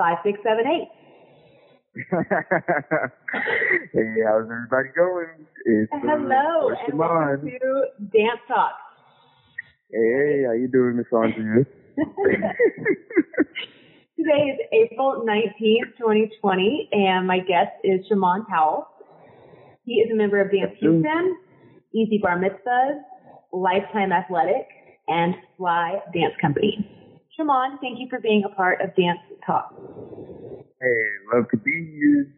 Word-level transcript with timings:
5678. 0.00 0.88
hey, 3.92 4.24
how's 4.24 4.48
everybody 4.48 4.88
going? 4.96 5.44
It's, 5.66 5.92
uh, 5.92 5.98
Hello, 6.00 6.70
it's 6.70 6.80
and 6.88 6.94
Shamond. 6.94 6.96
welcome 6.96 7.50
to 7.50 7.84
Dance 8.08 8.40
Talk. 8.48 8.72
Hey, 9.92 10.00
hey, 10.00 10.44
how 10.46 10.52
you 10.52 10.68
doing, 10.72 10.96
Miss 10.96 11.04
Andrea? 11.12 11.66
Today 14.16 14.42
is 14.48 14.58
April 14.72 15.26
19th, 15.28 15.98
2020, 15.98 16.88
and 16.92 17.26
my 17.26 17.40
guest 17.40 17.72
is 17.84 18.00
Shamond 18.10 18.46
Powell. 18.48 18.86
He 19.84 19.96
is 19.96 20.10
a 20.10 20.14
member 20.16 20.40
of 20.40 20.50
Dance 20.50 20.72
Houston, 20.80 21.36
Easy 21.94 22.16
Bar 22.22 22.38
Mitzvahs, 22.40 23.02
Lifetime 23.52 24.12
Athletic, 24.12 24.66
and 25.08 25.34
Fly 25.58 25.98
Dance 26.14 26.32
Company. 26.40 26.89
Shamond, 27.40 27.80
thank 27.80 27.98
you 27.98 28.06
for 28.10 28.20
being 28.20 28.42
a 28.44 28.54
part 28.54 28.80
of 28.80 28.94
Dance 28.96 29.20
Talk. 29.46 29.74
Hey, 30.80 31.04
love 31.32 31.48
to 31.50 31.56
be 31.56 31.70
here. 31.70 32.34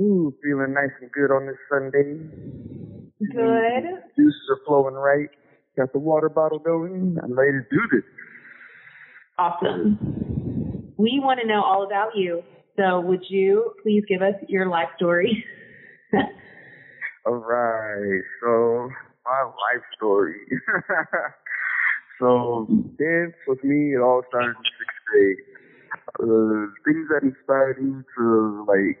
Ooh, 0.00 0.34
feeling 0.42 0.74
nice 0.74 0.90
and 1.00 1.10
good 1.12 1.30
on 1.30 1.46
this 1.46 1.56
Sunday. 1.70 2.18
Good. 3.20 3.84
Juices 4.16 4.40
are 4.50 4.60
flowing 4.66 4.94
right. 4.94 5.28
Got 5.76 5.92
the 5.92 5.98
water 5.98 6.28
bottle 6.28 6.58
going. 6.58 7.16
I'm 7.22 7.32
ready 7.32 7.52
to 7.52 7.64
do 7.70 7.80
this. 7.92 8.04
Awesome. 9.38 10.92
We 10.96 11.20
want 11.22 11.40
to 11.40 11.46
know 11.46 11.62
all 11.62 11.84
about 11.86 12.16
you. 12.16 12.42
So 12.76 13.00
would 13.00 13.24
you 13.28 13.72
please 13.82 14.02
give 14.08 14.20
us 14.20 14.34
your 14.48 14.68
life 14.68 14.88
story? 14.96 15.44
All 17.26 17.36
right, 17.36 18.20
so 18.42 18.90
my 19.24 19.44
life 19.44 19.82
story. 19.96 20.34
so 22.24 22.66
dance 22.98 23.34
with 23.46 23.62
me, 23.62 23.94
it 23.94 24.00
all 24.00 24.22
started 24.28 24.56
in 24.56 24.64
sixth 24.78 25.02
grade. 25.10 25.36
Uh, 26.20 26.72
things 26.84 27.08
that 27.10 27.22
inspired 27.22 27.82
me 27.82 28.02
to 28.16 28.64
like 28.66 28.98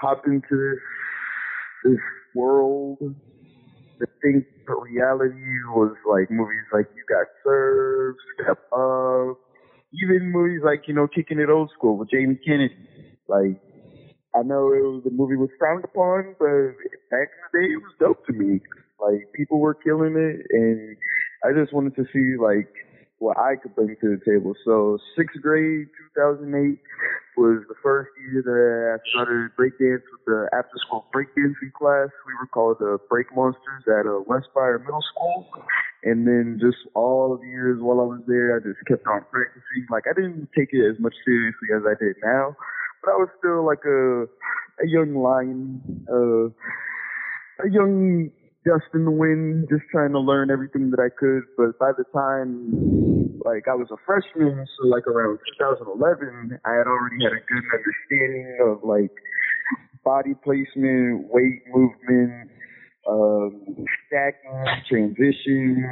hop 0.00 0.22
into 0.26 0.48
this 0.50 0.80
this 1.84 2.00
world. 2.34 2.98
The 3.98 4.06
thing, 4.22 4.44
the 4.66 4.74
reality 4.74 5.34
was 5.68 5.94
like 6.08 6.30
movies 6.30 6.64
like 6.72 6.86
You 6.96 7.04
Got 7.08 7.26
Served, 7.44 8.18
Step 8.34 8.58
Up, 8.72 9.36
even 9.92 10.32
movies 10.32 10.62
like 10.64 10.82
you 10.88 10.94
know 10.94 11.06
Kicking 11.08 11.38
It 11.38 11.50
Old 11.50 11.70
School 11.76 11.98
with 11.98 12.10
Jamie 12.10 12.40
Kennedy. 12.46 12.74
Like 13.28 13.60
I 14.34 14.42
know 14.42 14.72
it 14.72 14.82
was 14.82 15.02
the 15.04 15.10
movie 15.10 15.36
was 15.36 15.50
frowned 15.58 15.84
upon, 15.84 16.36
but 16.38 16.72
back 17.10 17.28
in 17.28 17.40
the 17.52 17.58
day 17.60 17.72
it 17.74 17.82
was 17.82 17.94
dope 18.00 18.26
to 18.26 18.32
me. 18.32 18.60
Like 19.00 19.32
people 19.34 19.58
were 19.60 19.74
killing 19.74 20.16
it, 20.16 20.46
and 20.50 20.96
I 21.44 21.52
just 21.52 21.72
wanted 21.72 21.96
to 21.96 22.04
see 22.12 22.36
like 22.36 22.68
what 23.20 23.36
I 23.38 23.56
could 23.56 23.74
bring 23.76 23.96
to 24.00 24.16
the 24.16 24.20
table. 24.24 24.54
So 24.64 24.98
sixth 25.16 25.40
grade, 25.40 25.88
2008 26.16 26.80
was 27.36 27.62
the 27.68 27.76
first 27.82 28.10
year 28.16 28.42
that 28.44 28.96
I 28.96 29.10
started 29.12 29.52
breakdance 29.56 30.04
with 30.08 30.24
the 30.26 30.48
after 30.52 30.76
school 30.86 31.06
breakdancing 31.14 31.72
class. 31.76 32.08
We 32.26 32.32
were 32.40 32.48
called 32.52 32.76
the 32.80 32.98
Break 33.08 33.28
Monsters 33.36 33.84
at 33.88 34.08
uh, 34.08 34.24
Westfire 34.24 34.80
Middle 34.80 35.04
School. 35.14 35.46
And 36.02 36.26
then 36.26 36.58
just 36.60 36.78
all 36.94 37.34
of 37.34 37.40
the 37.40 37.46
years 37.46 37.78
while 37.80 38.00
I 38.00 38.04
was 38.04 38.24
there, 38.26 38.56
I 38.56 38.60
just 38.60 38.80
kept 38.88 39.06
on 39.06 39.24
practicing. 39.30 39.84
Like 39.90 40.04
I 40.08 40.16
didn't 40.16 40.48
take 40.56 40.72
it 40.72 40.84
as 40.88 40.98
much 40.98 41.14
seriously 41.24 41.68
as 41.76 41.82
I 41.84 41.92
did 42.02 42.16
now, 42.24 42.56
but 43.04 43.12
I 43.12 43.16
was 43.16 43.28
still 43.38 43.64
like 43.64 43.84
a 43.84 44.24
a 44.80 44.88
young 44.88 45.14
lion, 45.14 45.80
uh, 46.08 46.48
a 47.64 47.68
young 47.68 48.30
dust 48.64 48.92
in 48.94 49.04
the 49.04 49.10
wind, 49.10 49.68
just 49.70 49.84
trying 49.90 50.12
to 50.12 50.20
learn 50.20 50.50
everything 50.50 50.90
that 50.90 51.00
I 51.00 51.08
could. 51.08 51.42
But 51.56 51.78
by 51.78 51.92
the 51.96 52.04
time, 52.12 53.40
like, 53.44 53.68
I 53.68 53.74
was 53.74 53.88
a 53.90 53.96
freshman, 54.04 54.66
so 54.78 54.88
like 54.88 55.06
around 55.06 55.38
2011, 55.58 56.60
I 56.64 56.72
had 56.72 56.86
already 56.86 57.24
had 57.24 57.32
a 57.32 57.44
good 57.48 57.64
understanding 57.72 58.58
of 58.60 58.84
like 58.84 59.12
body 60.04 60.34
placement, 60.44 61.28
weight 61.32 61.62
movement, 61.72 62.50
um, 63.08 63.86
stacking, 64.06 64.64
transitions. 64.88 65.84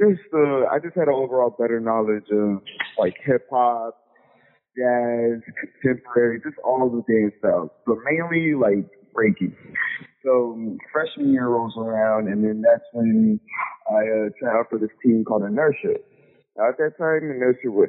Just, 0.00 0.28
uh, 0.34 0.66
I 0.68 0.78
just 0.82 0.96
had 0.96 1.08
an 1.08 1.14
overall 1.14 1.50
better 1.50 1.80
knowledge 1.80 2.28
of 2.30 2.62
like 2.98 3.14
hip 3.24 3.46
hop, 3.50 3.96
jazz, 4.76 5.40
contemporary, 5.82 6.40
just 6.44 6.56
all 6.64 6.88
the 6.90 7.02
dance 7.12 7.34
styles, 7.38 7.70
but 7.86 7.96
mainly 8.04 8.54
like 8.54 8.88
breaking. 9.14 9.54
So 10.24 10.76
freshman 10.92 11.32
year 11.32 11.48
rolls 11.48 11.74
around, 11.76 12.28
and 12.28 12.44
then 12.44 12.62
that's 12.62 12.84
when 12.92 13.40
I 13.90 14.02
uh, 14.02 14.28
tried 14.38 14.58
out 14.58 14.66
for 14.70 14.78
this 14.78 14.90
team 15.04 15.24
called 15.24 15.42
Inertia. 15.42 15.98
Now, 16.56 16.68
at 16.68 16.78
that 16.78 16.96
time, 16.98 17.30
Inertia 17.30 17.70
was 17.70 17.88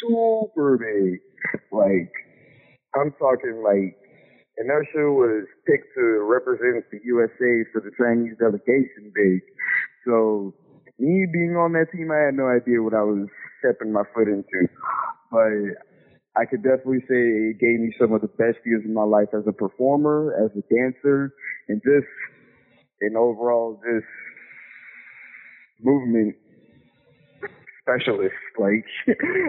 super 0.00 0.78
big. 0.78 1.20
Like, 1.72 2.12
I'm 2.96 3.12
talking 3.18 3.62
like 3.62 3.96
Inertia 4.58 5.12
was 5.12 5.46
picked 5.66 5.94
to 5.94 6.24
represent 6.24 6.84
the 6.90 6.98
USA 7.04 7.64
for 7.72 7.80
the 7.80 7.92
Chinese 7.98 8.34
delegation 8.38 9.12
big. 9.14 9.40
So 10.06 10.54
me 10.98 11.26
being 11.32 11.54
on 11.56 11.72
that 11.74 11.92
team, 11.92 12.10
I 12.10 12.26
had 12.26 12.34
no 12.34 12.48
idea 12.48 12.82
what 12.82 12.94
I 12.94 13.02
was 13.02 13.28
stepping 13.60 13.92
my 13.92 14.02
foot 14.14 14.26
into. 14.26 14.68
But 15.30 15.78
I 16.38 16.44
could 16.44 16.62
definitely 16.62 17.00
say 17.08 17.50
it 17.50 17.58
gave 17.58 17.80
me 17.80 17.92
some 17.98 18.12
of 18.12 18.20
the 18.20 18.28
best 18.28 18.58
years 18.64 18.84
of 18.84 18.90
my 18.90 19.02
life 19.02 19.28
as 19.34 19.42
a 19.48 19.52
performer, 19.52 20.34
as 20.38 20.50
a 20.56 20.62
dancer, 20.72 21.34
and 21.68 21.82
just 21.82 22.06
an 23.00 23.16
overall 23.16 23.80
just 23.82 24.06
movement 25.82 26.36
specialist. 27.82 28.34
Like 28.58 28.84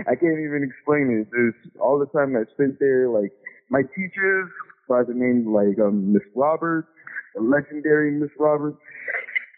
I 0.08 0.14
can't 0.14 0.38
even 0.38 0.62
explain 0.62 1.10
it. 1.10 1.26
Just 1.34 1.76
all 1.80 1.98
the 1.98 2.06
time 2.08 2.36
I 2.36 2.46
spent 2.54 2.78
there, 2.80 3.10
like 3.10 3.32
my 3.72 3.82
teachers 3.82 4.50
by 4.88 5.02
the 5.02 5.14
name 5.14 5.52
like 5.52 5.80
um 5.80 6.14
Miss 6.14 6.22
Roberts, 6.36 6.88
legendary 7.36 8.12
Miss 8.12 8.30
Roberts, 8.38 8.78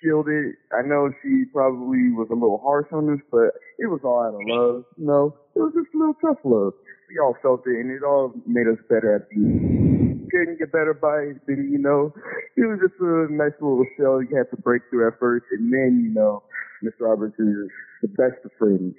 killed 0.01 0.29
it. 0.29 0.55
I 0.71 0.87
know 0.87 1.11
she 1.21 1.45
probably 1.53 2.11
was 2.11 2.27
a 2.31 2.33
little 2.33 2.59
harsh 2.63 2.87
on 2.91 3.11
us, 3.13 3.19
but 3.29 3.51
it 3.77 3.87
was 3.87 3.99
all 4.03 4.23
out 4.23 4.35
of 4.35 4.41
love. 4.45 4.83
You 4.97 5.05
know, 5.05 5.35
it 5.55 5.59
was 5.59 5.73
just 5.75 5.93
a 5.93 5.97
little 5.97 6.15
tough 6.21 6.39
love. 6.43 6.73
We 7.11 7.19
all 7.19 7.35
felt 7.41 7.67
it, 7.67 7.75
and 7.75 7.91
it 7.91 8.03
all 8.03 8.31
made 8.47 8.67
us 8.67 8.79
better 8.87 9.15
at 9.15 9.27
end. 9.35 10.31
Couldn't 10.31 10.59
get 10.59 10.71
better 10.71 10.93
by 10.93 11.35
it, 11.35 11.41
you 11.47 11.77
know, 11.77 12.13
it 12.55 12.61
was 12.61 12.79
just 12.79 12.95
a 13.01 13.27
nice 13.27 13.51
little 13.59 13.83
shell 13.97 14.21
you 14.23 14.31
had 14.31 14.49
to 14.55 14.61
break 14.61 14.83
through 14.89 15.07
at 15.07 15.19
first, 15.19 15.43
and 15.51 15.73
then 15.73 16.07
you 16.07 16.13
know, 16.13 16.43
Mr. 16.83 17.01
Roberts 17.01 17.35
is 17.37 17.67
the 18.01 18.07
best 18.07 18.39
of 18.45 18.51
friends. 18.57 18.95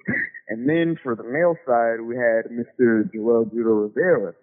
And 0.49 0.69
then 0.69 0.99
for 1.03 1.17
the 1.17 1.25
male 1.25 1.57
side, 1.65 2.05
we 2.05 2.17
had 2.17 2.53
Mr. 2.53 3.09
Joel 3.15 3.47
Judo 3.47 3.89
Rivera. 3.89 4.35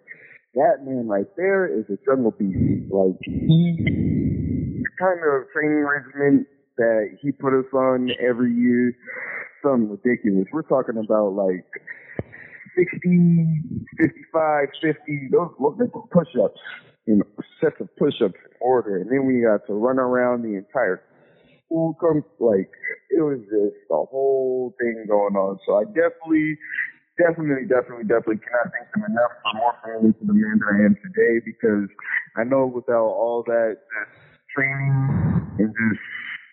That 0.54 0.82
man 0.84 1.06
right 1.06 1.30
there 1.36 1.66
is 1.66 1.84
a 1.90 1.98
jungle 2.04 2.32
beast. 2.32 2.90
Like 2.90 3.14
he 3.22 4.82
kind 4.98 5.20
of 5.22 5.46
training 5.52 5.86
regimen 5.86 6.46
that 6.76 7.18
he 7.22 7.30
put 7.30 7.54
us 7.58 7.70
on 7.72 8.10
every 8.18 8.52
year, 8.52 8.96
something 9.62 9.90
ridiculous. 9.90 10.48
We're 10.52 10.62
talking 10.62 10.96
about 10.96 11.34
like 11.34 11.64
60, 12.76 13.62
55, 13.98 14.68
50, 14.82 15.28
those 15.32 15.50
push-ups, 16.10 16.60
you 17.06 17.16
know, 17.16 17.24
sets 17.60 17.76
of 17.80 17.88
push-ups 17.96 18.34
in 18.34 18.56
order, 18.60 18.98
and 18.98 19.10
then 19.10 19.26
we 19.26 19.42
got 19.42 19.66
to 19.66 19.74
run 19.74 19.98
around 19.98 20.42
the 20.42 20.56
entire 20.56 21.02
school. 21.66 21.96
Come 22.00 22.24
like 22.38 22.70
it 23.10 23.22
was 23.22 23.40
just 23.50 23.76
a 23.90 24.04
whole 24.10 24.74
thing 24.80 25.06
going 25.08 25.34
on. 25.34 25.58
So 25.66 25.76
I 25.76 25.84
definitely, 25.84 26.58
definitely, 27.18 27.66
definitely, 27.66 28.04
definitely 28.04 28.40
cannot 28.42 28.72
thank 28.72 28.88
them 28.94 29.04
enough 29.10 29.32
for 29.42 29.52
morphing 29.58 30.04
into 30.04 30.24
the 30.26 30.34
man 30.34 30.58
that 30.58 30.70
I 30.72 30.78
am 30.86 30.96
today 31.02 31.40
because 31.44 31.88
I 32.36 32.44
know 32.44 32.66
without 32.66 33.10
all 33.10 33.42
that 33.46 33.78
just 33.78 34.16
training 34.54 35.46
and 35.58 35.74
just 35.74 36.02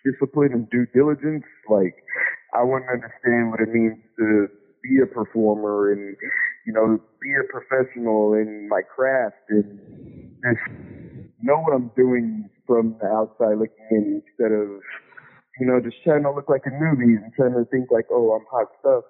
discipline 0.04 0.52
and 0.52 0.70
due 0.70 0.86
diligence, 0.94 1.44
like 1.68 1.94
I 2.54 2.62
wouldn't 2.62 2.90
understand 2.90 3.50
what 3.50 3.60
it 3.60 3.68
means 3.68 3.98
to 4.18 4.48
be 4.82 5.00
a 5.02 5.06
performer 5.06 5.92
and 5.92 6.16
you 6.66 6.72
know 6.72 6.98
be 7.20 7.30
a 7.34 7.44
professional 7.50 8.34
in 8.34 8.68
my 8.68 8.80
craft 8.82 9.36
and 9.48 9.78
just 10.42 10.64
know 11.42 11.58
what 11.58 11.74
I'm 11.74 11.90
doing 11.96 12.48
from 12.66 12.96
the 13.00 13.06
outside 13.06 13.58
looking 13.58 13.88
in 13.90 14.22
instead 14.22 14.52
of 14.52 14.68
you 15.60 15.66
know 15.66 15.80
just 15.80 15.96
trying 16.04 16.22
to 16.22 16.32
look 16.32 16.48
like 16.48 16.62
a 16.66 16.70
newbie 16.70 17.16
and 17.18 17.32
trying 17.36 17.54
to 17.54 17.64
think 17.70 17.90
like 17.90 18.06
oh 18.10 18.32
I'm 18.32 18.46
hot 18.50 18.68
stuff. 18.80 19.04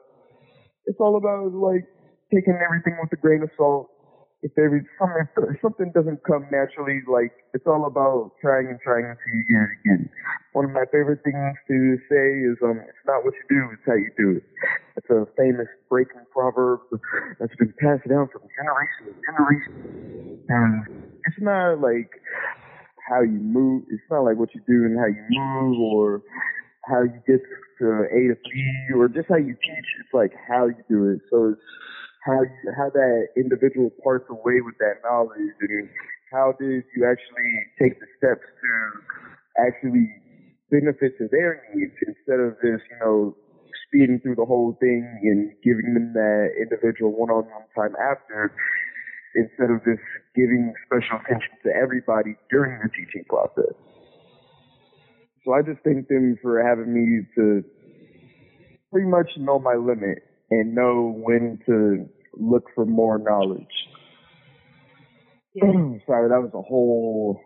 It's 0.86 0.98
all 1.00 1.16
about 1.16 1.52
like 1.52 1.84
taking 2.32 2.58
everything 2.64 2.96
with 3.00 3.12
a 3.12 3.20
grain 3.20 3.42
of 3.42 3.50
salt. 3.56 3.90
If 4.40 4.54
is 4.54 4.86
something, 4.98 5.26
if 5.50 5.60
something 5.60 5.90
doesn't 5.90 6.22
come 6.22 6.46
naturally, 6.52 7.02
like 7.10 7.34
it's 7.54 7.66
all 7.66 7.86
about 7.86 8.38
trying 8.40 8.68
and 8.70 8.78
trying 8.78 9.10
until 9.10 9.34
you 9.34 9.42
get 9.50 9.66
it 9.66 9.72
again. 9.82 10.10
One 10.52 10.64
of 10.64 10.70
my 10.70 10.86
favorite 10.92 11.26
things 11.26 11.58
to 11.66 11.98
say 12.06 12.26
is, 12.46 12.54
um, 12.62 12.78
it's 12.78 13.04
not 13.04 13.24
what 13.24 13.34
you 13.34 13.46
do, 13.50 13.66
it's 13.74 13.82
how 13.82 13.98
you 13.98 14.10
do 14.16 14.38
it. 14.38 14.44
It's 14.94 15.10
a 15.10 15.26
famous 15.36 15.66
breaking 15.90 16.22
proverb 16.30 16.80
that's 17.40 17.54
been 17.58 17.74
passed 17.82 18.06
down 18.06 18.30
from 18.30 18.46
generation 18.54 19.10
to 19.10 19.12
generation. 19.26 19.74
And 20.48 20.86
it's 21.26 21.40
not 21.42 21.82
like 21.82 22.10
how 23.08 23.22
you 23.22 23.42
move. 23.42 23.84
It's 23.90 24.06
not 24.10 24.22
like 24.22 24.36
what 24.36 24.54
you 24.54 24.62
do 24.66 24.86
and 24.86 24.98
how 24.98 25.06
you 25.06 25.24
move 25.30 25.80
or 25.80 26.22
how 26.86 27.02
you 27.02 27.18
get 27.26 27.42
to 27.80 27.86
A 28.06 28.20
to 28.30 28.36
B 28.38 28.94
or 28.94 29.08
just 29.08 29.28
how 29.28 29.36
you 29.36 29.54
teach. 29.54 29.88
It's 30.00 30.14
like 30.14 30.32
how 30.48 30.66
you 30.66 30.82
do 30.88 31.10
it. 31.10 31.20
So 31.30 31.54
it's 31.54 31.62
how 32.28 32.44
you, 32.44 32.72
how 32.76 32.90
that 32.92 33.28
individual 33.36 33.90
parts 34.04 34.28
away 34.28 34.60
with 34.60 34.76
that 34.78 35.00
knowledge 35.02 35.56
and 35.60 35.88
how 36.30 36.52
did 36.60 36.84
you 36.94 37.08
actually 37.08 37.50
take 37.80 37.98
the 37.98 38.06
steps 38.20 38.44
to 38.44 38.70
actually 39.64 40.12
benefit 40.70 41.16
to 41.16 41.26
their 41.32 41.64
needs 41.72 41.96
instead 42.06 42.38
of 42.38 42.52
just, 42.60 42.84
you 42.92 42.98
know, 43.00 43.34
speeding 43.88 44.20
through 44.20 44.36
the 44.36 44.44
whole 44.44 44.76
thing 44.78 45.08
and 45.24 45.52
giving 45.64 45.94
them 45.94 46.12
that 46.12 46.52
individual 46.60 47.16
one-on-one 47.16 47.64
time 47.74 47.96
after 47.96 48.52
instead 49.34 49.70
of 49.70 49.80
just 49.84 50.04
giving 50.36 50.74
special 50.84 51.16
attention 51.24 51.56
to 51.64 51.70
everybody 51.72 52.36
during 52.50 52.78
the 52.82 52.88
teaching 52.90 53.24
process. 53.28 53.72
So 55.44 55.54
I 55.54 55.62
just 55.62 55.80
thank 55.82 56.08
them 56.08 56.36
for 56.42 56.62
having 56.62 56.92
me 56.92 57.24
to 57.36 57.64
pretty 58.92 59.08
much 59.08 59.30
know 59.38 59.58
my 59.58 59.74
limit 59.74 60.18
and 60.50 60.74
know 60.74 61.14
when 61.16 61.58
to 61.66 62.08
look 62.34 62.64
for 62.74 62.84
more 62.84 63.18
knowledge. 63.18 63.66
Yeah. 65.54 65.64
Sorry, 66.06 66.28
that 66.28 66.40
was 66.40 66.50
a 66.54 66.62
whole 66.62 67.40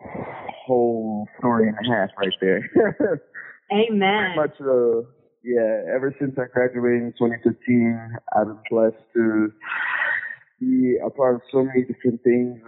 whole 0.67 1.29
story 1.39 1.69
and 1.69 1.77
a 1.77 1.97
half 1.97 2.11
right 2.19 2.33
there. 2.41 2.71
Amen. 3.73 4.35
Pretty 4.37 4.37
much, 4.37 4.61
uh, 4.61 5.01
yeah. 5.45 5.95
Ever 5.95 6.15
since 6.21 6.37
I 6.39 6.45
graduated 6.53 7.03
in 7.03 7.15
2015, 7.19 8.17
I've 8.37 8.47
been 8.47 8.59
blessed 8.71 9.03
to 9.15 9.53
be 10.61 10.99
a 11.05 11.11
part 11.11 11.37
of 11.37 11.41
so 11.51 11.65
many 11.65 11.83
different 11.83 12.23
things 12.23 12.61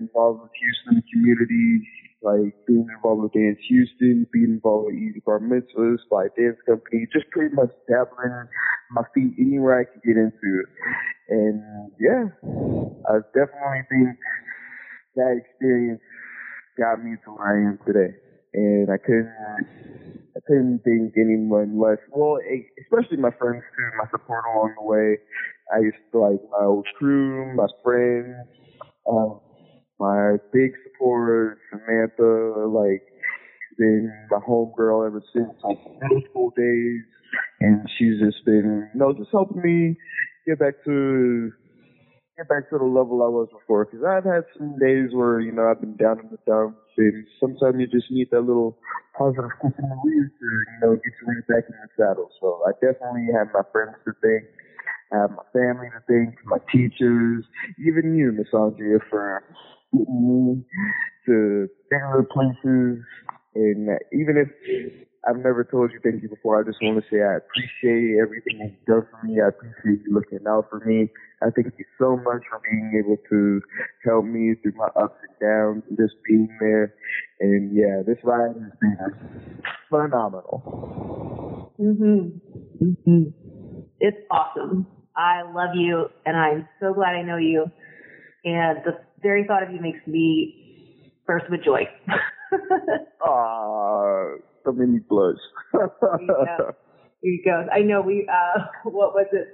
involved 0.00 0.42
with 0.42 0.50
Houston 0.54 1.02
community, 1.12 1.88
like 2.22 2.54
being 2.66 2.86
involved 2.94 3.22
with 3.22 3.32
Dance 3.32 3.58
Houston, 3.68 4.26
being 4.32 4.60
involved 4.60 4.86
with 4.86 4.94
Easy 4.94 5.22
Bar 5.26 5.40
Mitzvahs, 5.40 5.98
Fly 6.08 6.28
Dance 6.38 6.58
Company, 6.66 7.06
just 7.12 7.28
pretty 7.30 7.54
much 7.54 7.70
dabbling 7.88 8.46
my 8.92 9.02
feet 9.14 9.34
anywhere 9.38 9.80
I 9.80 9.84
could 9.84 10.02
get 10.02 10.16
into. 10.16 10.60
it. 10.60 10.68
And 11.28 11.90
yeah, 11.98 12.28
I 13.08 13.18
definitely 13.32 13.84
think 13.88 14.18
that 15.16 15.40
experience 15.40 16.02
got 16.78 17.02
me 17.02 17.16
to 17.24 17.30
where 17.32 17.48
I 17.48 17.68
am 17.68 17.78
today. 17.86 18.14
And 18.54 18.90
I 18.90 18.98
couldn't, 18.98 19.32
I 20.36 20.40
couldn't 20.46 20.80
think 20.84 21.14
anyone 21.16 21.80
less. 21.80 21.98
Well, 22.10 22.38
especially 22.84 23.16
my 23.16 23.30
friends 23.38 23.64
too, 23.76 23.90
my 23.96 24.08
support 24.10 24.44
along 24.54 24.74
the 24.78 24.84
way. 24.84 25.18
I 25.72 25.78
used 25.80 25.96
to 26.12 26.18
like 26.20 26.40
my 26.50 26.66
old 26.66 26.86
crew, 26.98 27.54
my 27.54 27.66
friends, 27.82 28.36
um, 29.08 29.40
my 29.98 30.36
big 30.52 30.72
supporter, 30.84 31.58
Samantha, 31.70 32.66
like, 32.68 33.02
been 33.78 34.12
my 34.30 34.38
homegirl 34.38 35.06
ever 35.06 35.22
since 35.32 35.48
like 35.64 35.78
middle 36.00 36.20
school 36.30 36.52
days. 36.56 37.02
And 37.60 37.88
she's 37.98 38.20
just 38.20 38.44
been, 38.44 38.88
you 38.92 38.98
know, 39.00 39.12
just 39.12 39.30
helping 39.30 39.62
me 39.62 39.96
get 40.46 40.58
back 40.58 40.74
to 40.84 41.52
get 42.36 42.48
back 42.48 42.70
to 42.70 42.78
the 42.78 42.84
level 42.84 43.22
I 43.22 43.28
was 43.28 43.48
before. 43.52 43.84
Because 43.84 44.04
I've 44.04 44.24
had 44.24 44.44
some 44.56 44.78
days 44.78 45.10
where 45.12 45.40
you 45.40 45.52
know 45.52 45.68
I've 45.68 45.80
been 45.80 45.96
down 45.96 46.20
in 46.20 46.30
the 46.30 46.38
dumps, 46.46 46.78
and 46.96 47.26
sometimes 47.40 47.76
you 47.78 47.86
just 47.86 48.10
need 48.10 48.28
that 48.30 48.40
little 48.42 48.78
positive 49.16 49.50
kick 49.60 49.72
in 49.78 49.88
the 49.88 49.96
rear 50.04 50.32
to 50.32 50.46
you 50.46 50.78
know 50.82 50.94
get 50.96 51.12
you 51.20 51.26
right 51.28 51.46
back 51.48 51.64
in 51.68 51.76
the 51.76 51.88
saddle. 51.96 52.30
So 52.40 52.62
I 52.66 52.72
definitely 52.80 53.28
have 53.36 53.48
my 53.52 53.62
friends 53.72 53.96
to 54.04 54.12
thank. 54.22 54.44
I 55.12 55.28
have 55.28 55.30
my 55.30 55.44
family 55.52 55.88
to 55.92 56.00
thank, 56.08 56.36
my 56.46 56.56
teachers, 56.72 57.44
even 57.78 58.16
you, 58.16 58.32
Miss 58.32 58.48
Andrea, 58.54 58.98
for 59.10 59.44
getting 59.92 60.56
me 60.56 60.64
to 61.26 61.68
places. 62.32 63.04
And 63.54 63.90
even 64.12 64.38
if 64.40 64.48
I've 65.28 65.36
never 65.36 65.62
told 65.64 65.92
you 65.92 66.00
thank 66.02 66.22
you 66.22 66.28
before. 66.28 66.60
I 66.60 66.64
just 66.64 66.82
want 66.82 67.02
to 67.02 67.04
say 67.10 67.22
I 67.22 67.36
appreciate 67.36 68.18
everything 68.20 68.58
you've 68.60 68.84
done 68.86 69.06
for 69.10 69.26
me. 69.26 69.40
I 69.40 69.48
appreciate 69.48 70.04
you 70.06 70.12
looking 70.14 70.40
out 70.48 70.68
for 70.68 70.80
me. 70.80 71.10
I 71.42 71.50
thank 71.50 71.74
you 71.78 71.84
so 71.98 72.16
much 72.16 72.42
for 72.50 72.60
being 72.68 72.92
able 72.98 73.16
to 73.30 73.60
help 74.04 74.24
me 74.24 74.54
through 74.62 74.72
my 74.76 74.88
ups 75.00 75.18
and 75.22 75.38
downs 75.40 75.82
and 75.88 75.96
just 75.98 76.14
being 76.26 76.48
there. 76.60 76.94
And 77.40 77.74
yeah, 77.74 78.02
this 78.06 78.18
ride 78.24 78.54
has 78.54 78.72
been 78.80 79.62
phenomenal. 79.88 81.72
Mhm. 81.78 82.40
Mhm. 82.82 83.32
It's 84.00 84.18
awesome. 84.30 84.86
I 85.16 85.42
love 85.42 85.74
you, 85.76 86.10
and 86.26 86.36
I'm 86.36 86.68
so 86.80 86.94
glad 86.94 87.14
I 87.14 87.22
know 87.22 87.36
you. 87.36 87.70
And 88.44 88.78
the 88.84 88.98
very 89.22 89.44
thought 89.46 89.62
of 89.62 89.70
you 89.70 89.80
makes 89.80 90.04
me 90.06 91.12
burst 91.26 91.48
with 91.50 91.62
joy. 91.62 91.88
Ah, 93.24 94.34
so 94.64 94.72
many 94.72 94.98
blush. 95.08 95.36
There 95.72 96.20
you 96.20 96.28
go. 96.44 96.74
There 97.22 97.30
you 97.32 97.42
go. 97.44 97.66
I 97.72 97.80
know 97.80 98.00
we. 98.02 98.28
Uh, 98.30 98.64
what 98.84 99.14
was 99.14 99.26
it? 99.32 99.48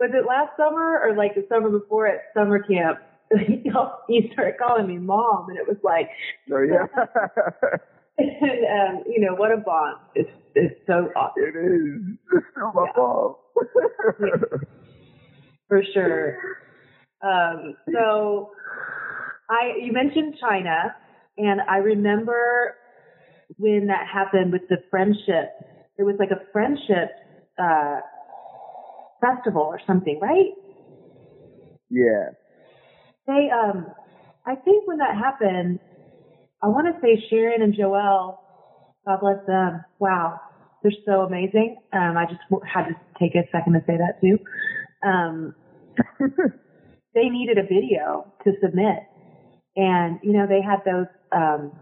Was 0.00 0.10
it 0.12 0.26
last 0.26 0.56
summer 0.56 1.00
or 1.02 1.14
like 1.16 1.34
the 1.34 1.46
summer 1.48 1.70
before 1.70 2.06
at 2.06 2.20
summer 2.34 2.58
camp? 2.62 2.98
you 4.08 4.22
started 4.32 4.54
calling 4.58 4.86
me 4.86 4.98
mom, 4.98 5.46
and 5.48 5.58
it 5.58 5.66
was 5.66 5.78
like, 5.82 6.08
so 6.48 6.58
yeah. 6.60 6.86
and 8.18 8.98
um, 8.98 9.04
you 9.06 9.20
know 9.20 9.34
what 9.34 9.52
a 9.52 9.56
bond. 9.58 9.98
It's 10.14 10.30
it's 10.54 10.74
so 10.86 11.08
awesome. 11.16 11.42
It 11.42 11.56
is. 11.56 12.18
It's 12.34 12.46
still 12.52 12.72
my 12.74 12.86
Yeah. 12.86 12.92
mom. 12.96 13.34
for 15.68 15.82
sure. 15.94 16.36
Um, 17.22 17.74
so 17.92 18.50
I 19.48 19.76
you 19.80 19.92
mentioned 19.92 20.34
China, 20.40 20.94
and 21.38 21.60
I 21.68 21.76
remember 21.78 22.74
when 23.58 23.86
that 23.86 24.06
happened 24.12 24.52
with 24.52 24.62
the 24.68 24.78
friendship. 24.90 25.52
It 25.98 26.04
was 26.04 26.16
like 26.18 26.30
a 26.30 26.40
friendship 26.52 27.10
uh, 27.58 28.00
festival 29.20 29.62
or 29.62 29.80
something, 29.86 30.18
right? 30.20 30.52
yeah. 31.90 32.30
They, 33.26 33.48
um, 33.52 33.86
I 34.46 34.56
think 34.56 34.88
when 34.88 34.98
that 34.98 35.14
happened, 35.16 35.78
I 36.62 36.68
want 36.68 36.86
to 36.92 37.00
say 37.00 37.22
Sharon 37.30 37.62
and 37.62 37.74
Joelle, 37.74 38.38
God 39.06 39.20
bless 39.20 39.46
them. 39.46 39.84
Wow, 39.98 40.40
they're 40.82 40.92
so 41.06 41.20
amazing. 41.22 41.76
Um, 41.92 42.16
I 42.16 42.24
just 42.24 42.40
had 42.66 42.84
to 42.86 42.94
take 43.20 43.34
a 43.34 43.46
second 43.52 43.74
to 43.74 43.80
say 43.86 43.96
that 43.98 44.20
too. 44.20 44.38
Um, 45.06 45.54
they 47.14 47.28
needed 47.28 47.58
a 47.58 47.62
video 47.62 48.32
to 48.44 48.52
submit, 48.62 49.04
and 49.76 50.18
you 50.22 50.32
know 50.32 50.46
they 50.46 50.62
had 50.62 50.80
those. 50.84 51.06
Um, 51.32 51.72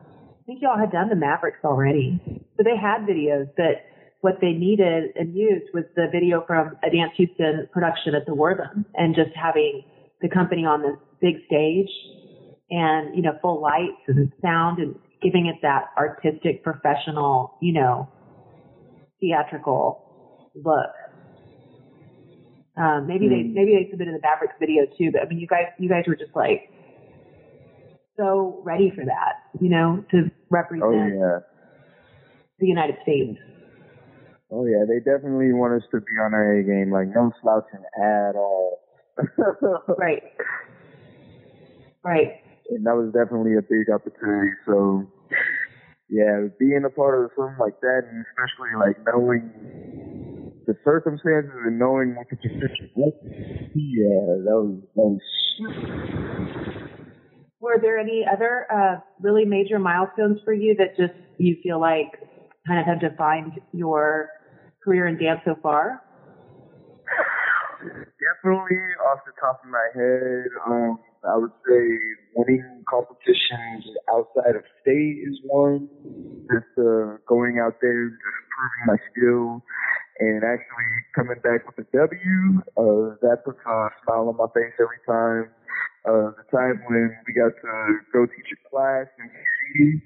think 0.50 0.62
y'all 0.62 0.78
had 0.78 0.90
done 0.90 1.08
the 1.08 1.14
Mavericks 1.14 1.60
already, 1.64 2.18
so 2.56 2.64
they 2.64 2.76
had 2.76 3.06
videos. 3.06 3.46
But 3.56 3.86
what 4.20 4.38
they 4.40 4.50
needed 4.50 5.12
and 5.14 5.32
used 5.34 5.72
was 5.72 5.84
the 5.94 6.08
video 6.10 6.42
from 6.44 6.76
a 6.82 6.90
Dance 6.90 7.12
Houston 7.16 7.68
production 7.72 8.16
at 8.16 8.26
the 8.26 8.34
Wortham, 8.34 8.84
and 8.94 9.14
just 9.14 9.30
having 9.40 9.84
the 10.20 10.28
company 10.28 10.64
on 10.64 10.82
this 10.82 10.96
big 11.20 11.36
stage 11.46 11.88
and 12.70 13.14
you 13.14 13.22
know 13.22 13.32
full 13.40 13.60
lights 13.62 14.02
and 14.08 14.32
sound 14.42 14.78
and 14.78 14.96
giving 15.22 15.46
it 15.46 15.56
that 15.62 15.90
artistic 15.96 16.62
professional 16.64 17.56
you 17.60 17.72
know 17.72 18.08
theatrical 19.20 20.48
look 20.54 20.90
um, 22.76 23.06
maybe 23.06 23.28
they 23.28 23.42
Hmm. 23.42 23.54
maybe 23.54 23.72
they 23.76 23.90
submitted 23.90 24.14
the 24.14 24.20
Mavericks 24.22 24.54
video 24.58 24.86
too 24.96 25.10
but 25.12 25.22
I 25.22 25.28
mean 25.28 25.38
you 25.38 25.46
guys 25.46 25.66
you 25.78 25.88
guys 25.88 26.04
were 26.06 26.16
just 26.16 26.34
like 26.34 26.70
so 28.20 28.60
ready 28.64 28.92
for 28.94 29.04
that 29.04 29.40
you 29.60 29.70
know 29.70 30.04
to 30.10 30.30
represent 30.50 30.84
Oh 30.84 30.92
yeah. 30.92 31.38
the 32.58 32.66
United 32.66 32.96
States 33.02 33.38
Oh 34.52 34.66
yeah, 34.66 34.82
they 34.82 34.98
definitely 34.98 35.52
want 35.52 35.80
us 35.80 35.88
to 35.92 36.00
be 36.00 36.18
on 36.18 36.34
our 36.34 36.58
A 36.58 36.64
game, 36.64 36.90
like 36.90 37.06
no 37.14 37.30
slouching 37.40 37.84
at 37.96 38.34
all. 38.34 38.80
right 39.96 40.22
right 42.02 42.42
and 42.70 42.86
that 42.86 42.94
was 42.94 43.12
definitely 43.12 43.56
a 43.58 43.62
big 43.62 43.90
opportunity. 43.92 44.52
So 44.66 45.06
yeah, 46.08 46.48
being 46.58 46.82
a 46.86 46.90
part 46.90 47.24
of 47.24 47.30
something 47.36 47.58
like 47.58 47.80
that, 47.80 48.02
and 48.10 48.24
especially 48.30 48.74
like 48.78 48.96
knowing 49.06 49.50
the 50.66 50.74
circumstances 50.84 51.52
and 51.66 51.78
knowing 51.78 52.14
what 52.16 52.26
the 52.30 52.36
position 52.36 52.90
was, 52.96 53.12
yeah, 53.74 54.26
that 54.46 54.56
was 54.56 54.80
that 54.96 55.06
was. 55.06 56.89
Were 57.60 57.78
there 57.80 57.98
any 57.98 58.24
other 58.30 58.66
uh, 58.72 59.00
really 59.20 59.44
major 59.44 59.78
milestones 59.78 60.38
for 60.44 60.54
you 60.54 60.74
that 60.76 60.96
just 60.96 61.12
you 61.36 61.56
feel 61.62 61.78
like 61.78 62.12
kind 62.66 62.80
of 62.80 62.86
have 62.86 63.00
defined 63.00 63.52
your 63.72 64.30
career 64.82 65.06
in 65.08 65.18
dance 65.18 65.40
so 65.44 65.54
far? 65.62 66.02
Definitely 67.80 68.76
off 69.08 69.20
the 69.26 69.32
top 69.40 69.60
of 69.64 69.70
my 69.70 69.88
head, 69.94 70.48
um, 70.66 70.98
I 71.24 71.36
would 71.36 71.52
say 71.68 71.98
winning 72.34 72.84
competitions 72.88 73.84
outside 74.12 74.56
of 74.56 74.64
state 74.80 75.20
is 75.28 75.36
one. 75.44 75.88
Just 76.52 76.72
uh, 76.78 77.20
going 77.28 77.58
out 77.60 77.76
there, 77.80 78.08
just 78.08 78.40
proving 78.52 78.84
my 78.86 78.96
skill, 79.12 79.62
and 80.20 80.44
actually 80.44 80.88
coming 81.14 81.40
back 81.44 81.66
with 81.66 81.86
a 81.86 81.88
W. 81.92 82.60
Uh, 82.76 83.16
that 83.20 83.44
puts 83.44 83.60
a 83.60 83.88
smile 84.04 84.28
on 84.28 84.36
my 84.36 84.48
face 84.54 84.72
every 84.80 85.00
time. 85.06 85.52
Uh, 86.08 86.32
the 86.32 86.44
time 86.50 86.80
when 86.88 87.14
we 87.26 87.32
got 87.34 87.52
to 87.60 87.98
go 88.12 88.26
teach 88.26 88.48
a 88.52 88.68
class 88.70 89.06
in 89.18 89.28
DC, 89.28 90.00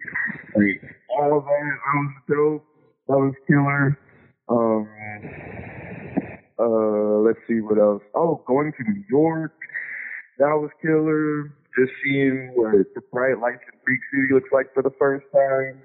like 0.57 0.97
all 1.11 1.39
of 1.39 1.45
that, 1.45 1.79
that 1.85 1.95
was 1.95 2.15
dope. 2.29 2.65
That 3.09 3.19
was 3.19 3.35
killer. 3.47 3.99
Um, 4.49 4.89
Uh, 6.59 7.19
let's 7.27 7.39
see 7.49 7.61
what 7.61 7.79
else. 7.79 8.03
Oh, 8.15 8.43
going 8.47 8.73
to 8.79 8.83
New 8.93 9.03
York. 9.11 9.53
That 10.39 10.55
was 10.59 10.71
killer. 10.83 11.55
Just 11.79 11.93
seeing 12.05 12.53
what 12.55 12.73
the 12.95 13.01
bright 13.13 13.39
lights 13.41 13.63
in 13.73 13.79
Greek 13.85 14.01
City 14.13 14.33
looks 14.33 14.51
like 14.53 14.73
for 14.75 14.83
the 14.83 14.95
first 14.99 15.27
time. 15.35 15.81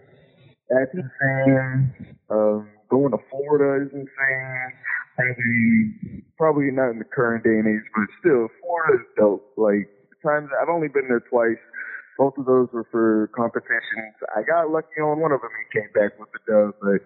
That's 0.69 0.93
insane. 0.93 2.15
Um, 2.29 2.69
going 2.89 3.11
to 3.11 3.17
Florida 3.29 3.85
is 3.85 3.91
insane. 3.91 4.71
Probably, 5.17 6.23
probably 6.37 6.71
not 6.71 6.91
in 6.91 6.99
the 6.99 7.05
current 7.05 7.43
day 7.43 7.57
and 7.57 7.67
age, 7.67 7.89
but 7.95 8.05
still, 8.21 8.47
Florida 8.61 9.01
is 9.01 9.07
dope. 9.17 9.51
Like, 9.57 9.89
times 10.23 10.49
I've 10.61 10.69
only 10.69 10.87
been 10.87 11.07
there 11.07 11.23
twice. 11.29 11.61
Both 12.17 12.37
of 12.37 12.45
those 12.45 12.67
were 12.73 12.85
for 12.91 13.29
competitions. 13.35 14.15
I 14.35 14.43
got 14.43 14.69
lucky 14.69 14.99
on 15.01 15.19
one 15.19 15.31
of 15.31 15.39
them 15.39 15.51
and 15.55 15.71
came 15.71 15.91
back 15.93 16.19
with 16.19 16.27
the 16.33 16.39
dove, 16.51 16.73
but 16.81 16.99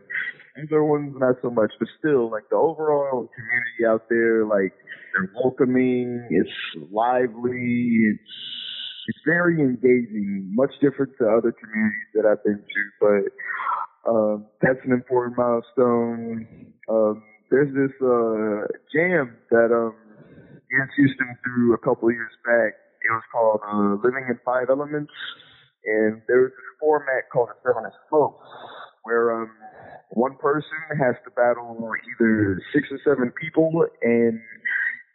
other 0.57 0.83
ones 0.83 1.13
not 1.17 1.35
so 1.41 1.51
much. 1.51 1.71
But 1.77 1.87
still, 1.99 2.31
like 2.31 2.49
the 2.49 2.55
overall 2.55 3.29
community 3.29 3.85
out 3.87 4.09
there, 4.09 4.45
like 4.45 4.73
they're 5.13 5.29
welcoming, 5.35 6.25
it's 6.31 6.49
lively, 6.91 8.09
it's 8.09 8.33
it's 9.07 9.19
very 9.25 9.59
engaging, 9.59 10.49
much 10.55 10.71
different 10.81 11.11
to 11.19 11.27
other 11.27 11.51
communities 11.51 12.09
that 12.15 12.25
I've 12.25 12.43
been 12.43 12.63
to. 12.63 12.81
But 12.99 14.09
um, 14.09 14.45
that's 14.61 14.79
an 14.85 14.93
important 14.93 15.37
milestone. 15.37 16.73
Um, 16.89 17.23
there's 17.51 17.73
this 17.73 17.93
uh, 18.01 18.65
jam 18.91 19.35
that 19.51 19.69
um, 19.71 19.95
Houston 20.95 21.37
threw 21.43 21.73
a 21.73 21.77
couple 21.77 22.09
of 22.09 22.15
years 22.15 22.31
back 22.45 22.73
it 23.03 23.11
was 23.11 23.23
called 23.31 23.61
uh, 23.67 23.99
Living 24.03 24.25
in 24.29 24.39
Five 24.45 24.69
Elements, 24.69 25.11
and 25.85 26.21
there 26.27 26.47
was 26.47 26.51
this 26.51 26.71
format 26.79 27.27
called 27.31 27.49
the 27.49 27.59
Seven 27.63 27.83
to 27.83 27.91
Smoke, 28.07 28.39
where 29.03 29.43
um, 29.43 29.51
one 30.11 30.35
person 30.37 30.79
has 30.99 31.15
to 31.25 31.31
battle 31.35 31.75
either 31.75 32.61
six 32.73 32.87
or 32.91 32.99
seven 33.03 33.31
people, 33.35 33.85
and 34.01 34.39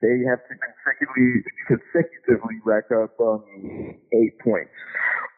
they 0.03 0.23
have 0.29 0.45
to 0.47 0.55
consecutively 0.55 1.43
consecutively 1.67 2.61
rack 2.65 2.93
up 2.93 3.17
um, 3.21 3.43
eight 4.13 4.39
points. 4.45 4.75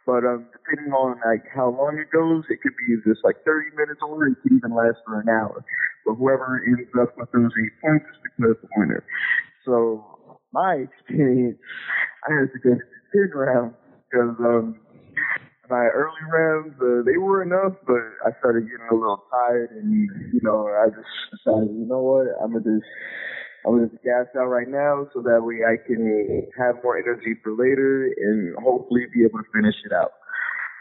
But 0.06 0.26
um, 0.26 0.50
depending 0.50 0.92
on 0.92 1.20
like 1.22 1.46
how 1.54 1.70
long 1.70 1.96
it 1.98 2.10
goes, 2.10 2.44
it 2.50 2.58
could 2.62 2.74
be 2.74 2.98
just 3.06 3.22
like 3.22 3.36
30 3.46 3.76
minutes 3.76 4.00
or 4.02 4.26
it 4.26 4.36
could 4.42 4.52
even 4.52 4.74
last 4.74 4.98
for 5.06 5.20
an 5.20 5.28
hour. 5.28 5.62
But 6.04 6.14
whoever 6.18 6.60
ends 6.66 6.90
up 6.98 7.14
with 7.16 7.30
those 7.30 7.52
eight 7.62 7.74
points 7.78 8.06
is 8.10 8.18
declared 8.26 8.58
the 8.58 8.68
winner. 8.76 9.04
So 9.64 10.09
my 10.52 10.84
experience, 10.86 11.58
I 12.28 12.34
had 12.34 12.52
to 12.52 12.58
go 12.58 12.74
to 12.74 12.80
the 12.80 13.28
10 13.28 13.30
round 13.34 13.74
because 14.10 14.36
um, 14.40 14.80
my 15.70 15.86
early 15.94 16.24
rounds, 16.26 16.74
uh, 16.82 17.02
they 17.06 17.16
were 17.16 17.42
enough, 17.42 17.78
but 17.86 18.02
I 18.26 18.34
started 18.40 18.66
getting 18.66 18.90
a 18.90 18.94
little 18.94 19.22
tired 19.30 19.70
and, 19.70 20.10
you 20.34 20.40
know, 20.42 20.66
I 20.66 20.90
just 20.90 21.14
decided, 21.30 21.70
you 21.70 21.86
know 21.86 22.02
what, 22.02 22.26
I'm 22.42 22.52
going 22.52 22.64
to 22.64 22.80
just, 22.80 22.90
I'm 23.66 23.78
just 23.88 24.02
gas 24.02 24.26
out 24.34 24.50
right 24.50 24.68
now 24.68 25.06
so 25.14 25.22
that 25.22 25.40
way 25.42 25.62
I 25.62 25.78
can 25.86 26.48
have 26.58 26.82
more 26.82 26.98
energy 26.98 27.38
for 27.42 27.52
later 27.52 28.10
and 28.10 28.56
hopefully 28.58 29.06
be 29.14 29.22
able 29.22 29.38
to 29.38 29.48
finish 29.54 29.76
it 29.84 29.92
out. 29.92 30.12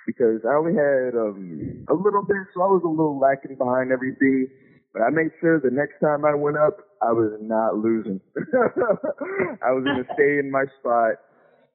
Because 0.08 0.42
I 0.42 0.58
only 0.58 0.74
had 0.74 1.14
um, 1.14 1.86
a 1.88 1.94
little 1.94 2.24
bit, 2.24 2.50
so 2.56 2.64
I 2.64 2.72
was 2.74 2.82
a 2.84 2.90
little 2.90 3.20
lacking 3.20 3.58
behind 3.58 3.92
everything. 3.92 4.48
But 4.94 5.04
I 5.04 5.10
made 5.12 5.32
sure 5.40 5.60
the 5.60 5.70
next 5.72 6.00
time 6.02 6.26
I 6.26 6.34
went 6.34 6.58
up, 6.58 6.78
I 7.02 7.12
was 7.12 7.38
not 7.42 7.78
losing. 7.78 8.20
I 8.38 9.72
was 9.72 9.84
going 9.84 10.04
to 10.06 10.14
stay 10.16 10.40
in 10.40 10.50
my 10.52 10.66
spot. 10.80 11.22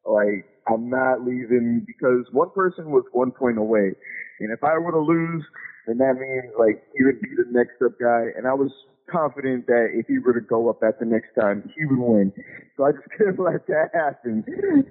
Like, 0.05 0.45
I'm 0.69 0.91
not 0.91 1.23
leaving 1.23 1.87
because 1.87 2.27
one 2.33 2.51
person 2.51 2.91
was 2.91 3.05
one 3.13 3.31
point 3.31 3.59
away. 3.59 3.93
And 4.41 4.53
if 4.53 4.65
I 4.65 4.79
were 4.79 4.93
to 4.93 5.01
lose, 5.01 5.45
then 5.87 5.99
that 5.99 6.15
means 6.19 6.53
like 6.59 6.83
he 6.97 7.05
would 7.05 7.21
be 7.21 7.31
the 7.37 7.47
next 7.51 7.81
up 7.85 7.99
guy. 8.01 8.35
And 8.37 8.47
I 8.47 8.55
was 8.55 8.71
confident 9.11 9.67
that 9.67 9.89
if 9.95 10.07
he 10.07 10.19
were 10.19 10.33
to 10.35 10.41
go 10.41 10.69
up 10.69 10.83
at 10.83 10.99
the 10.99 11.07
next 11.07 11.35
time, 11.39 11.71
he 11.77 11.85
would 11.87 11.99
win. 11.99 12.33
So 12.77 12.85
I 12.85 12.93
just 12.93 13.09
couldn't 13.17 13.39
let 13.39 13.67
that 13.69 13.91
happen. 13.95 14.45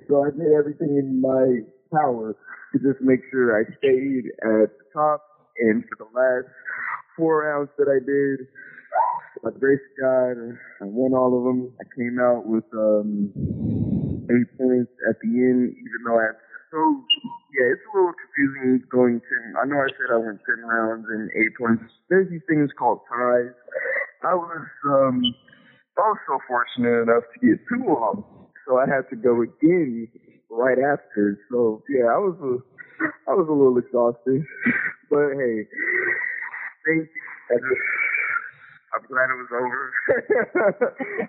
So 0.08 0.24
I 0.24 0.32
did 0.32 0.54
everything 0.58 0.98
in 0.98 1.22
my 1.22 1.62
power 1.92 2.36
to 2.74 2.80
just 2.80 3.02
make 3.02 3.22
sure 3.32 3.60
I 3.60 3.66
stayed 3.78 4.32
at 4.42 4.70
the 4.72 4.86
top. 4.94 5.22
And 5.60 5.84
for 5.86 6.06
the 6.06 6.10
last 6.18 6.50
four 7.18 7.44
rounds 7.46 7.70
that 7.78 7.88
I 7.88 8.00
did, 8.04 8.48
grace 9.60 9.80
of 9.80 10.02
God, 10.02 10.58
I 10.82 10.86
won 10.86 11.14
all 11.14 11.38
of 11.38 11.44
them. 11.44 11.72
I 11.80 11.86
came 11.96 12.20
out 12.20 12.46
with 12.46 12.66
um, 12.74 13.32
eight 14.30 14.50
points 14.58 14.92
at 15.10 15.20
the 15.22 15.30
end, 15.30 15.72
even 15.72 16.00
though 16.06 16.20
I 16.20 16.24
had 16.32 16.40
so 16.74 16.80
yeah, 17.54 17.70
it's 17.70 17.86
a 17.86 17.98
little 17.98 18.18
confusing 18.18 18.82
going 18.90 19.22
ten. 19.22 19.54
I 19.62 19.66
know 19.68 19.78
I 19.78 19.90
said 19.94 20.10
I 20.10 20.18
went 20.18 20.42
ten 20.42 20.66
rounds 20.66 21.06
and 21.08 21.30
eight 21.38 21.54
points. 21.56 21.84
There's 22.10 22.30
these 22.30 22.42
things 22.50 22.72
called 22.78 23.02
ties. 23.08 23.54
I 24.26 24.34
was 24.34 24.66
um, 24.90 25.22
also 25.98 26.42
fortunate 26.48 27.04
enough 27.04 27.24
to 27.30 27.38
get 27.46 27.62
two 27.70 27.86
of 27.94 28.16
them, 28.18 28.26
so 28.66 28.80
I 28.82 28.90
had 28.90 29.06
to 29.12 29.16
go 29.16 29.44
again 29.44 30.08
right 30.50 30.80
after. 30.82 31.38
So 31.52 31.84
yeah, 31.90 32.10
I 32.10 32.18
was 32.18 32.36
a 32.42 32.58
I 33.30 33.34
was 33.38 33.46
a 33.48 33.54
little 33.54 33.78
exhausted, 33.78 34.42
but 35.12 35.38
hey, 35.38 35.70
thank 36.86 37.10
you. 37.10 37.22
I 37.52 37.56
just, 37.56 37.82
I'm 38.96 39.04
glad 39.08 39.30
it 39.30 39.38
was 39.38 39.52
over. 39.52 39.82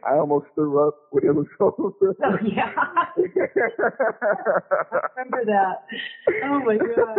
I 0.06 0.14
almost 0.18 0.46
threw 0.54 0.86
up 0.86 0.94
when 1.10 1.24
it 1.24 1.34
was 1.34 1.46
over. 1.60 1.92
Oh 2.24 2.38
yeah. 2.44 2.72
I 2.76 3.08
remember 5.16 5.44
that. 5.46 5.76
Oh 6.44 6.60
my 6.60 6.76
god. 6.76 7.18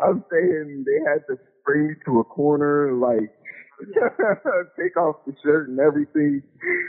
I'm 0.04 0.24
saying 0.30 0.84
they 0.86 1.10
had 1.10 1.26
to 1.28 1.38
bring 1.64 1.88
me 1.88 1.94
to 2.06 2.20
a 2.20 2.24
corner, 2.24 2.92
like 2.92 3.30
Yeah. 3.94 4.08
take 4.78 4.96
off 4.96 5.16
the 5.26 5.34
shirt 5.42 5.68
and 5.68 5.80
everything. 5.80 6.42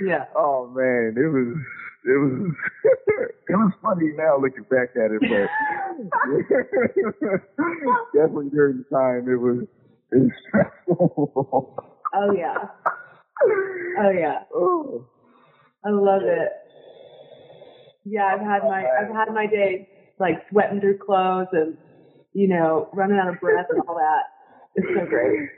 Yeah. 0.06 0.26
Oh 0.36 0.68
man, 0.68 1.16
it 1.18 1.28
was 1.28 1.58
it 2.06 2.18
was 2.18 2.54
it 3.50 3.56
was 3.56 3.72
funny 3.82 4.12
now 4.16 4.38
looking 4.40 4.64
back 4.64 4.96
at 4.96 5.12
it, 5.12 5.22
but 5.22 5.50
definitely 8.14 8.50
during 8.50 8.78
the 8.78 8.86
time 8.96 9.28
it 9.28 9.40
was 9.40 9.68
it 10.12 10.18
was 10.18 10.32
stressful. 10.48 11.76
Oh 12.14 12.32
yeah. 12.32 12.56
Oh 14.00 14.12
yeah. 14.12 14.44
oh. 14.54 15.06
I 15.86 15.90
love 15.92 16.24
it. 16.24 16.50
Yeah, 18.06 18.26
I've 18.34 18.42
had 18.42 18.64
my 18.64 18.86
I've 19.00 19.14
had 19.14 19.34
my 19.34 19.46
days 19.46 19.86
like 20.20 20.44
sweating 20.50 20.80
through 20.82 20.98
clothes 20.98 21.48
and 21.52 21.78
you 22.34 22.48
know 22.48 22.90
running 22.94 23.18
out 23.18 23.30
of 23.30 23.40
breath 23.40 23.68
and 23.70 23.82
all 23.88 23.96
that. 23.96 24.24
It's 24.76 24.88
so 24.88 25.06
great. 25.06 25.50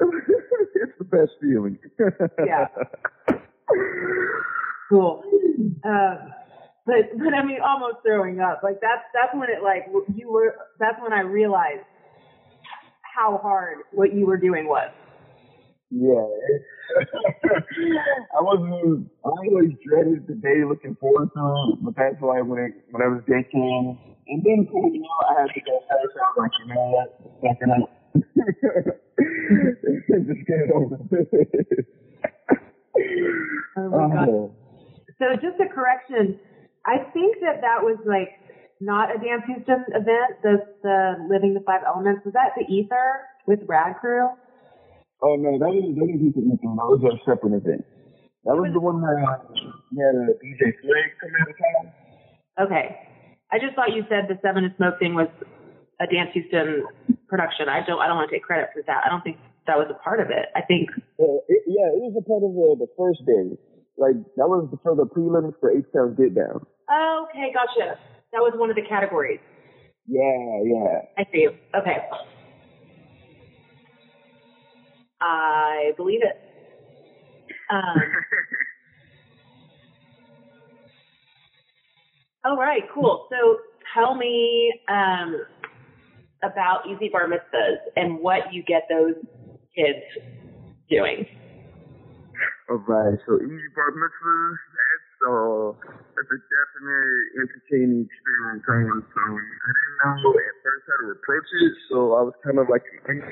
it's 0.00 0.98
the 0.98 1.04
best 1.04 1.32
feeling. 1.40 1.78
Yeah. 2.44 2.66
Cool. 4.90 5.22
Um, 5.84 6.32
but 6.86 7.12
but 7.18 7.34
I 7.34 7.44
mean, 7.44 7.58
almost 7.64 7.98
throwing 8.04 8.40
up. 8.40 8.62
Like 8.62 8.80
that's 8.80 9.04
that's 9.12 9.34
when 9.34 9.48
it 9.50 9.62
like 9.62 9.86
you 10.14 10.30
were. 10.32 10.56
That's 10.78 11.00
when 11.02 11.12
I 11.12 11.20
realized 11.20 11.84
how 13.02 13.38
hard 13.42 13.78
what 13.92 14.14
you 14.14 14.26
were 14.26 14.38
doing 14.38 14.66
was. 14.66 14.90
Yeah. 15.90 16.26
I 18.38 18.40
wasn't. 18.40 19.10
I 19.24 19.28
always 19.28 19.72
dreaded 19.86 20.26
the 20.26 20.34
day, 20.34 20.64
looking 20.66 20.96
forward 21.00 21.30
to 21.34 21.74
it. 21.74 21.84
But 21.84 21.96
that's 21.96 22.16
why 22.20 22.40
when 22.40 22.60
it, 22.60 22.72
whenever 22.90 23.16
the 23.26 23.32
day 23.32 23.42
came, 23.50 23.98
and 24.28 24.42
then 24.44 24.68
you 24.72 25.00
know, 25.02 25.08
I 25.28 25.42
had 25.42 25.50
to 25.52 25.60
go 25.60 25.80
first. 25.90 26.16
I 26.16 26.22
was 26.30 26.38
like, 26.38 26.52
you 26.58 26.66
know 26.74 26.86
what, 26.94 27.08
fucking 27.42 27.70
up. 27.70 27.90
Just 30.10 30.42
get 30.46 30.58
it 30.64 30.70
over. 30.74 30.96
Oh 33.76 33.88
my 33.90 34.14
god. 34.14 34.59
So 35.20 35.36
just 35.36 35.60
a 35.60 35.68
correction. 35.68 36.40
I 36.88 37.04
think 37.12 37.36
that 37.44 37.60
that 37.60 37.84
was 37.84 38.00
like 38.08 38.32
not 38.80 39.12
a 39.14 39.20
Dance 39.20 39.44
Houston 39.46 39.84
event. 39.92 40.40
The 40.42 40.64
the 40.82 41.28
Living 41.28 41.52
the 41.52 41.60
Five 41.60 41.84
Elements 41.86 42.24
was 42.24 42.32
that 42.32 42.56
the 42.56 42.64
Ether 42.64 43.28
with 43.46 43.60
Rad 43.68 44.00
Crew. 44.00 44.32
Oh 45.20 45.36
no, 45.36 45.60
that 45.60 45.68
was 45.68 45.84
that 45.92 46.08
was 46.08 46.16
an 46.16 46.76
That 46.80 46.88
was 46.88 47.04
a 47.04 47.12
separate 47.28 47.60
event. 47.60 47.84
That 48.48 48.56
was 48.56 48.72
the 48.72 48.80
one 48.80 49.04
where 49.04 49.20
uh, 49.20 49.36
had 49.36 50.16
a 50.16 50.32
DJ 50.40 50.72
Flag 50.80 51.12
come 51.20 51.36
out 51.36 51.48
of 51.52 51.56
town. 51.60 51.84
Okay. 52.64 52.86
I 53.52 53.58
just 53.60 53.76
thought 53.76 53.92
you 53.92 54.08
said 54.08 54.32
the 54.32 54.40
Seven 54.40 54.64
to 54.64 54.72
Smoke 54.80 54.96
thing 54.96 55.12
was 55.12 55.28
a 56.00 56.08
Dance 56.08 56.32
Houston 56.32 56.88
production. 57.28 57.68
I 57.68 57.84
don't 57.84 58.00
I 58.00 58.08
don't 58.08 58.16
want 58.16 58.32
to 58.32 58.34
take 58.34 58.48
credit 58.48 58.72
for 58.72 58.80
that. 58.88 59.04
I 59.04 59.12
don't 59.12 59.20
think 59.20 59.36
that 59.68 59.76
was 59.76 59.92
a 59.92 59.98
part 60.00 60.24
of 60.24 60.32
it. 60.32 60.48
I 60.56 60.64
think 60.64 60.88
Uh, 61.20 61.44
it, 61.52 61.68
yeah, 61.68 61.92
it 61.92 62.00
was 62.00 62.16
a 62.16 62.24
part 62.24 62.40
of 62.40 62.56
the, 62.56 62.88
the 62.88 62.90
first 62.96 63.20
day. 63.28 63.60
Like 64.00 64.16
that 64.36 64.48
was 64.48 64.66
for 64.82 64.96
the 64.96 65.04
prelims 65.04 65.52
for 65.60 65.70
H 65.70 65.84
Town 65.94 66.16
Get 66.16 66.34
Down. 66.34 66.64
oh, 66.88 67.26
okay, 67.28 67.52
gotcha. 67.52 67.98
That 68.32 68.40
was 68.40 68.54
one 68.56 68.70
of 68.70 68.76
the 68.76 68.82
categories. 68.88 69.40
Yeah, 70.06 70.62
yeah. 70.64 71.02
I 71.18 71.26
see. 71.30 71.48
Okay. 71.76 71.98
I 75.20 75.92
believe 75.98 76.20
it. 76.22 76.40
Um, 77.70 78.02
all 82.44 82.56
right, 82.56 82.84
cool. 82.94 83.28
So 83.30 83.58
tell 83.92 84.14
me 84.14 84.72
um, 84.88 85.44
about 86.42 86.86
Easy 86.88 87.10
Bar 87.12 87.28
Mitzvahs 87.28 87.76
and 87.96 88.18
what 88.20 88.52
you 88.52 88.62
get 88.62 88.84
those 88.88 89.14
kids 89.76 89.98
doing. 90.88 91.26
Alright, 92.70 93.18
so 93.26 93.34
easy 93.42 93.66
bar 93.74 93.90
mitzvahs, 93.98 94.58
that's 94.78 95.10
uh 95.26 95.74
that's 96.14 96.30
a 96.30 96.38
definite 96.38 97.42
entertaining 97.42 98.06
experience 98.06 98.62
I 98.62 98.86
was 98.86 99.02
so 99.10 99.22
I 99.26 99.70
didn't 99.74 99.98
know 100.06 100.38
at 100.38 100.54
first 100.62 100.86
how 100.86 101.02
to 101.02 101.10
approach 101.18 101.50
it, 101.50 101.74
so 101.90 102.14
I 102.14 102.22
was 102.30 102.34
kind 102.46 102.62
of 102.62 102.70
like 102.70 102.86
asking 102.94 103.26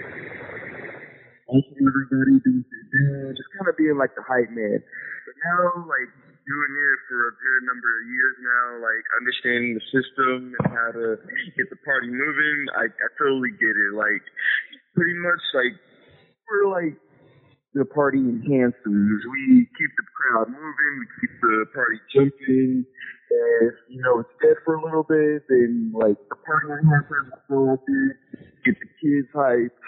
everybody 1.87 2.42
do 2.42 2.66
do 2.66 3.30
just 3.38 3.47
kind 3.54 3.71
of 3.71 3.78
being 3.78 3.95
like 3.95 4.18
the 4.18 4.26
hype 4.26 4.50
man. 4.50 4.83
But 4.83 5.35
now 5.38 5.87
like 5.87 6.11
doing 6.42 6.73
it 6.75 6.99
for 7.07 7.30
a 7.30 7.35
good 7.38 7.62
number 7.62 7.90
of 7.95 8.04
years 8.11 8.37
now, 8.42 8.83
like 8.83 9.07
understanding 9.23 9.78
the 9.78 9.85
system 9.95 10.50
and 10.50 10.66
how 10.75 10.90
to 10.99 11.14
get 11.54 11.71
the 11.71 11.78
party 11.87 12.11
moving, 12.11 12.59
I, 12.75 12.90
I 12.90 13.09
totally 13.14 13.54
get 13.54 13.71
it. 13.71 13.95
Like 13.95 14.26
pretty 14.99 15.14
much 15.14 15.42
like 15.54 15.78
we're 16.50 16.66
like 16.75 16.99
the 17.78 17.85
party 17.85 18.18
enhancers. 18.18 19.20
We 19.30 19.68
keep 19.78 19.90
the 19.94 20.06
crowd 20.11 20.49
moving. 20.50 20.94
We 20.99 21.06
keep 21.20 21.40
the 21.40 21.64
party 21.73 21.99
jumping. 22.12 22.85
If 23.30 23.75
you 23.88 24.02
know 24.02 24.20
it's 24.20 24.35
dead 24.42 24.56
for 24.64 24.75
a 24.75 24.82
little 24.82 25.04
bit, 25.04 25.47
then 25.49 25.92
like 25.94 26.18
the 26.28 26.37
party 26.42 26.66
enhancers 26.75 27.30
will 27.49 27.66
go 27.66 27.73
up 27.75 27.80
there, 27.87 28.18
get 28.64 28.75
the 28.80 28.90
kids 28.99 29.28
hyped. 29.35 29.78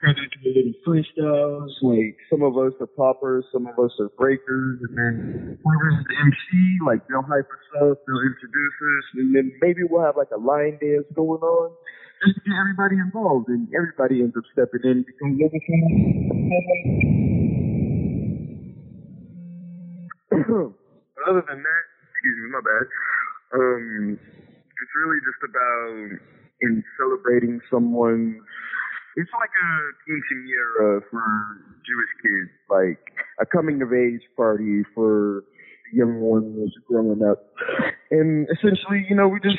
Turn 0.00 0.14
into 0.14 0.38
a 0.46 0.50
little 0.54 0.78
freestyles. 0.86 1.74
Like 1.82 2.16
some 2.30 2.42
of 2.42 2.58
us 2.58 2.72
are 2.80 2.86
poppers, 2.86 3.44
some 3.52 3.66
of 3.66 3.78
us 3.78 3.90
are 4.00 4.10
breakers, 4.18 4.78
and 4.82 4.98
then 4.98 5.58
whoever's 5.62 5.98
the 6.06 6.14
MC, 6.18 6.86
like 6.86 7.06
they'll 7.08 7.22
hype 7.22 7.46
us 7.50 7.68
up, 7.82 7.98
they'll 8.06 8.26
introduce 8.26 8.76
us, 8.82 9.06
and 9.14 9.34
then 9.34 9.52
maybe 9.60 9.82
we'll 9.88 10.04
have 10.04 10.16
like 10.16 10.30
a 10.34 10.38
line 10.38 10.78
dance 10.80 11.06
going 11.14 11.42
on 11.42 11.70
just 12.24 12.36
to 12.36 12.42
get 12.42 12.56
everybody 12.58 12.96
involved, 12.96 13.48
and 13.48 13.68
everybody 13.74 14.22
ends 14.22 14.36
up 14.36 14.44
stepping 14.52 14.82
in 14.84 15.04
because 15.06 15.32
everything. 15.38 15.82
but 21.14 21.22
other 21.28 21.44
than 21.48 21.62
that, 21.62 21.84
excuse 22.10 22.36
me, 22.42 22.50
my 22.50 22.60
bad. 22.60 22.86
Um, 23.54 24.18
it's 24.18 24.94
really 24.94 25.20
just 25.24 25.42
about 25.46 26.18
in 26.62 26.84
celebrating 26.98 27.60
someone's. 27.70 28.42
It's 29.16 29.30
like 29.34 29.50
a 29.50 29.70
quinceanera 30.06 31.02
for 31.10 31.24
Jewish 31.82 32.12
kids, 32.22 32.50
like 32.70 33.02
a 33.40 33.46
coming 33.46 33.82
of 33.82 33.92
age 33.92 34.22
party 34.36 34.84
for 34.94 35.42
young 35.92 36.20
ones 36.20 36.72
growing 36.86 37.22
up. 37.22 37.44
And 38.10 38.48
essentially, 38.50 39.06
you 39.08 39.16
know, 39.16 39.28
we 39.28 39.40
just 39.40 39.58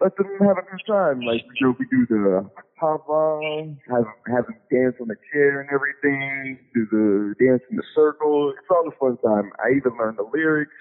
let 0.00 0.16
them 0.16 0.26
have 0.40 0.58
a 0.58 0.62
good 0.62 0.82
time. 0.86 1.20
Like, 1.20 1.42
you 1.58 1.66
know, 1.66 1.74
we 1.78 1.86
do 1.90 2.06
the 2.06 2.50
hava, 2.76 3.74
have 3.88 4.06
have 4.26 4.46
them 4.46 4.56
dance 4.70 4.96
on 5.00 5.08
the 5.08 5.16
chair 5.32 5.60
and 5.60 5.70
everything, 5.70 6.58
do 6.74 6.86
the 6.90 7.34
dance 7.44 7.62
in 7.70 7.76
the 7.76 7.84
circle. 7.94 8.52
It's 8.56 8.66
all 8.70 8.88
a 8.88 8.92
fun 8.98 9.18
time. 9.18 9.52
I 9.58 9.76
even 9.76 9.98
learn 9.98 10.16
the 10.16 10.28
lyrics. 10.32 10.72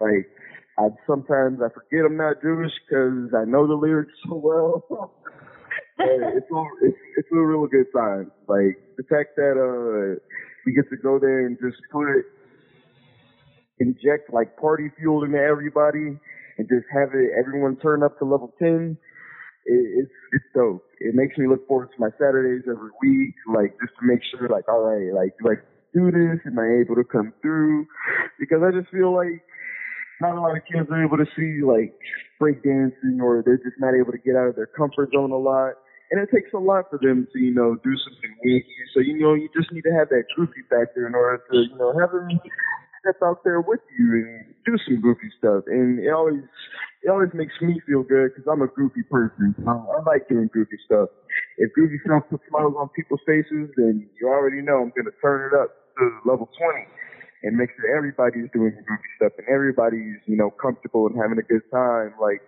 Like, 0.00 0.30
I 0.78 0.88
sometimes 1.06 1.60
I 1.62 1.68
forget 1.68 2.06
I'm 2.06 2.16
not 2.16 2.42
Jewish 2.42 2.72
because 2.88 3.34
I 3.34 3.44
know 3.44 3.66
the 3.66 3.74
lyrics 3.74 4.12
so 4.26 4.34
well. 4.34 5.12
it's 5.98 6.50
a, 6.50 6.64
it's 6.82 6.98
it's 7.18 7.28
a 7.32 7.36
real 7.36 7.66
good 7.66 7.86
time. 7.94 8.30
Like 8.48 8.78
the 8.96 9.04
fact 9.08 9.36
that 9.36 9.54
uh 9.58 10.18
we 10.64 10.72
get 10.72 10.88
to 10.90 10.96
go 10.96 11.18
there 11.18 11.46
and 11.46 11.58
just 11.60 11.82
put 11.90 12.24
inject 13.82 14.32
like 14.32 14.56
party 14.56 14.90
fuel 14.98 15.24
into 15.24 15.38
everybody 15.38 16.18
and 16.58 16.68
just 16.68 16.86
have 16.94 17.10
it 17.14 17.30
everyone 17.38 17.76
turn 17.76 18.02
up 18.02 18.18
to 18.18 18.24
level 18.24 18.54
ten. 18.58 18.96
It, 19.66 20.06
it's 20.06 20.16
it's 20.32 20.44
dope. 20.54 20.86
It 21.00 21.14
makes 21.14 21.36
me 21.36 21.46
look 21.46 21.66
forward 21.66 21.90
to 21.90 22.00
my 22.00 22.10
Saturdays 22.18 22.62
every 22.70 22.90
week, 23.02 23.34
like 23.50 23.74
just 23.80 23.94
to 23.98 24.06
make 24.06 24.20
sure 24.30 24.48
like 24.48 24.68
all 24.68 24.82
right, 24.82 25.12
like 25.12 25.34
do 25.42 25.50
I 25.50 25.56
do 25.92 26.10
this? 26.10 26.40
Am 26.46 26.58
I 26.58 26.80
able 26.80 26.96
to 26.96 27.04
come 27.04 27.32
through? 27.42 27.86
Because 28.38 28.62
I 28.62 28.70
just 28.70 28.90
feel 28.90 29.14
like 29.14 29.42
not 30.22 30.38
a 30.38 30.40
lot 30.40 30.56
of 30.56 30.62
kids 30.64 30.88
are 30.90 31.04
able 31.04 31.18
to 31.18 31.26
see 31.36 31.66
like 31.66 31.92
break 32.38 32.62
dancing 32.62 33.20
or 33.20 33.42
they're 33.44 33.58
just 33.58 33.78
not 33.78 33.94
able 33.94 34.12
to 34.12 34.18
get 34.18 34.36
out 34.36 34.48
of 34.48 34.56
their 34.56 34.70
comfort 34.70 35.10
zone 35.12 35.30
a 35.30 35.36
lot. 35.36 35.74
And 36.10 36.20
it 36.20 36.28
takes 36.32 36.52
a 36.52 36.58
lot 36.58 36.90
for 36.90 36.98
them 37.00 37.26
to, 37.32 37.38
you 37.38 37.54
know, 37.54 37.74
do 37.82 37.92
something 38.04 38.32
wiki. 38.44 38.68
So, 38.94 39.00
you 39.00 39.18
know, 39.18 39.32
you 39.34 39.48
just 39.56 39.72
need 39.72 39.82
to 39.82 39.94
have 39.96 40.10
that 40.10 40.24
goofy 40.36 40.60
factor 40.68 41.06
in 41.06 41.14
order 41.14 41.42
to, 41.50 41.56
you 41.56 41.76
know, 41.78 41.96
have 41.98 42.12
them 42.12 42.28
step 43.02 43.18
out 43.22 43.42
there 43.42 43.60
with 43.60 43.82
you 43.98 44.06
and 44.14 44.54
do 44.64 44.78
some 44.86 45.02
goofy 45.02 45.28
stuff. 45.38 45.66
And 45.66 45.98
it 45.98 46.10
always, 46.14 46.46
it 47.02 47.10
always 47.10 47.34
makes 47.34 47.52
me 47.60 47.82
feel 47.84 48.06
good 48.06 48.30
because 48.30 48.46
I'm 48.46 48.62
a 48.62 48.70
goofy 48.70 49.02
person. 49.10 49.54
I, 49.66 49.74
like 50.06 50.30
doing 50.30 50.48
goofy 50.54 50.78
stuff. 50.86 51.10
If 51.58 51.74
goofy 51.74 51.98
stuff 52.06 52.22
puts 52.30 52.46
smiles 52.48 52.74
on 52.78 52.88
people's 52.94 53.20
faces, 53.26 53.74
then 53.76 54.08
you 54.18 54.28
already 54.30 54.62
know 54.62 54.86
I'm 54.86 54.94
to 55.10 55.16
turn 55.20 55.50
it 55.50 55.54
up 55.58 55.74
to 55.98 56.02
level 56.24 56.48
20 56.56 56.86
and 57.42 57.58
make 57.58 57.70
sure 57.74 57.90
everybody's 57.90 58.46
doing 58.54 58.70
goofy 58.70 59.10
stuff 59.18 59.32
and 59.36 59.46
everybody's, 59.50 60.22
you 60.30 60.38
know, 60.38 60.50
comfortable 60.50 61.10
and 61.10 61.18
having 61.18 61.38
a 61.38 61.46
good 61.46 61.66
time. 61.74 62.14
Like, 62.22 62.40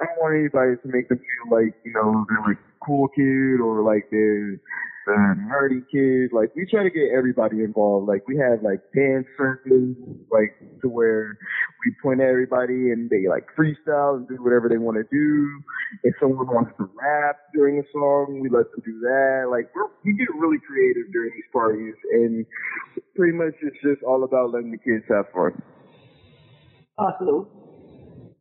I 0.00 0.04
don't 0.04 0.18
want 0.20 0.36
anybody 0.36 0.76
to 0.76 0.88
make 0.88 1.08
them 1.08 1.18
feel 1.18 1.48
like, 1.50 1.74
you 1.84 1.92
know, 1.92 2.26
they're 2.28 2.44
like 2.46 2.58
cool 2.84 3.08
kid 3.08 3.60
or 3.60 3.82
like 3.82 4.08
they're 4.10 4.60
the 5.06 5.16
nerdy 5.48 5.86
kid. 5.90 6.34
Like 6.36 6.54
we 6.54 6.66
try 6.66 6.82
to 6.82 6.90
get 6.90 7.14
everybody 7.16 7.62
involved. 7.62 8.08
Like 8.08 8.26
we 8.28 8.36
have 8.36 8.62
like 8.62 8.82
dance 8.92 9.26
circles, 9.38 9.96
like 10.30 10.52
to 10.82 10.88
where 10.88 11.38
we 11.84 11.94
point 12.02 12.20
at 12.20 12.26
everybody 12.26 12.90
and 12.90 13.08
they 13.08 13.28
like 13.28 13.46
freestyle 13.56 14.16
and 14.18 14.28
do 14.28 14.36
whatever 14.42 14.68
they 14.68 14.78
want 14.78 14.98
to 14.98 15.06
do. 15.08 15.62
If 16.02 16.14
someone 16.20 16.46
wants 16.46 16.72
to 16.78 16.90
rap 16.98 17.38
during 17.54 17.78
a 17.78 17.86
song, 17.92 18.40
we 18.42 18.50
let 18.50 18.70
them 18.72 18.82
do 18.84 19.00
that. 19.00 19.48
Like 19.50 19.70
we're, 19.74 19.88
we 20.04 20.12
get 20.12 20.28
really 20.34 20.58
creative 20.66 21.10
during 21.12 21.30
these 21.32 21.50
parties, 21.52 21.94
and 22.12 22.44
pretty 23.14 23.32
much 23.32 23.54
it's 23.62 23.80
just 23.82 24.02
all 24.02 24.24
about 24.24 24.50
letting 24.52 24.72
the 24.72 24.78
kids 24.78 25.04
have 25.08 25.30
fun. 25.32 25.62
Awesome. 26.98 27.46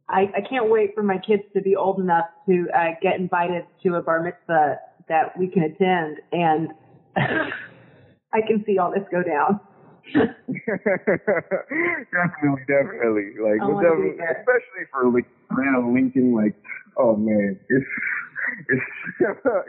I, 0.07 0.29
I 0.35 0.41
can't 0.47 0.69
wait 0.69 0.93
for 0.93 1.01
my 1.01 1.17
kids 1.17 1.43
to 1.53 1.61
be 1.61 1.75
old 1.75 1.99
enough 1.99 2.25
to 2.47 2.67
uh, 2.75 2.91
get 3.01 3.19
invited 3.19 3.65
to 3.83 3.95
a 3.95 4.01
bar 4.01 4.21
mitzvah 4.21 4.77
that 5.09 5.37
we 5.37 5.47
can 5.47 5.63
attend, 5.63 6.17
and 6.31 6.69
I 7.17 8.41
can 8.45 8.63
see 8.65 8.77
all 8.77 8.91
this 8.91 9.03
go 9.11 9.23
down. 9.23 9.59
definitely, 10.13 10.35
definitely. 12.67 13.33
Like, 13.41 13.61
I 13.61 13.65
we'll 13.65 13.75
wanna 13.75 13.95
be 13.95 14.11
definitely, 14.11 14.41
especially 14.41 14.85
for 14.91 15.09
like 15.09 15.25
Atlanta 15.49 15.91
Lincoln. 15.91 16.35
Like, 16.35 16.53
oh 16.97 17.15
man, 17.15 17.59
it's 17.69 17.85
it's 18.69 18.85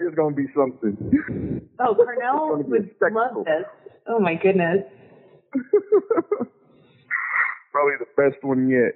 it's 0.00 0.14
gonna 0.16 0.36
be 0.36 0.46
something. 0.54 1.66
Oh, 1.80 1.94
Cornell 1.94 2.50
gonna 2.50 2.64
be 2.64 2.76
a 2.76 2.80
would 3.00 3.12
love 3.14 3.44
this. 3.46 3.64
Oh 4.06 4.20
my 4.20 4.34
goodness. 4.34 4.84
Probably 7.72 7.94
the 7.98 8.06
best 8.16 8.42
one 8.42 8.68
yet. 8.68 8.92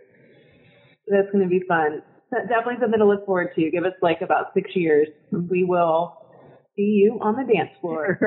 That's 1.11 1.31
going 1.33 1.45
to 1.45 1.51
be 1.51 1.63
fun. 1.67 2.03
That's 2.31 2.49
definitely 2.49 2.77
something 2.81 3.01
to 3.01 3.07
look 3.07 3.27
forward 3.27 3.51
to. 3.57 3.71
Give 3.71 3.85
us 3.85 3.93
like 4.01 4.21
about 4.23 4.55
six 4.55 4.71
years. 4.75 5.09
We 5.33 5.65
will 5.65 6.17
see 6.77 6.83
you 6.83 7.19
on 7.21 7.35
the 7.35 7.53
dance 7.53 7.71
floor. 7.81 8.19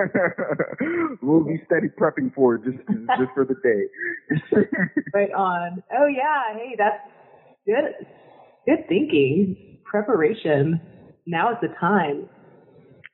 we'll 1.22 1.46
be 1.46 1.62
steady 1.66 1.88
prepping 1.88 2.34
for 2.36 2.56
it 2.56 2.64
just 2.66 2.78
just 3.18 3.32
for 3.34 3.46
the 3.46 3.56
day. 3.64 4.62
right 5.14 5.32
on. 5.32 5.82
Oh 5.98 6.08
yeah. 6.08 6.54
Hey, 6.56 6.76
that's 6.78 7.00
good. 7.66 8.08
Good 8.68 8.88
thinking. 8.90 9.80
Preparation. 9.86 10.82
Now 11.26 11.52
is 11.52 11.58
the 11.62 11.70
time. 11.80 12.28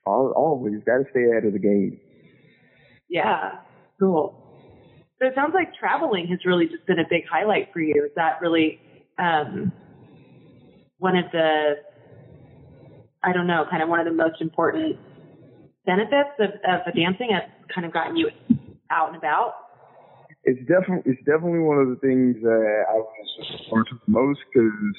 Al- 0.07 0.33
Always 0.35 0.81
gotta 0.85 1.03
stay 1.11 1.25
ahead 1.31 1.45
of 1.45 1.53
the 1.53 1.59
game. 1.59 1.99
Yeah. 3.09 3.59
Cool. 3.99 4.35
So 5.19 5.27
it 5.27 5.33
sounds 5.35 5.53
like 5.53 5.73
traveling 5.77 6.27
has 6.27 6.39
really 6.45 6.65
just 6.67 6.87
been 6.87 6.99
a 6.99 7.07
big 7.09 7.23
highlight 7.29 7.69
for 7.73 7.81
you. 7.81 8.05
Is 8.05 8.11
that 8.15 8.39
really 8.41 8.79
um, 9.19 9.71
one 10.97 11.15
of 11.15 11.25
the, 11.31 11.73
I 13.23 13.33
don't 13.33 13.47
know, 13.47 13.65
kind 13.69 13.83
of 13.83 13.89
one 13.89 13.99
of 13.99 14.05
the 14.05 14.13
most 14.13 14.41
important 14.41 14.97
benefits 15.85 16.31
of, 16.39 16.49
of 16.87 16.93
dancing 16.95 17.29
has 17.33 17.43
kind 17.73 17.85
of 17.85 17.93
gotten 17.93 18.15
you 18.15 18.29
out 18.91 19.09
and 19.09 19.17
about? 19.17 19.53
it's 20.43 20.59
definitely 20.67 21.11
it's 21.11 21.23
definitely 21.25 21.59
one 21.59 21.79
of 21.79 21.89
the 21.89 21.99
things 22.01 22.37
that 22.41 22.83
I 22.89 22.95
was 22.95 23.07
looking 23.71 23.99
the 24.05 24.11
most 24.11 24.39
because 24.51 24.95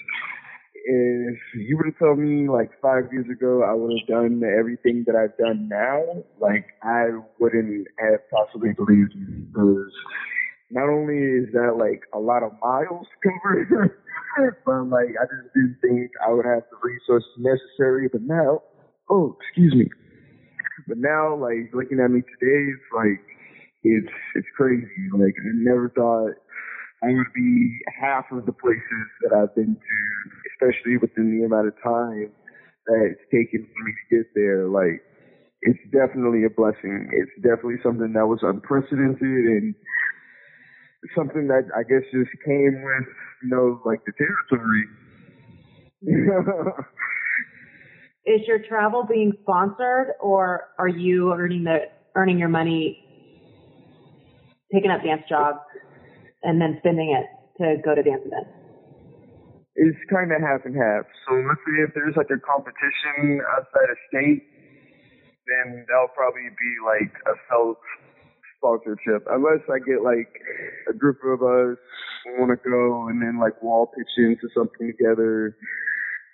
if 0.85 1.39
you 1.55 1.77
were 1.77 1.91
to 1.91 1.99
tell 1.99 2.17
me 2.17 2.49
like 2.49 2.71
five 2.81 3.13
years 3.13 3.27
ago 3.31 3.63
I 3.65 3.75
would 3.75 3.93
have 3.99 4.09
done 4.09 4.43
everything 4.45 5.05
that 5.07 5.17
I've 5.17 5.37
done 5.37 5.69
now, 5.69 6.03
like 6.41 6.67
I 6.83 7.09
wouldn't 7.39 7.89
have 7.99 8.21
possibly 8.31 8.73
believed 8.73 9.13
you 9.15 9.47
because 9.53 9.93
not 10.71 10.89
only 10.89 11.19
is 11.19 11.53
that 11.53 11.77
like 11.79 12.03
a 12.15 12.19
lot 12.19 12.43
of 12.43 12.53
miles 12.63 13.07
covered, 13.23 13.93
but 14.65 14.87
like 14.87 15.15
I 15.19 15.25
just 15.27 15.55
didn't 15.55 15.79
think 15.83 16.11
I 16.25 16.33
would 16.33 16.47
have 16.47 16.63
the 16.71 16.79
resources 16.83 17.31
necessary. 17.39 18.09
But 18.09 18.23
now, 18.23 18.63
oh 19.11 19.37
excuse 19.41 19.75
me, 19.75 19.87
but 20.87 20.99
now 20.99 21.35
like 21.35 21.75
looking 21.75 22.01
at 22.01 22.11
me 22.11 22.23
today, 22.23 22.71
it's 22.71 22.91
like 22.95 23.21
it's 23.83 24.15
it's 24.35 24.49
crazy. 24.57 24.87
Like 25.13 25.35
I 25.39 25.51
never 25.55 25.91
thought 25.91 26.35
I 27.03 27.09
would 27.15 27.33
be 27.35 27.79
half 28.01 28.27
of 28.31 28.47
the 28.47 28.53
places 28.53 29.07
that 29.23 29.33
I've 29.35 29.55
been 29.55 29.75
to, 29.75 29.99
especially 30.55 30.99
within 30.99 31.39
the 31.39 31.47
amount 31.47 31.69
of 31.69 31.75
time 31.83 32.31
that 32.87 33.11
it's 33.11 33.27
taken 33.33 33.67
for 33.67 33.85
me 33.85 33.93
to 33.93 34.17
get 34.17 34.27
there. 34.35 34.69
Like 34.69 35.03
it's 35.63 35.81
definitely 35.93 36.45
a 36.45 36.51
blessing. 36.51 37.09
It's 37.13 37.33
definitely 37.43 37.81
something 37.83 38.13
that 38.13 38.27
was 38.27 38.41
unprecedented 38.43 39.21
and 39.21 39.75
something 41.17 41.49
that 41.49 41.69
I 41.77 41.83
guess 41.83 42.03
just 42.13 42.31
came 42.45 42.83
with, 42.83 43.07
you 43.43 43.49
know, 43.49 43.81
like 43.85 44.01
the 44.05 44.13
territory. 44.13 44.87
Is 48.27 48.47
your 48.47 48.59
travel 48.69 49.05
being 49.09 49.33
sponsored, 49.43 50.13
or 50.21 50.69
are 50.79 50.89
you 50.89 51.33
earning 51.33 51.65
the 51.65 51.89
earning 52.15 52.39
your 52.39 52.49
money, 52.49 53.03
picking 54.73 54.91
up 54.91 55.03
dance 55.03 55.23
jobs, 55.29 55.59
and 56.43 56.61
then 56.61 56.77
spending 56.81 57.17
it 57.17 57.27
to 57.63 57.81
go 57.83 57.95
to 57.95 58.03
dance 58.03 58.23
events? 58.25 58.51
It's 59.77 59.99
kind 60.13 60.33
of 60.33 60.41
half 60.43 60.61
and 60.65 60.77
half. 60.77 61.07
So 61.27 61.35
let's 61.49 61.61
say 61.65 61.81
if 61.89 61.95
there's 61.95 62.17
like 62.17 62.29
a 62.29 62.41
competition 62.45 63.41
outside 63.57 63.89
of 63.89 63.97
state, 64.13 64.45
then 65.49 65.87
that'll 65.89 66.13
probably 66.13 66.51
be 66.53 66.73
like 66.85 67.13
a 67.25 67.35
self 67.49 67.79
sponsorship. 68.61 69.25
Unless 69.33 69.65
I 69.73 69.81
get 69.81 70.05
like 70.05 70.29
a 70.89 70.93
group 70.93 71.25
of 71.25 71.41
us 71.43 71.81
want 72.37 72.53
to 72.53 72.61
go 72.69 73.09
and 73.09 73.21
then 73.23 73.41
like 73.41 73.57
we'll 73.63 73.73
all 73.73 73.87
pitch 73.97 74.13
into 74.19 74.49
something 74.55 74.93
together, 74.93 75.57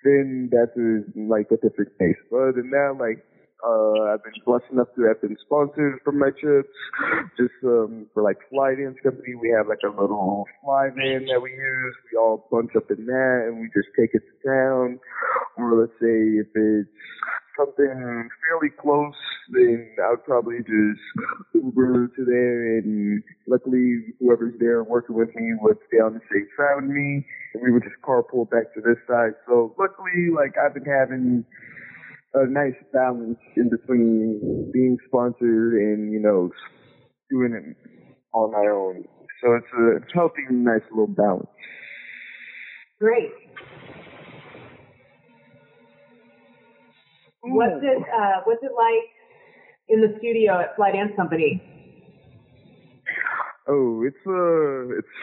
then 0.03 0.51
that's 0.51 0.75
a, 0.77 1.07
like 1.15 1.47
a 1.55 1.57
different 1.63 1.97
case. 1.99 2.19
But 2.31 2.51
other 2.51 2.53
than 2.59 2.71
that, 2.71 2.97
like 2.99 3.25
uh, 3.65 4.13
I've 4.13 4.23
been 4.23 4.37
blessed 4.45 4.67
enough 4.71 4.89
to 4.97 5.03
have 5.09 5.21
been 5.23 5.37
sponsored 5.47 6.01
for 6.05 6.13
my 6.13 6.31
trips. 6.39 6.69
Just 7.39 7.55
um, 7.65 8.07
for 8.13 8.23
like 8.23 8.37
fly 8.51 8.75
dance 8.75 8.99
company, 9.03 9.35
we 9.35 9.55
have 9.57 9.69
like 9.69 9.83
a 9.85 9.89
little 9.91 10.45
fly 10.63 10.91
van 10.91 11.27
that 11.27 11.41
we 11.41 11.51
use. 11.51 11.95
We 12.13 12.19
all 12.19 12.47
bunch 12.51 12.71
up 12.77 12.91
in 12.91 13.07
that 13.07 13.45
and 13.49 13.61
we 13.61 13.67
just 13.75 13.89
take 13.99 14.11
it 14.13 14.23
to 14.23 14.37
town. 14.47 15.01
Or 15.57 15.81
let's 15.81 15.97
say 16.01 16.43
if 16.43 16.49
it's 16.55 16.91
something 17.57 18.29
fairly 18.45 18.71
close, 18.81 19.15
then 19.51 19.97
I 20.03 20.11
would 20.11 20.25
probably 20.25 20.59
just 20.59 21.03
Uber 21.55 22.09
to 22.09 22.25
there, 22.25 22.79
and 22.79 23.23
luckily 23.49 24.15
whoever's 24.21 24.55
there 24.61 24.85
working 24.85 25.17
with 25.17 25.35
me 25.35 25.55
would 25.61 25.79
stay 25.89 25.99
on 25.99 26.15
the 26.15 26.21
same 26.33 26.49
side 26.57 26.77
with 26.83 26.91
me, 26.91 27.25
and 27.55 27.63
we 27.63 27.73
would 27.73 27.83
just 27.83 27.97
carpool 28.03 28.49
back 28.49 28.75
to 28.75 28.81
this 28.81 28.99
side. 29.09 29.33
So 29.47 29.75
luckily, 29.79 30.31
like 30.35 30.55
I've 30.59 30.75
been 30.75 30.85
having 30.85 31.45
a 32.35 32.47
nice 32.47 32.77
balance 32.93 33.39
in 33.57 33.71
between 33.71 34.71
being 34.73 34.99
sponsored 35.07 35.75
and 35.75 36.13
you 36.13 36.21
know 36.21 36.51
doing 37.31 37.53
it 37.55 37.77
on 38.35 38.53
my 38.53 38.71
own. 38.71 39.05
So 39.43 39.55
it's 39.55 39.73
a 39.73 40.15
healthy, 40.15 40.43
nice 40.51 40.83
little 40.91 41.07
balance. 41.07 41.49
Great. 42.99 43.46
What's 47.55 47.83
it 47.83 48.03
uh, 48.03 48.41
What's 48.45 48.63
it 48.63 48.73
like 48.75 49.07
in 49.89 50.01
the 50.01 50.19
studio 50.19 50.61
at 50.61 50.75
Fly 50.77 50.93
Dance 50.93 51.13
Company? 51.17 51.63
Oh, 53.69 54.03
it's 54.07 54.27
a 54.27 54.99
it's 54.99 55.17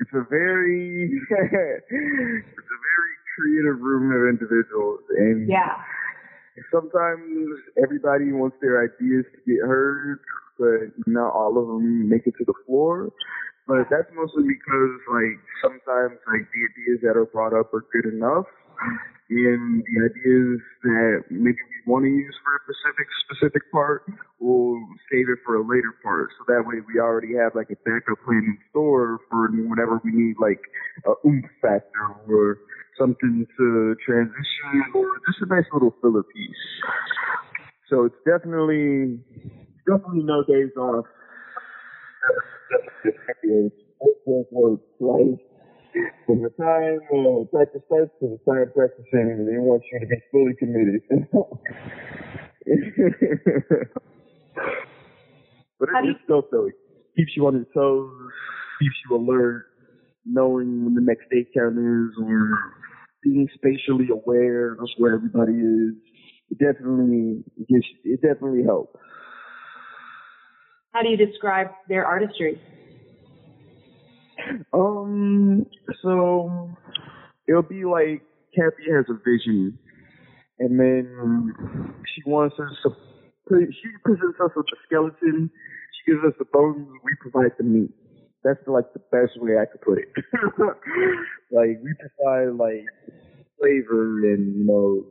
it's 0.00 0.14
a 0.14 0.24
very 0.28 1.10
it's 1.30 1.90
a 1.90 2.80
very 2.82 3.14
creative 3.38 3.80
room 3.80 4.10
of 4.10 4.34
individuals, 4.34 5.00
and 5.16 5.48
yeah, 5.48 5.78
sometimes 6.72 7.22
everybody 7.82 8.32
wants 8.32 8.56
their 8.60 8.82
ideas 8.82 9.24
to 9.30 9.38
get 9.46 9.62
heard, 9.62 10.18
but 10.58 10.90
not 11.06 11.34
all 11.34 11.58
of 11.58 11.66
them 11.66 12.08
make 12.08 12.26
it 12.26 12.34
to 12.38 12.44
the 12.44 12.54
floor. 12.66 13.10
But 13.66 13.86
that's 13.90 14.08
mostly 14.14 14.42
because 14.48 14.94
like 15.12 15.38
sometimes 15.62 16.18
like 16.26 16.46
the 16.50 16.60
ideas 16.72 16.98
that 17.02 17.16
are 17.18 17.26
brought 17.26 17.52
up 17.52 17.74
are 17.74 17.84
good 17.92 18.12
enough 18.14 18.46
and 19.30 19.84
the 19.84 19.96
ideas 20.08 20.60
that 20.82 21.24
maybe 21.30 21.60
we 21.60 21.78
want 21.86 22.04
to 22.04 22.08
use 22.08 22.34
for 22.44 22.56
a 22.56 22.60
specific 22.64 23.08
specific 23.28 23.62
part, 23.70 24.04
we'll 24.40 24.80
save 25.12 25.28
it 25.28 25.38
for 25.44 25.56
a 25.56 25.62
later 25.62 25.92
part. 26.02 26.30
So 26.38 26.44
that 26.48 26.64
way 26.64 26.80
we 26.86 27.00
already 27.00 27.36
have 27.36 27.54
like 27.54 27.68
a 27.70 27.76
backup 27.84 28.24
plan 28.24 28.44
in 28.44 28.58
store 28.70 29.20
for 29.28 29.48
whenever 29.52 30.00
we 30.04 30.12
need 30.12 30.36
like 30.40 30.60
a 31.04 31.12
oomph 31.28 31.44
factor 31.60 32.16
or 32.28 32.58
something 32.98 33.46
to 33.58 33.96
transition 34.04 34.84
or 34.94 35.06
just 35.28 35.42
a 35.42 35.46
nice 35.46 35.68
little 35.72 35.94
filler 36.00 36.22
piece. 36.22 36.64
So 37.90 38.04
it's 38.04 38.20
definitely 38.24 39.20
definitely 39.86 40.24
no 40.24 40.42
days 40.44 40.72
off. 40.76 41.06
From 46.26 46.42
the 46.42 46.50
time 46.60 47.00
uh, 47.08 47.44
practice 47.50 47.82
starts 47.86 48.12
to 48.20 48.36
the 48.36 48.38
time 48.44 48.70
practicing, 48.74 49.46
they 49.46 49.58
want 49.58 49.82
you 49.90 50.00
to 50.00 50.06
be 50.06 50.16
fully 50.30 50.54
committed. 50.58 51.02
but 55.80 55.88
it, 55.88 56.04
it's 56.04 56.20
dope 56.28 56.50
though. 56.50 56.66
It 56.66 56.74
keeps 57.16 57.32
you 57.36 57.46
on 57.46 57.54
your 57.54 57.66
toes, 57.74 58.12
keeps 58.80 58.96
you 59.08 59.16
alert, 59.16 59.66
knowing 60.26 60.84
when 60.84 60.94
the 60.94 61.00
next 61.00 61.30
day 61.30 61.46
count 61.56 61.78
is, 61.78 62.14
or 62.22 62.58
being 63.22 63.48
spatially 63.54 64.08
aware 64.12 64.72
of 64.72 64.88
where 64.98 65.14
everybody 65.14 65.54
is. 65.54 65.94
It 66.50 66.58
definitely 66.58 67.44
gives. 67.68 67.86
It 68.04 68.20
definitely 68.20 68.64
helps. 68.64 68.98
How 70.92 71.02
do 71.02 71.08
you 71.08 71.16
describe 71.16 71.68
their 71.88 72.06
artistry? 72.06 72.60
Um, 74.72 75.66
so 76.02 76.70
it'll 77.48 77.62
be 77.62 77.84
like 77.84 78.22
Kathy 78.54 78.90
has 78.92 79.06
a 79.08 79.14
vision, 79.24 79.78
and 80.58 80.78
then 80.78 81.94
she 82.14 82.22
wants 82.26 82.56
us 82.58 82.72
to. 82.84 82.90
She 83.50 83.88
presents 84.04 84.38
us 84.40 84.50
with 84.56 84.66
the 84.66 84.76
skeleton. 84.86 85.50
She 85.96 86.12
gives 86.12 86.24
us 86.24 86.34
the 86.38 86.44
bones. 86.52 86.88
We 87.04 87.12
provide 87.20 87.52
the 87.58 87.64
meat. 87.64 87.90
That's 88.44 88.60
like 88.66 88.92
the 88.92 89.00
best 89.10 89.40
way 89.40 89.58
I 89.58 89.66
could 89.66 89.80
put 89.82 89.98
it. 89.98 90.08
like 91.50 91.80
we 91.82 91.94
provide 91.98 92.56
like 92.56 92.84
flavor, 93.58 94.20
and 94.32 94.56
you 94.56 94.64
know, 94.66 95.04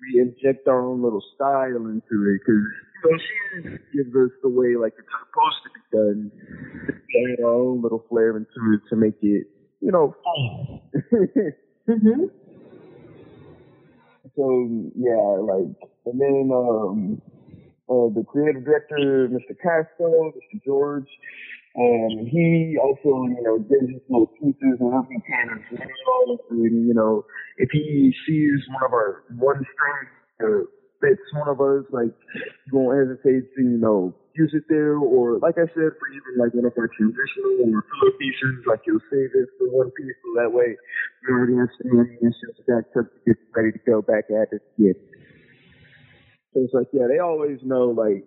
we 0.00 0.20
inject 0.20 0.68
our 0.68 0.80
own 0.80 1.02
little 1.02 1.24
style 1.34 1.86
into 1.86 2.30
it 2.30 2.40
because 2.44 2.64
so 3.02 3.10
she 3.16 3.70
gives 3.96 4.14
us 4.14 4.30
the 4.42 4.48
way 4.48 4.76
like 4.76 4.92
it's 4.98 5.08
supposed 5.26 5.60
to 5.64 5.70
be 5.74 5.80
done, 5.92 6.30
add 7.32 7.44
our 7.44 7.50
own 7.50 7.82
little 7.82 8.04
flair 8.08 8.36
into 8.36 8.74
it 8.74 8.80
to 8.90 8.96
make 8.96 9.16
it, 9.22 9.46
you 9.80 9.92
know, 9.92 10.14
fun. 10.24 10.80
mm-hmm. 11.88 12.24
So 14.36 14.90
yeah, 14.96 15.42
like, 15.42 15.74
and 16.06 16.20
then 16.20 16.50
um, 16.52 17.22
uh, 17.88 18.12
the 18.14 18.24
creative 18.26 18.64
director, 18.64 19.28
Mr. 19.30 19.56
Castro, 19.62 20.32
Mr. 20.32 20.62
George, 20.64 21.08
and 21.74 22.28
he 22.28 22.76
also, 22.82 23.26
you 23.26 23.42
know, 23.42 23.58
gives 23.58 23.94
us 23.94 24.02
little 24.08 24.26
pieces 24.26 24.78
and 24.80 24.90
kind 24.90 25.50
of 25.52 25.80
and 26.50 26.88
you 26.88 26.94
know, 26.94 27.24
if 27.56 27.68
he 27.72 28.12
sees 28.26 28.60
one 28.68 28.84
of 28.84 28.92
our 28.92 29.24
one 29.36 29.64
string. 29.74 30.08
Uh, 30.40 30.77
fits 31.00 31.22
one 31.32 31.48
of 31.48 31.60
us, 31.60 31.84
like 31.90 32.14
you 32.66 32.72
won't 32.72 32.98
hesitate 32.98 33.54
to, 33.56 33.62
you 33.62 33.78
know, 33.78 34.14
use 34.34 34.52
it 34.54 34.64
there 34.68 34.96
or 34.96 35.38
like 35.38 35.58
I 35.58 35.66
said, 35.74 35.90
for 35.98 36.06
even 36.14 36.38
like 36.38 36.54
one 36.54 36.64
of 36.64 36.72
our 36.78 36.88
transitional 36.88 37.74
or 37.74 37.82
filler 37.82 38.62
like 38.66 38.80
you'll 38.86 39.02
save 39.10 39.30
it 39.34 39.48
for 39.58 39.66
one 39.70 39.90
piece 39.92 40.14
so 40.22 40.42
that 40.42 40.52
way 40.52 40.76
you 41.22 41.34
already 41.34 41.56
have 41.56 41.68
some 41.82 41.90
ammunition 41.98 42.54
stacked 42.62 42.96
up 42.96 43.06
to 43.10 43.18
get 43.26 43.36
ready 43.54 43.72
to 43.72 43.78
go 43.86 44.02
back 44.02 44.24
at 44.30 44.52
it 44.52 44.62
again. 44.78 44.94
So 46.54 46.62
it's 46.62 46.74
like, 46.74 46.88
yeah, 46.92 47.06
they 47.08 47.18
always 47.18 47.58
know 47.62 47.90
like 47.90 48.26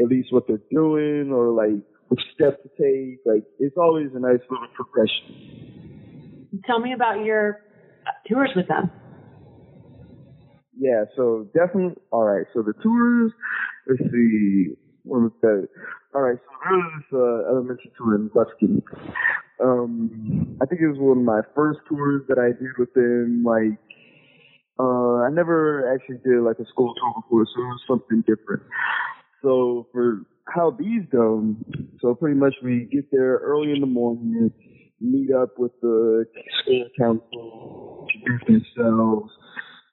at 0.00 0.08
least 0.08 0.32
what 0.32 0.46
they're 0.46 0.60
doing 0.70 1.32
or 1.32 1.50
like 1.50 1.80
which 2.08 2.20
step 2.34 2.62
to 2.62 2.68
take. 2.76 3.20
Like 3.24 3.44
it's 3.58 3.76
always 3.76 4.08
a 4.14 4.20
nice 4.20 4.40
little 4.50 4.68
progression. 4.74 6.60
Tell 6.66 6.80
me 6.80 6.92
about 6.92 7.24
your 7.24 7.60
tours 8.28 8.50
with 8.54 8.68
them 8.68 8.90
yeah, 10.78 11.04
so 11.16 11.48
definitely. 11.54 12.00
All 12.10 12.24
right, 12.24 12.46
so 12.52 12.62
the 12.62 12.72
tours. 12.82 13.32
Let's 13.86 14.02
see. 14.10 14.74
What 15.04 15.20
was 15.20 15.32
that? 15.42 15.68
All 16.14 16.22
right, 16.22 16.38
so 16.38 16.52
there's 16.64 17.04
uh, 17.12 17.50
elementary 17.50 17.92
tour 17.98 18.14
in 18.14 18.30
Lufkin. 18.30 18.82
Um, 19.62 20.56
I 20.62 20.66
think 20.66 20.80
it 20.80 20.88
was 20.88 20.98
one 20.98 21.18
of 21.18 21.24
my 21.24 21.40
first 21.54 21.80
tours 21.88 22.22
that 22.28 22.38
I 22.38 22.56
did 22.58 22.72
with 22.78 22.92
them. 22.94 23.44
Like, 23.44 23.78
uh, 24.78 25.26
I 25.26 25.30
never 25.30 25.92
actually 25.94 26.18
did 26.24 26.42
like 26.42 26.58
a 26.58 26.66
school 26.66 26.94
tour 26.94 27.22
before, 27.22 27.44
so 27.44 27.62
it 27.62 27.66
was 27.66 27.82
something 27.86 28.24
different. 28.26 28.62
So 29.42 29.88
for 29.92 30.22
how 30.48 30.70
these 30.70 31.02
go, 31.12 31.54
so 32.00 32.14
pretty 32.14 32.38
much 32.38 32.54
we 32.62 32.88
get 32.90 33.10
there 33.12 33.36
early 33.42 33.72
in 33.72 33.80
the 33.80 33.86
morning, 33.86 34.50
meet 35.00 35.30
up 35.32 35.50
with 35.58 35.72
the 35.82 36.24
school 36.62 36.86
council, 36.98 38.06
introduce 38.16 38.64
themselves 38.74 39.30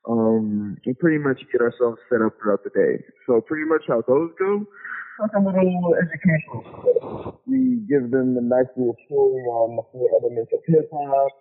um, 0.09 0.77
and 0.85 0.99
pretty 0.99 1.17
much 1.17 1.41
get 1.51 1.61
ourselves 1.61 1.99
set 2.09 2.21
up 2.21 2.33
throughout 2.41 2.63
the 2.63 2.71
day. 2.71 3.03
So 3.27 3.41
pretty 3.41 3.65
much 3.65 3.83
how 3.87 4.01
those 4.07 4.31
go, 4.39 4.65
like 5.19 5.31
a 5.35 5.39
little 5.39 5.93
educational. 6.01 7.41
We 7.45 7.85
give 7.87 8.09
them 8.09 8.37
a 8.37 8.41
nice 8.41 8.69
little 8.75 8.97
story 9.05 9.43
on 9.45 9.75
the 9.75 9.83
four 9.91 10.09
elements 10.21 10.51
of 10.53 10.59
hip 10.65 10.89
hop. 10.91 11.31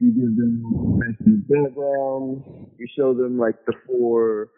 We 0.00 0.08
give 0.12 0.36
them 0.36 0.62
nice 1.00 1.16
little 1.20 1.44
background. 1.48 2.70
We 2.78 2.88
show 2.96 3.14
them 3.14 3.38
like 3.38 3.56
the 3.66 3.74
four 3.86 4.48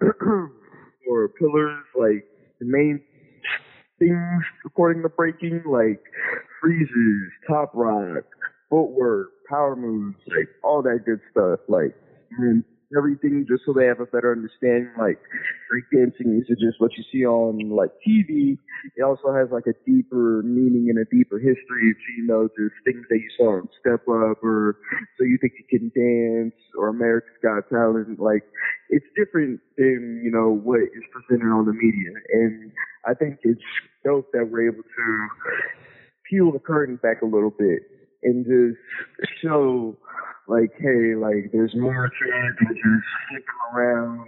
four 0.00 1.28
pillars, 1.38 1.84
like 1.96 2.24
the 2.60 2.66
main 2.66 3.00
things 3.98 4.42
according 4.64 5.02
to 5.02 5.08
breaking, 5.08 5.62
like 5.66 6.00
freezes, 6.60 7.32
top 7.48 7.72
rock, 7.74 8.24
footwork, 8.70 9.30
power 9.48 9.74
moves, 9.76 10.18
like 10.28 10.48
all 10.62 10.82
that 10.82 11.00
good 11.04 11.20
stuff. 11.30 11.60
Like, 11.68 11.94
and 12.38 12.64
everything 12.96 13.44
just 13.48 13.62
so 13.66 13.72
they 13.72 13.84
have 13.84 14.00
a 14.00 14.06
better 14.06 14.32
understanding. 14.32 14.90
Like 14.98 15.20
breakdancing 15.68 16.40
isn't 16.40 16.60
just 16.60 16.80
what 16.80 16.92
you 16.96 17.04
see 17.12 17.26
on 17.26 17.70
like 17.70 17.90
TV. 18.06 18.56
It 18.96 19.02
also 19.02 19.34
has 19.34 19.48
like 19.52 19.66
a 19.66 19.76
deeper 19.84 20.42
meaning 20.44 20.88
and 20.88 20.98
a 20.98 21.04
deeper 21.10 21.38
history. 21.38 21.92
So, 21.92 22.08
you 22.16 22.26
know, 22.26 22.48
just 22.56 22.74
things 22.84 23.04
that 23.10 23.20
you 23.20 23.30
saw 23.36 23.60
on 23.60 23.68
Step 23.80 24.02
Up 24.08 24.42
or 24.42 24.78
So 25.18 25.24
You 25.24 25.38
Think 25.40 25.54
You 25.58 25.66
Can 25.68 25.92
Dance 25.92 26.56
or 26.76 26.88
America's 26.88 27.36
Got 27.42 27.68
Talent. 27.68 28.18
Like 28.20 28.44
it's 28.88 29.06
different 29.16 29.60
than, 29.76 30.22
you 30.24 30.30
know, 30.30 30.48
what 30.50 30.80
is 30.80 31.04
presented 31.12 31.52
on 31.52 31.66
the 31.66 31.74
media. 31.74 32.12
And 32.32 32.72
I 33.06 33.14
think 33.14 33.38
it's 33.42 33.60
dope 34.04 34.32
that 34.32 34.48
we're 34.50 34.68
able 34.68 34.82
to 34.82 35.28
peel 36.30 36.52
the 36.52 36.58
curtain 36.58 36.96
back 36.96 37.22
a 37.22 37.26
little 37.26 37.52
bit 37.52 37.82
and 38.22 38.44
just 38.44 38.80
show 39.42 39.96
like, 40.48 40.72
hey, 40.80 41.14
like 41.14 41.52
there's 41.52 41.76
more 41.76 42.08
to 42.08 42.24
it 42.24 42.54
than 42.56 42.74
just 42.74 43.08
flipping 43.28 43.60
around 43.72 44.26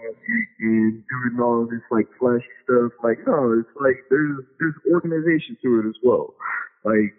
and 0.60 1.02
doing 1.08 1.40
all 1.40 1.64
this 1.64 1.80
like 1.90 2.06
flashy 2.20 2.44
stuff. 2.64 2.92
Like, 3.02 3.24
no, 3.26 3.56
it's 3.58 3.72
like 3.80 4.04
there's 4.10 4.44
there's 4.60 4.76
organization 4.92 5.56
to 5.64 5.80
it 5.80 5.88
as 5.88 5.96
well. 6.04 6.34
Like, 6.84 7.16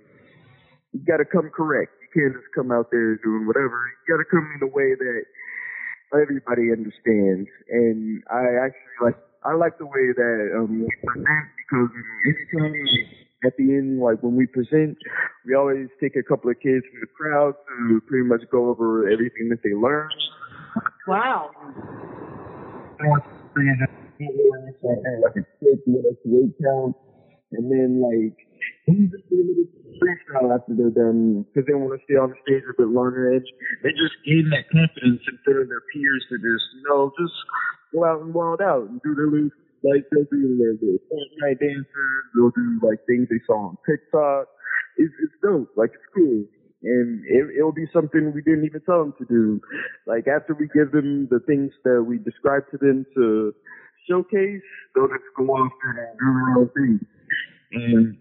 you 0.93 1.01
got 1.05 1.17
to 1.17 1.25
come 1.25 1.49
correct. 1.49 1.91
You 2.01 2.09
can't 2.13 2.33
just 2.37 2.53
come 2.53 2.71
out 2.71 2.91
there 2.91 3.17
doing 3.17 3.47
whatever. 3.47 3.89
You 3.89 4.15
got 4.15 4.21
to 4.21 4.29
come 4.29 4.45
in 4.53 4.61
a 4.61 4.71
way 4.71 4.93
that 4.93 5.23
everybody 6.13 6.71
understands. 6.71 7.49
And 7.69 8.23
I 8.29 8.69
actually 8.69 9.01
like 9.01 9.17
I 9.43 9.53
like 9.57 9.79
the 9.79 9.89
way 9.89 10.13
that 10.13 10.53
um, 10.61 10.85
because 10.85 11.89
anytime 12.29 12.77
at 13.43 13.57
the 13.57 13.63
end, 13.63 13.99
like 13.99 14.21
when 14.21 14.35
we 14.35 14.45
present, 14.45 14.97
we 15.45 15.55
always 15.55 15.87
take 15.99 16.15
a 16.15 16.23
couple 16.23 16.49
of 16.49 16.59
kids 16.59 16.85
from 16.89 16.99
the 17.01 17.07
crowd 17.15 17.53
to 17.67 18.01
pretty 18.07 18.27
much 18.27 18.41
go 18.51 18.69
over 18.69 19.09
everything 19.09 19.49
that 19.49 19.63
they 19.63 19.73
learned. 19.73 20.13
Wow. 21.07 21.49
Like 23.01 23.23
a 25.35 25.43
quick 25.59 25.79
weight 26.25 26.53
count, 26.61 26.95
and 27.51 27.71
then 27.71 28.01
like 28.01 28.37
we 28.87 29.09
just 29.09 29.27
do 29.29 29.35
a 29.35 29.45
little 29.49 29.65
freestyle 29.97 30.53
after 30.53 30.75
they're 30.77 30.93
done 30.93 31.43
because 31.49 31.65
they 31.65 31.73
want 31.73 31.99
to 31.99 32.03
stay 32.05 32.15
on 32.15 32.29
the 32.29 32.35
stage 32.45 32.63
a 32.69 32.73
bit 32.77 32.89
longer. 32.89 33.33
And 33.33 33.45
they 33.83 33.89
just 33.89 34.13
gain 34.25 34.49
that 34.53 34.69
confidence 34.69 35.21
in 35.25 35.37
front 35.43 35.61
of 35.61 35.67
their 35.67 35.81
peers 35.93 36.25
to 36.29 36.37
just 36.37 36.65
you 36.77 36.83
know 36.85 37.11
just 37.17 37.33
go 37.93 38.05
out 38.05 38.21
and 38.21 38.33
wild 38.33 38.61
out 38.61 38.89
and 38.89 39.01
do 39.01 39.15
their 39.15 39.27
little 39.27 39.49
like 39.83 40.05
they'll 40.11 40.29
do 40.31 40.57
their, 40.57 40.73
their 40.77 40.97
Fortnite 41.09 41.59
dances, 41.59 42.21
they'll 42.35 42.51
do 42.53 42.79
like 42.83 42.99
things 43.07 43.27
they 43.29 43.41
saw 43.47 43.69
on 43.73 43.77
TikTok. 43.85 44.47
It's 44.97 45.13
it's 45.23 45.33
dope, 45.41 45.69
like 45.75 45.91
it's 45.93 46.09
cool. 46.13 46.45
And 46.83 47.21
it, 47.25 47.57
it'll 47.59 47.71
be 47.71 47.85
something 47.93 48.33
we 48.33 48.41
didn't 48.41 48.65
even 48.65 48.81
tell 48.81 48.99
them 49.05 49.13
to 49.19 49.25
do. 49.25 49.61
Like 50.07 50.25
after 50.27 50.53
we 50.53 50.67
give 50.73 50.91
them 50.91 51.27
the 51.29 51.39
things 51.45 51.71
that 51.85 52.03
we 52.07 52.17
described 52.17 52.71
to 52.71 52.77
them 52.77 53.05
to 53.15 53.53
showcase, 54.09 54.65
they'll 54.95 55.07
just 55.07 55.29
go 55.37 55.45
off 55.45 55.71
and 55.85 55.97
do 56.17 56.25
their 56.25 56.57
own 56.57 56.69
thing. 56.73 56.99
And 57.73 58.17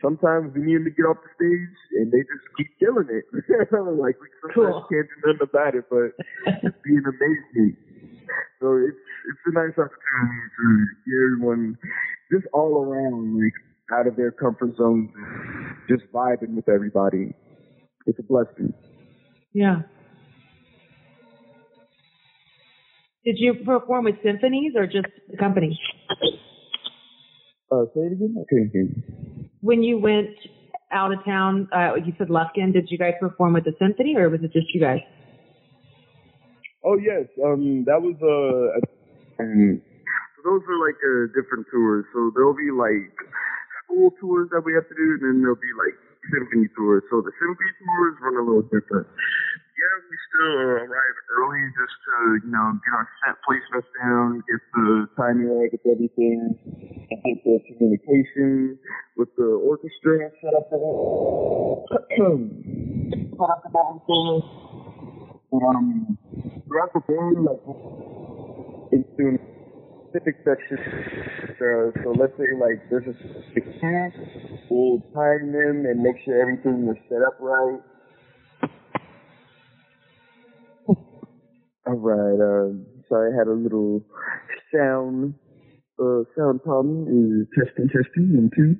sometimes 0.00 0.54
we 0.54 0.62
need 0.62 0.76
them 0.76 0.84
to 0.84 0.90
get 0.94 1.04
off 1.10 1.18
the 1.26 1.32
stage 1.34 1.76
and 1.98 2.12
they 2.12 2.22
just 2.22 2.46
keep 2.56 2.70
killing 2.78 3.08
it. 3.10 3.24
like 3.98 4.14
we 4.22 4.28
sometimes 4.46 4.54
Cool. 4.54 4.86
can't 4.90 5.08
do 5.10 5.16
nothing 5.26 5.48
about 5.50 5.74
it, 5.74 5.84
but 5.90 6.14
it's 6.62 6.78
being 6.86 7.02
amazing. 7.02 7.76
So 8.60 8.76
it's 8.76 8.96
it's 9.28 9.40
a 9.46 9.52
nice 9.52 9.72
opportunity 9.72 10.40
to 10.58 10.86
get 11.06 11.16
everyone 11.26 11.78
just 12.32 12.46
all 12.52 12.82
around 12.82 13.42
like 13.42 13.52
out 13.92 14.06
of 14.06 14.16
their 14.16 14.30
comfort 14.30 14.76
zones, 14.76 15.10
just 15.88 16.04
vibing 16.12 16.54
with 16.54 16.68
everybody. 16.68 17.34
It's 18.06 18.18
a 18.18 18.22
blessing. 18.22 18.72
Yeah. 19.52 19.82
Did 23.24 23.36
you 23.38 23.54
perform 23.64 24.04
with 24.04 24.16
symphonies 24.22 24.72
or 24.76 24.86
just 24.86 25.06
the 25.30 25.36
company? 25.38 25.78
Uh, 27.72 27.84
say 27.94 28.00
it 28.00 28.12
again. 28.12 28.36
I 28.38 28.44
couldn't 28.48 28.70
hear 28.72 28.82
you. 28.82 29.48
When 29.60 29.82
you 29.82 29.98
went 29.98 30.36
out 30.92 31.12
of 31.12 31.24
town, 31.24 31.68
uh, 31.72 31.94
you 31.94 32.12
said 32.18 32.28
Lufkin. 32.28 32.72
Did 32.72 32.88
you 32.90 32.98
guys 32.98 33.14
perform 33.18 33.54
with 33.54 33.64
the 33.64 33.74
symphony 33.78 34.14
or 34.16 34.28
was 34.28 34.40
it 34.42 34.52
just 34.52 34.74
you 34.74 34.80
guys? 34.80 35.00
Oh 36.84 37.00
yes, 37.00 37.24
um, 37.40 37.88
that 37.88 37.96
was 37.96 38.12
uh, 38.20 38.76
a. 39.40 39.44
So 40.36 40.38
those 40.44 40.60
are 40.68 40.80
like 40.84 41.00
uh, 41.00 41.32
different 41.32 41.64
tours. 41.72 42.04
So 42.12 42.28
there'll 42.36 42.52
be 42.52 42.68
like 42.68 43.08
school 43.84 44.12
tours 44.20 44.52
that 44.52 44.60
we 44.68 44.76
have 44.76 44.84
to 44.92 44.96
do, 44.96 45.16
and 45.16 45.22
then 45.24 45.36
there'll 45.40 45.56
be 45.56 45.72
like 45.80 45.96
symphony 46.28 46.68
tours. 46.76 47.00
So 47.08 47.24
the 47.24 47.32
symphony 47.40 47.72
tours 47.80 48.14
run 48.20 48.36
a 48.36 48.44
little 48.44 48.68
different. 48.68 49.08
Yeah, 49.08 49.96
we 50.04 50.16
still 50.28 50.52
uh, 50.60 50.84
arrive 50.84 51.16
early 51.40 51.64
just 51.72 51.96
to 52.04 52.14
you 52.44 52.52
know 52.52 52.76
get 52.84 52.92
our 52.92 53.08
set 53.24 53.36
placements 53.48 53.88
down, 53.96 54.44
get 54.44 54.60
the 54.76 55.08
timing 55.16 55.48
right 55.56 55.72
with 55.72 55.88
everything, 55.88 56.52
and 56.52 57.20
get 57.24 57.40
the 57.48 57.64
communication 57.80 58.76
with 59.16 59.32
the 59.40 59.56
orchestra 59.56 60.28
set 60.36 60.52
up 60.52 60.68
for 60.68 61.88
set 61.88 62.04
up 63.48 63.64
and 63.64 63.72
everything. 63.72 64.73
Um, 65.54 66.18
throughout 66.66 66.92
the 66.94 67.00
day, 67.06 67.40
like 67.40 67.62
it's 68.90 69.08
doing 69.16 69.38
specific 70.08 70.36
sections. 70.44 70.80
So, 71.58 71.92
so 72.02 72.10
let's 72.18 72.32
say 72.36 72.50
like 72.58 72.90
there's 72.90 73.06
a 73.06 73.14
specific 73.14 73.80
task, 73.80 74.16
we'll 74.68 74.98
time 75.14 75.52
them 75.52 75.86
and 75.86 76.02
make 76.02 76.16
sure 76.24 76.40
everything 76.40 76.88
is 76.90 76.96
set 77.08 77.22
up 77.24 77.36
right. 77.38 77.80
All 81.86 81.94
right. 81.94 82.40
Um, 82.40 82.86
sorry, 83.08 83.32
I 83.32 83.38
had 83.38 83.46
a 83.46 83.52
little 83.52 84.02
sound. 84.74 85.34
Uh, 86.00 86.24
sound 86.36 86.62
problem. 86.64 87.06
Is 87.06 87.46
testing, 87.54 87.88
testing, 87.88 88.34
and 88.34 88.52
two. 88.56 88.76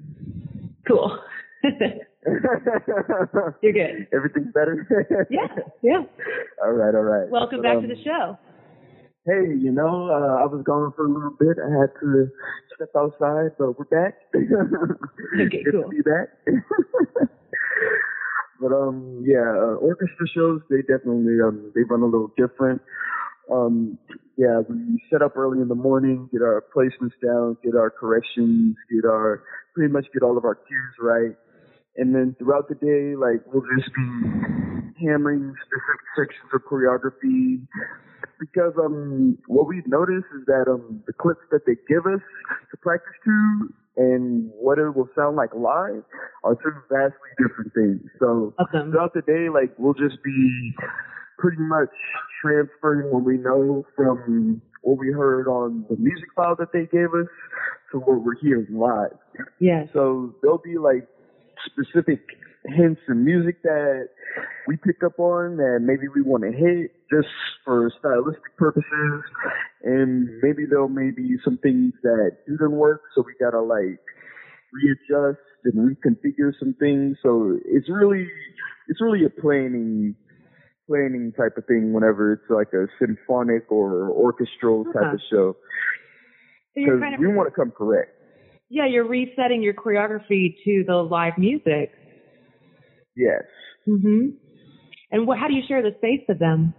Cool. 0.88 1.18
You're 2.26 3.72
good. 3.72 4.08
Everything's 4.14 4.52
better. 4.52 5.26
Yeah, 5.30 5.46
yeah. 5.82 6.02
all 6.62 6.72
right, 6.72 6.94
all 6.94 7.02
right. 7.02 7.28
Welcome 7.30 7.58
But, 7.58 7.62
back 7.64 7.76
um, 7.76 7.82
to 7.82 7.88
the 7.88 8.02
show. 8.02 8.38
Hey, 9.26 9.56
you 9.58 9.72
know, 9.72 10.08
uh, 10.10 10.42
I 10.42 10.46
was 10.46 10.62
gone 10.66 10.92
for 10.96 11.06
a 11.06 11.08
little 11.08 11.34
bit. 11.38 11.56
I 11.56 11.70
had 11.80 11.90
to 12.00 12.28
step 12.76 12.90
outside, 12.96 13.52
but 13.58 13.78
we're 13.78 13.87
back. 13.87 14.14
Okay, 15.34 15.62
Good 15.64 15.72
cool. 15.72 15.82
to 15.84 15.88
be 15.88 16.02
back. 16.02 16.28
but 18.60 18.72
um, 18.72 19.24
yeah, 19.26 19.50
uh, 19.50 19.74
orchestra 19.80 20.26
shows 20.34 20.60
they 20.70 20.82
definitely 20.82 21.40
um 21.42 21.72
they 21.74 21.82
run 21.82 22.02
a 22.02 22.04
little 22.04 22.32
different. 22.37 22.80
Um, 23.50 23.98
yeah, 24.37 24.60
we 24.68 25.02
set 25.10 25.22
up 25.22 25.37
early 25.37 25.60
in 25.60 25.68
the 25.68 25.74
morning, 25.74 26.28
get 26.32 26.42
our 26.42 26.64
placements 26.74 27.14
down, 27.24 27.56
get 27.64 27.74
our 27.74 27.90
corrections, 27.90 28.76
get 28.92 29.04
our 29.04 29.42
pretty 29.74 29.92
much 29.92 30.06
get 30.12 30.22
all 30.22 30.37
of 30.38 30.44
our 30.44 30.54
cues 30.54 30.94
right, 31.00 31.37
and 31.96 32.14
then 32.14 32.35
throughout 32.38 32.68
the 32.68 32.74
day, 32.74 33.14
like 33.16 33.40
we'll 33.52 33.64
just 33.76 33.90
be 33.94 35.04
hammering 35.07 35.54
specific 35.62 36.00
sections 36.16 36.50
of 36.54 36.61
choreography 36.70 37.61
because 38.40 38.72
um 38.78 39.38
what 39.46 39.66
we've 39.66 39.87
noticed 39.87 40.26
is 40.38 40.44
that 40.46 40.64
um 40.68 41.02
the 41.07 41.12
clips 41.12 41.42
that 41.50 41.66
they 41.66 41.74
give 41.88 42.07
us 42.07 42.20
to 42.70 42.76
practice 42.78 43.14
to 43.24 43.68
and 43.96 44.50
what 44.59 44.78
it 44.78 44.90
will 44.94 45.09
sound 45.14 45.37
like 45.37 45.54
live 45.54 46.02
are 46.42 46.54
two 46.57 46.72
vastly 46.90 47.30
different 47.38 47.72
things. 47.74 48.11
So 48.18 48.52
Awesome. 48.59 48.90
throughout 48.90 49.14
the 49.14 49.22
day, 49.22 49.48
like 49.48 49.72
we'll 49.78 49.94
just 49.94 50.22
be 50.24 50.74
pretty 51.38 51.62
much 51.62 51.90
transferring 52.42 53.12
what 53.12 53.22
we 53.22 53.37
know 53.37 53.87
from 53.94 54.61
what 54.83 54.98
we 54.98 55.12
heard 55.12 55.46
on 55.46 55.85
the 55.88 55.96
music 55.96 56.28
file 56.35 56.57
that 56.59 56.72
they 56.72 56.87
gave 56.87 57.14
us 57.14 57.28
to 57.92 57.98
what 57.98 58.22
we're 58.24 58.37
hearing 58.40 58.66
live. 58.70 59.16
Yeah. 59.61 59.85
So 59.92 60.35
there'll 60.42 60.59
be 60.59 60.76
like 60.76 61.07
specific 61.66 62.20
hints 62.66 63.00
and 63.09 63.24
music 63.24 63.62
that 63.62 64.09
we 64.66 64.77
pick 64.77 65.03
up 65.05 65.18
on 65.18 65.57
that 65.59 65.81
maybe 65.83 66.09
we 66.14 66.22
want 66.22 66.42
to 66.42 66.50
hit 66.53 66.90
just 67.11 67.29
for 67.64 67.90
stylistic 67.98 68.57
purposes. 68.57 69.22
And 69.83 70.29
maybe 70.42 70.64
there'll 70.68 70.88
maybe 70.88 71.37
some 71.44 71.59
things 71.59 71.92
that 72.03 72.38
didn't 72.46 72.72
work, 72.72 73.03
so 73.14 73.22
we 73.27 73.35
gotta 73.38 73.61
like 73.61 74.00
readjust 74.72 75.40
and 75.64 75.74
reconfigure 75.96 76.53
some 76.59 76.74
things. 76.81 77.16
So 77.22 77.59
it's 77.64 77.88
really 77.90 78.27
it's 78.88 79.00
really 79.00 79.24
a 79.24 79.31
planning 79.31 80.14
planning 80.88 81.33
type 81.37 81.57
of 81.57 81.64
thing 81.66 81.92
whenever 81.92 82.33
it's 82.33 82.50
like 82.50 82.68
a 82.74 82.87
symphonic 82.98 83.70
or 83.70 84.11
orchestral 84.11 84.85
type 84.85 84.96
Uh-huh. 84.96 85.14
of 85.14 85.20
show. 85.31 85.53
So 86.74 86.81
you're 86.81 86.96
Because 86.96 87.00
kind 87.00 87.14
of 87.14 87.20
we 87.20 87.27
want 87.29 87.48
to 87.48 87.55
come 87.55 87.70
correct. 87.70 88.11
Yeah, 88.74 88.87
you're 88.87 89.06
resetting 89.06 89.62
your 89.62 89.72
choreography 89.72 90.56
to 90.64 90.82
the 90.84 90.96
live 90.96 91.38
music. 91.38 91.92
Yes. 93.16 93.44
Mhm. 93.87 94.34
And 95.12 95.26
what, 95.28 95.38
how 95.38 95.46
do 95.46 95.54
you 95.54 95.62
share 95.68 95.80
the 95.80 95.94
space 95.98 96.22
with 96.28 96.40
them? 96.40 96.74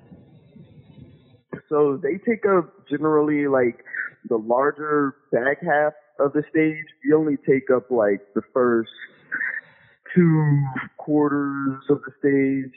So 1.69 1.95
they 1.95 2.17
take 2.29 2.45
up 2.45 2.73
generally 2.89 3.47
like 3.47 3.85
the 4.27 4.35
larger 4.35 5.15
back 5.31 5.63
half 5.63 5.93
of 6.19 6.33
the 6.33 6.43
stage, 6.49 6.85
we 7.05 7.13
only 7.13 7.37
take 7.37 7.71
up 7.73 7.89
like 7.89 8.21
the 8.33 8.41
first 8.53 8.89
two 10.13 10.57
quarters 10.97 11.81
of 11.89 12.01
the 12.05 12.11
stage, 12.19 12.73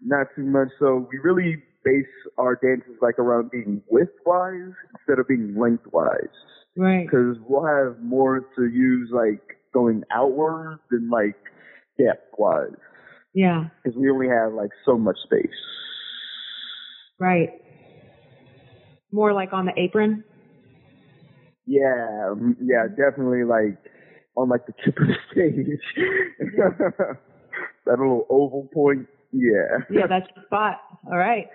not 0.00 0.28
too 0.36 0.44
much. 0.44 0.68
So 0.78 1.08
we 1.10 1.18
really 1.18 1.62
base 1.84 2.06
our 2.38 2.56
dances 2.56 2.96
like 3.00 3.18
around 3.18 3.50
being 3.50 3.82
widthwise 3.92 4.72
instead 4.98 5.18
of 5.18 5.28
being 5.28 5.56
lengthwise. 5.58 6.28
Right. 6.76 7.06
Because 7.06 7.36
we'll 7.46 7.64
have 7.66 8.02
more 8.02 8.40
to 8.56 8.66
use 8.66 9.10
like 9.12 9.40
going 9.72 10.02
outward 10.12 10.78
than 10.90 11.10
like 11.10 11.36
depth-wise. 11.98 12.70
Yeah. 13.34 13.64
Because 13.82 13.98
we 13.98 14.10
only 14.10 14.28
have 14.28 14.52
like 14.52 14.70
so 14.84 14.96
much 14.96 15.16
space. 15.24 15.50
Right. 17.20 17.50
More 19.12 19.32
like 19.32 19.52
on 19.52 19.66
the 19.66 19.72
apron. 19.76 20.24
Yeah, 21.66 22.34
yeah, 22.60 22.88
definitely 22.88 23.44
like 23.44 23.78
on 24.36 24.48
like 24.48 24.66
the 24.66 24.74
tip 24.84 24.98
of 24.98 25.06
the 25.06 25.14
stage. 25.32 25.80
that 27.86 27.98
little 27.98 28.26
oval 28.28 28.68
point. 28.72 29.06
Yeah. 29.34 29.78
Yeah, 29.90 30.06
that's 30.06 30.26
your 30.34 30.44
spot. 30.46 30.80
All 31.06 31.18
right. 31.18 31.48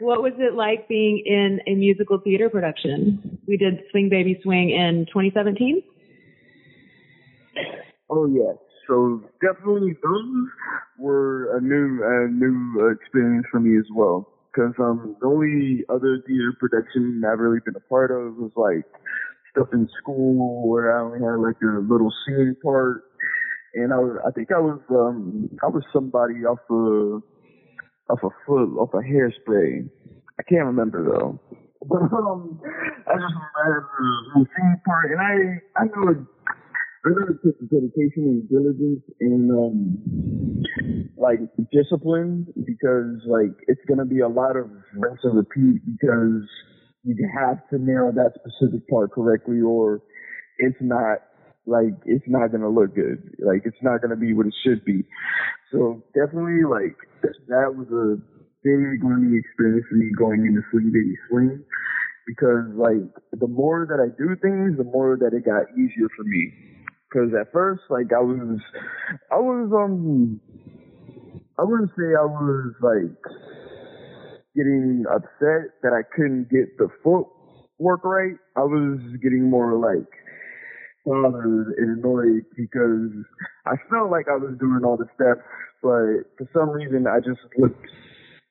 What 0.00 0.22
was 0.22 0.32
it 0.38 0.54
like 0.54 0.88
being 0.88 1.22
in 1.24 1.60
a 1.66 1.76
musical 1.76 2.18
theater 2.18 2.50
production? 2.50 3.38
We 3.46 3.56
did 3.56 3.84
Swing 3.90 4.08
Baby 4.08 4.40
Swing 4.42 4.70
in 4.70 5.06
2017. 5.06 5.82
oh 8.10 8.26
yes. 8.26 8.56
So 8.88 9.22
definitely 9.40 9.94
those 10.02 10.48
were 10.98 11.56
a 11.56 11.60
new 11.60 12.02
a 12.02 12.28
new 12.28 12.90
experience 12.90 13.46
for 13.52 13.60
me 13.60 13.78
as 13.78 13.86
well. 13.94 14.28
Because 14.52 14.74
um, 14.80 15.16
the 15.20 15.26
only 15.26 15.84
other 15.88 16.20
theater 16.26 16.52
production 16.58 17.22
I've 17.24 17.38
really 17.38 17.60
been 17.64 17.76
a 17.76 17.88
part 17.88 18.10
of 18.10 18.36
was 18.36 18.50
like 18.56 18.84
stuff 19.52 19.68
in 19.72 19.88
school 20.00 20.68
where 20.68 20.98
I 20.98 21.02
only 21.02 21.20
had 21.20 21.36
like 21.36 21.56
a 21.62 21.78
little 21.80 22.12
scene 22.26 22.56
part, 22.62 23.04
and 23.74 23.92
I 23.92 23.98
was 23.98 24.18
I 24.26 24.30
think 24.30 24.50
I 24.52 24.60
was 24.60 24.80
um 24.90 25.48
I 25.62 25.66
was 25.66 25.82
somebody 25.92 26.44
off 26.44 26.58
a 26.70 27.20
off 28.12 28.20
a 28.22 28.30
foot 28.46 28.76
off 28.78 28.90
a 28.94 28.98
hairspray. 28.98 29.88
I 30.38 30.42
can't 30.48 30.66
remember 30.66 31.04
though. 31.04 31.40
But 31.84 31.98
um, 31.98 32.60
I 33.08 33.14
just 33.18 33.34
remember 33.34 33.88
the 34.36 34.46
scene 34.54 34.80
part, 34.86 35.10
and 35.10 35.20
I 35.20 35.82
I 35.82 35.84
know 35.86 36.10
it 36.12 36.18
I 37.04 37.08
know 37.08 37.26
it 37.26 37.70
dedication 37.70 38.22
and 38.30 38.48
diligence 38.48 39.02
and 39.18 39.50
um 39.50 40.62
like 41.16 41.40
discipline 41.72 42.46
because 42.64 43.18
like 43.26 43.50
it's 43.66 43.80
gonna 43.88 44.04
be 44.04 44.20
a 44.20 44.28
lot 44.28 44.56
of 44.56 44.70
rinse 44.94 45.18
and 45.24 45.36
repeat 45.36 45.82
because 45.98 46.46
you 47.02 47.16
have 47.36 47.68
to 47.70 47.78
narrow 47.78 48.12
that 48.12 48.30
specific 48.38 48.88
part 48.88 49.10
correctly 49.10 49.60
or 49.60 50.02
it's 50.58 50.78
not 50.80 51.18
like 51.66 51.94
it's 52.06 52.24
not 52.26 52.52
gonna 52.52 52.68
look 52.68 52.94
good. 52.94 53.22
Like 53.38 53.62
it's 53.64 53.82
not 53.82 54.02
gonna 54.02 54.16
be 54.16 54.34
what 54.34 54.46
it 54.46 54.54
should 54.64 54.84
be. 54.84 55.04
So 55.70 56.02
definitely 56.14 56.64
like 56.64 56.96
that 57.48 57.74
was 57.74 57.88
a 57.88 58.20
very 58.64 58.98
learning 59.02 59.38
experience 59.38 59.86
for 59.88 59.96
me 59.96 60.10
going 60.16 60.46
into 60.46 60.62
Swing 60.70 60.90
Baby 60.92 61.16
Swing 61.28 61.64
because 62.26 62.66
like 62.76 63.08
the 63.38 63.46
more 63.46 63.86
that 63.88 64.00
I 64.00 64.08
do 64.16 64.36
things, 64.40 64.76
the 64.78 64.84
more 64.84 65.16
that 65.18 65.34
it 65.34 65.44
got 65.44 65.70
easier 65.76 66.08
for 66.16 66.24
me. 66.24 66.52
Because 67.08 67.30
at 67.38 67.52
first, 67.52 67.82
like 67.90 68.08
I 68.16 68.20
was, 68.20 68.58
I 69.30 69.36
was 69.36 69.70
um, 69.74 70.40
I 71.58 71.62
wouldn't 71.64 71.90
say 71.90 72.16
I 72.18 72.24
was 72.24 72.72
like 72.80 73.18
getting 74.56 75.04
upset 75.10 75.76
that 75.82 75.92
I 75.92 76.02
couldn't 76.16 76.48
get 76.50 76.78
the 76.78 76.88
footwork 77.04 78.04
right. 78.04 78.36
I 78.56 78.60
was 78.60 79.00
getting 79.22 79.50
more 79.50 79.78
like 79.78 80.08
bothered 81.04 81.74
and 81.78 81.98
annoyed 81.98 82.44
because 82.56 83.10
I 83.66 83.76
felt 83.90 84.10
like 84.10 84.26
I 84.28 84.36
was 84.36 84.56
doing 84.58 84.82
all 84.84 84.96
the 84.96 85.08
steps, 85.14 85.46
but 85.82 86.26
for 86.38 86.46
some 86.52 86.70
reason 86.70 87.06
I 87.06 87.18
just 87.18 87.40
looked 87.58 87.86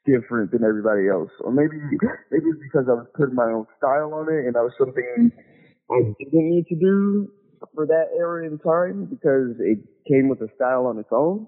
different 0.06 0.52
than 0.52 0.64
everybody 0.64 1.08
else. 1.08 1.32
Or 1.42 1.52
maybe 1.52 1.78
maybe 2.32 2.46
it's 2.50 2.62
because 2.62 2.88
I 2.90 2.94
was 2.94 3.08
putting 3.16 3.36
my 3.36 3.52
own 3.52 3.68
style 3.78 4.14
on 4.14 4.28
it 4.28 4.46
and 4.46 4.56
that 4.56 4.64
was 4.64 4.74
something 4.78 5.32
I 5.92 6.00
didn't 6.20 6.50
need 6.50 6.68
to 6.68 6.76
do 6.76 7.32
for 7.76 7.86
that 7.86 8.10
area 8.18 8.50
in 8.50 8.58
time 8.60 9.06
because 9.06 9.56
it 9.60 9.80
came 10.08 10.30
with 10.30 10.42
a 10.42 10.50
style 10.56 10.88
on 10.88 10.98
its 10.98 11.10
own. 11.12 11.48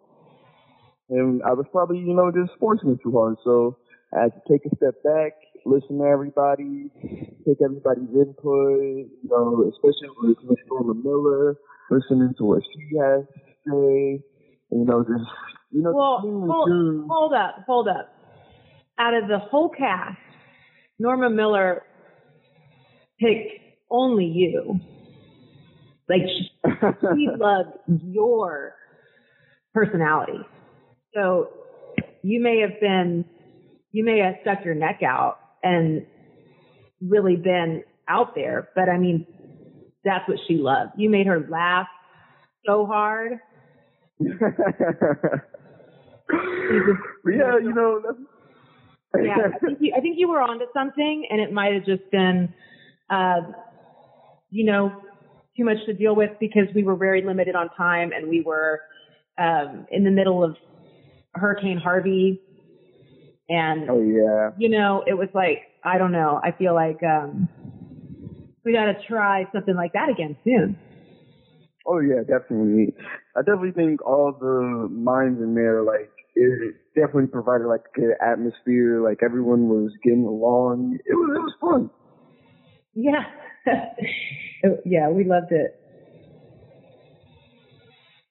And 1.10 1.42
I 1.44 1.54
was 1.54 1.66
probably, 1.72 2.00
you 2.00 2.14
know, 2.14 2.32
just 2.32 2.58
forcing 2.60 2.92
it 2.92 3.00
too 3.04 3.12
hard. 3.12 3.36
So 3.44 3.78
I 4.16 4.24
had 4.24 4.34
to 4.34 4.42
take 4.50 4.66
a 4.66 4.76
step 4.76 4.96
back, 5.04 5.34
listen 5.66 6.00
to 6.00 6.06
everybody, 6.06 6.90
take 7.46 7.58
everybody's 7.64 8.10
input, 8.10 8.80
you 8.80 9.30
know, 9.30 9.70
especially 9.70 10.10
with 10.20 10.38
Miss 10.44 10.60
Norma 10.70 10.94
Miller, 10.94 11.56
listening 11.90 12.34
to 12.38 12.44
what 12.44 12.62
she 12.64 12.98
has 12.98 13.24
to 13.24 13.70
say, 13.70 14.24
you 14.72 14.86
know, 14.86 15.04
just, 15.04 15.30
you 15.72 15.82
know, 15.82 15.94
Well, 15.94 16.20
hold, 16.22 16.70
hold 17.10 17.34
up, 17.34 17.64
hold 17.66 17.88
up. 17.88 18.14
Out 19.00 19.14
of 19.14 19.28
the 19.28 19.40
whole 19.40 19.70
cast, 19.70 20.18
Norma 21.00 21.30
Miller 21.30 21.84
picked 23.20 23.52
only 23.90 24.26
you. 24.26 24.80
Like 26.10 26.22
she, 26.28 26.50
she 26.66 27.28
loved 27.38 27.78
your 27.88 28.76
personality. 29.74 30.40
So 31.14 31.50
you 32.22 32.42
may 32.42 32.60
have 32.60 32.80
been, 32.80 33.26
you 33.92 34.04
may 34.04 34.20
have 34.20 34.36
stuck 34.42 34.66
your 34.66 34.76
neck 34.76 35.02
out 35.04 35.40
and 35.64 36.06
really 37.02 37.36
been 37.36 37.84
out 38.08 38.36
there, 38.36 38.70
but 38.76 38.90
I 38.90 38.98
mean, 38.98 39.26
that's 40.04 40.28
what 40.28 40.38
she 40.48 40.56
loved. 40.56 40.92
You 40.98 41.10
made 41.10 41.28
her 41.28 41.48
laugh 41.50 41.88
so 42.66 42.86
hard. 42.86 43.40
Yeah, 47.26 47.58
you 47.60 47.74
know, 47.74 48.02
that's, 48.04 48.18
yeah, 49.24 49.50
I 49.56 49.60
think 49.60 49.78
you, 49.80 49.94
I 49.96 50.02
think 50.02 50.16
you 50.18 50.28
were 50.28 50.42
onto 50.42 50.66
something, 50.74 51.28
and 51.30 51.40
it 51.40 51.52
might 51.52 51.74
have 51.74 51.86
just 51.86 52.10
been, 52.12 52.54
uh, 53.10 53.42
you 54.50 54.66
know, 54.66 54.92
too 55.56 55.66
much 55.66 55.78
to 55.86 55.94
deal 55.94 56.16
with 56.16 56.32
because 56.40 56.68
we 56.74 56.84
were 56.84 56.96
very 56.96 57.22
limited 57.22 57.56
on 57.56 57.70
time, 57.78 58.12
and 58.12 58.30
we 58.30 58.42
were 58.42 58.82
um, 59.38 59.86
in 59.92 60.04
the 60.04 60.12
middle 60.12 60.44
of 60.44 60.56
Hurricane 61.36 61.78
Harvey, 61.78 62.42
and 63.50 63.90
oh 63.90 64.02
yeah. 64.02 64.52
you 64.58 64.70
know, 64.70 65.04
it 65.06 65.14
was 65.14 65.30
like 65.34 65.60
I 65.84 65.98
don't 65.98 66.12
know. 66.12 66.40
I 66.44 66.52
feel 66.52 66.74
like 66.74 67.02
um, 67.04 67.48
we 68.64 68.74
got 68.74 68.86
to 68.86 68.96
try 69.08 69.46
something 69.54 69.76
like 69.76 69.94
that 69.94 70.10
again 70.10 70.38
soon. 70.44 70.78
Oh 71.86 72.00
yeah, 72.00 72.22
definitely. 72.22 72.94
I 73.36 73.42
definitely 73.42 73.72
think 73.72 74.06
all 74.06 74.32
the 74.40 74.88
minds 74.90 75.42
in 75.42 75.54
there, 75.54 75.84
like, 75.84 76.10
it 76.36 76.76
definitely 76.96 77.28
provided 77.28 77.68
like 77.68 77.82
a 77.94 78.00
good 78.00 78.14
atmosphere. 78.22 79.02
Like 79.04 79.20
everyone 79.22 79.68
was 79.68 79.92
getting 80.04 80.26
along. 80.26 80.98
It 81.06 81.14
was 81.14 81.36
it 81.36 81.42
was 81.42 81.54
fun. 81.60 81.90
Yeah, 82.96 83.24
yeah, 84.86 85.10
we 85.10 85.26
loved 85.26 85.52
it. 85.52 85.80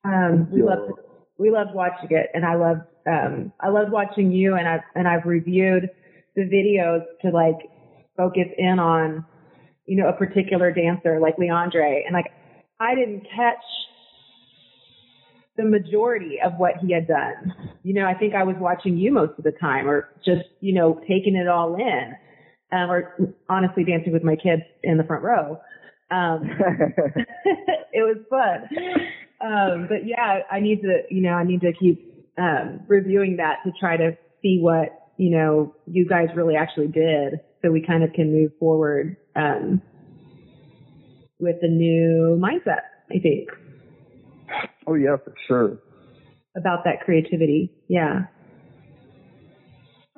Um, 0.04 0.50
we 0.50 0.60
Yeah. 0.60 0.66
loved 0.66 0.92
we 1.38 1.50
loved 1.50 1.74
watching 1.74 2.08
it, 2.10 2.30
and 2.34 2.44
I 2.44 2.54
loved 2.54 2.82
um, 3.06 3.52
I 3.60 3.68
loved 3.68 3.90
watching 3.90 4.30
you, 4.30 4.54
and 4.54 4.68
I've, 4.68 4.80
and 4.94 5.08
I've 5.08 5.24
reviewed 5.24 5.90
the 6.36 6.42
videos 6.42 7.02
to 7.22 7.30
like 7.30 7.70
focus 8.16 8.48
in 8.56 8.78
on 8.78 9.24
you 9.86 9.96
know 9.96 10.08
a 10.08 10.12
particular 10.12 10.72
dancer 10.72 11.18
like 11.20 11.36
Leandre, 11.36 12.02
and 12.04 12.14
like 12.14 12.32
I 12.80 12.94
didn't 12.94 13.26
catch 13.34 13.64
the 15.56 15.64
majority 15.64 16.38
of 16.42 16.54
what 16.56 16.72
he 16.80 16.92
had 16.92 17.06
done. 17.06 17.54
You 17.82 17.94
know, 17.94 18.06
I 18.06 18.14
think 18.14 18.34
I 18.34 18.44
was 18.44 18.56
watching 18.58 18.96
you 18.96 19.12
most 19.12 19.38
of 19.38 19.44
the 19.44 19.52
time, 19.52 19.88
or 19.88 20.08
just 20.24 20.44
you 20.60 20.74
know 20.74 21.00
taking 21.08 21.36
it 21.36 21.48
all 21.48 21.74
in, 21.74 22.14
um, 22.72 22.90
or 22.90 23.34
honestly 23.48 23.84
dancing 23.84 24.12
with 24.12 24.24
my 24.24 24.36
kids 24.36 24.62
in 24.82 24.96
the 24.96 25.04
front 25.04 25.24
row. 25.24 25.58
Um, 26.10 26.42
it 27.92 28.02
was 28.02 28.18
fun. 28.30 28.68
Um, 29.42 29.86
but 29.88 30.06
yeah, 30.06 30.40
I 30.50 30.60
need 30.60 30.82
to, 30.82 31.02
you 31.10 31.22
know, 31.22 31.32
I 31.32 31.44
need 31.44 31.60
to 31.62 31.72
keep 31.72 32.11
um, 32.38 32.80
reviewing 32.88 33.36
that 33.36 33.56
to 33.64 33.72
try 33.78 33.96
to 33.96 34.16
see 34.42 34.58
what, 34.60 35.10
you 35.16 35.30
know, 35.30 35.74
you 35.86 36.06
guys 36.06 36.28
really 36.34 36.56
actually 36.56 36.88
did 36.88 37.40
so 37.60 37.70
we 37.70 37.80
kind 37.84 38.02
of 38.02 38.12
can 38.12 38.32
move 38.32 38.50
forward 38.58 39.16
um, 39.36 39.80
with 41.38 41.56
the 41.60 41.68
new 41.68 42.38
mindset, 42.40 42.82
I 43.10 43.18
think, 43.20 43.48
oh 44.86 44.94
yeah, 44.94 45.16
for 45.16 45.34
sure. 45.46 45.78
about 46.56 46.84
that 46.84 47.00
creativity. 47.04 47.72
Yeah. 47.88 48.26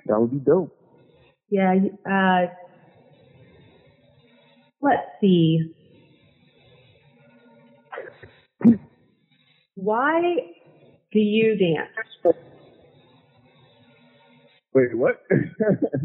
That 0.06 0.20
would 0.20 0.30
be 0.32 0.38
dope. 0.38 0.76
Yeah. 1.48 1.74
Uh, 2.08 2.46
let's 4.82 5.02
see. 5.20 5.74
Why 9.74 10.20
do 11.14 11.20
you 11.20 11.56
dance? 11.56 12.36
Wait, 14.74 14.94
what? 14.94 15.22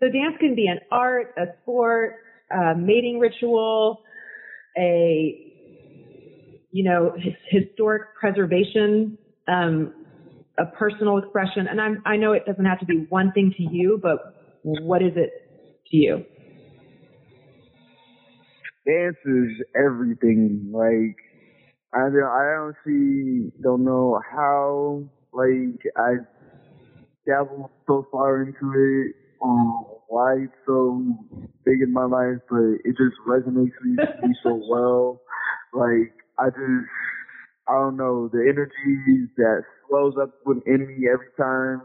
So 0.00 0.10
dance 0.10 0.36
can 0.38 0.54
be 0.54 0.66
an 0.66 0.80
art, 0.90 1.34
a 1.38 1.46
sport, 1.62 2.16
a 2.50 2.74
mating 2.76 3.20
ritual, 3.20 4.02
a 4.76 5.50
you 6.72 6.84
know 6.84 7.14
his, 7.16 7.32
historic 7.48 8.14
preservation, 8.20 9.16
um, 9.48 9.94
a 10.58 10.66
personal 10.66 11.16
expression, 11.18 11.68
and 11.68 11.80
I'm, 11.80 12.02
I 12.04 12.16
know 12.16 12.32
it 12.32 12.44
doesn't 12.44 12.64
have 12.66 12.80
to 12.80 12.86
be 12.86 13.06
one 13.08 13.32
thing 13.32 13.54
to 13.56 13.62
you, 13.62 13.98
but 14.02 14.18
what 14.62 15.00
is 15.00 15.12
it 15.16 15.30
to 15.90 15.96
you? 15.96 16.24
Dance 18.84 19.16
is 19.24 19.64
everything. 19.74 20.70
Like 20.70 21.16
I 21.94 22.10
don't, 22.10 22.24
I 22.24 22.54
don't 22.56 22.76
see, 22.84 23.52
don't 23.62 23.84
know 23.84 24.20
how. 24.32 25.04
Like 25.32 25.80
I 25.96 26.14
dabbled 27.26 27.70
so 27.86 28.06
far 28.10 28.42
into 28.42 28.72
it. 28.74 29.14
Um, 29.42 29.84
why 30.08 30.34
it's 30.44 30.52
so 30.66 31.02
big 31.64 31.82
in 31.82 31.92
my 31.92 32.04
life, 32.04 32.40
but 32.48 32.80
it 32.84 32.96
just 32.96 33.16
resonates 33.26 33.72
with 33.82 33.98
me 34.22 34.34
so 34.42 34.60
well. 34.70 35.20
Like 35.72 36.14
I 36.38 36.48
just, 36.50 36.88
I 37.68 37.72
don't 37.74 37.96
know, 37.96 38.28
the 38.32 38.40
energy 38.40 39.28
that 39.36 39.62
swells 39.88 40.14
up 40.20 40.30
within 40.46 40.86
me 40.86 41.08
every 41.12 41.30
time 41.38 41.82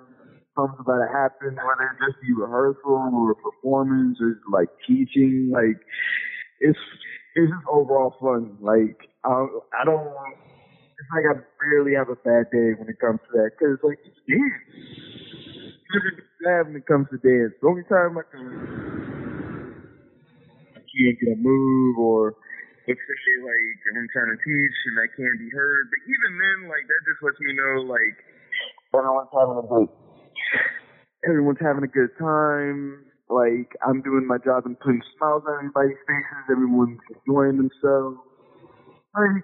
something's 0.55 0.81
about 0.81 1.05
to 1.05 1.11
happen, 1.11 1.55
whether 1.55 1.89
it 1.89 2.05
just 2.05 2.21
be 2.21 2.33
rehearsal 2.33 3.09
or 3.13 3.35
performance 3.35 4.17
or 4.21 4.39
like 4.51 4.69
teaching. 4.87 5.49
Like 5.51 5.81
it's 6.59 6.79
it's 7.35 7.51
just 7.51 7.67
overall 7.69 8.15
fun. 8.19 8.57
Like 8.61 9.08
I 9.25 9.47
I 9.81 9.85
don't. 9.85 10.07
It's 10.99 11.11
like 11.15 11.25
I 11.29 11.39
barely 11.61 11.95
have 11.95 12.09
a 12.09 12.15
bad 12.15 12.51
day 12.51 12.75
when 12.75 12.89
it 12.89 12.99
comes 12.99 13.19
to 13.27 13.31
that 13.39 13.51
because 13.57 13.79
like 13.83 13.99
it's 14.03 14.19
dance 14.27 14.53
bad 16.43 16.67
when 16.67 16.75
it 16.77 16.87
comes 16.87 17.07
to 17.11 17.17
dance. 17.19 17.53
The 17.61 17.67
only 17.67 17.83
time 17.91 18.17
I 18.17 18.23
can 18.31 18.45
I 20.75 20.79
can't 20.79 21.17
get 21.19 21.35
a 21.35 21.39
move 21.39 21.97
or 21.99 22.35
let's 22.87 22.99
like 22.99 23.67
if 23.75 23.93
I'm 23.95 24.07
trying 24.11 24.31
to 24.31 24.39
teach 24.39 24.77
and 24.87 24.95
I 25.03 25.07
can't 25.13 25.39
be 25.39 25.49
heard. 25.51 25.83
But 25.91 26.01
even 26.07 26.31
then, 26.39 26.57
like 26.69 26.85
that 26.87 27.01
just 27.05 27.21
lets 27.23 27.39
me 27.39 27.53
know 27.53 27.83
like 27.85 28.17
everyone's 28.95 29.31
having 29.35 29.59
a 29.59 29.67
good 29.67 29.89
everyone's 31.27 31.61
having 31.61 31.83
a 31.83 31.91
good 31.91 32.11
time. 32.17 33.05
Like 33.29 33.75
I'm 33.85 34.01
doing 34.01 34.25
my 34.25 34.37
job 34.39 34.65
and 34.65 34.79
putting 34.79 35.01
smiles 35.17 35.43
on 35.47 35.69
everybody's 35.69 36.01
faces. 36.07 36.45
Everyone's 36.49 36.99
enjoying 37.13 37.57
themselves. 37.57 38.17
Like 39.15 39.43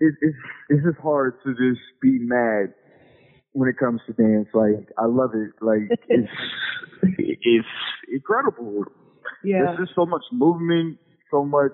it, 0.00 0.14
it's 0.20 0.36
it's 0.68 0.84
just 0.84 0.98
hard 0.98 1.34
to 1.44 1.50
just 1.52 1.80
be 2.00 2.18
mad 2.20 2.74
when 3.52 3.68
it 3.68 3.76
comes 3.78 4.00
to 4.06 4.12
dance. 4.12 4.48
Like 4.54 4.88
I 4.98 5.06
love 5.06 5.30
it. 5.34 5.52
Like 5.60 5.98
it's 6.08 6.32
it's 7.18 7.66
incredible. 8.12 8.84
Yeah. 9.44 9.64
There's 9.64 9.86
just 9.86 9.94
so 9.94 10.06
much 10.06 10.22
movement, 10.32 10.98
so 11.30 11.44
much 11.44 11.72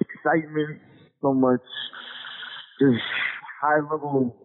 excitement, 0.00 0.80
so 1.22 1.32
much 1.32 1.62
just 2.80 3.02
high 3.60 3.80
level. 3.80 4.36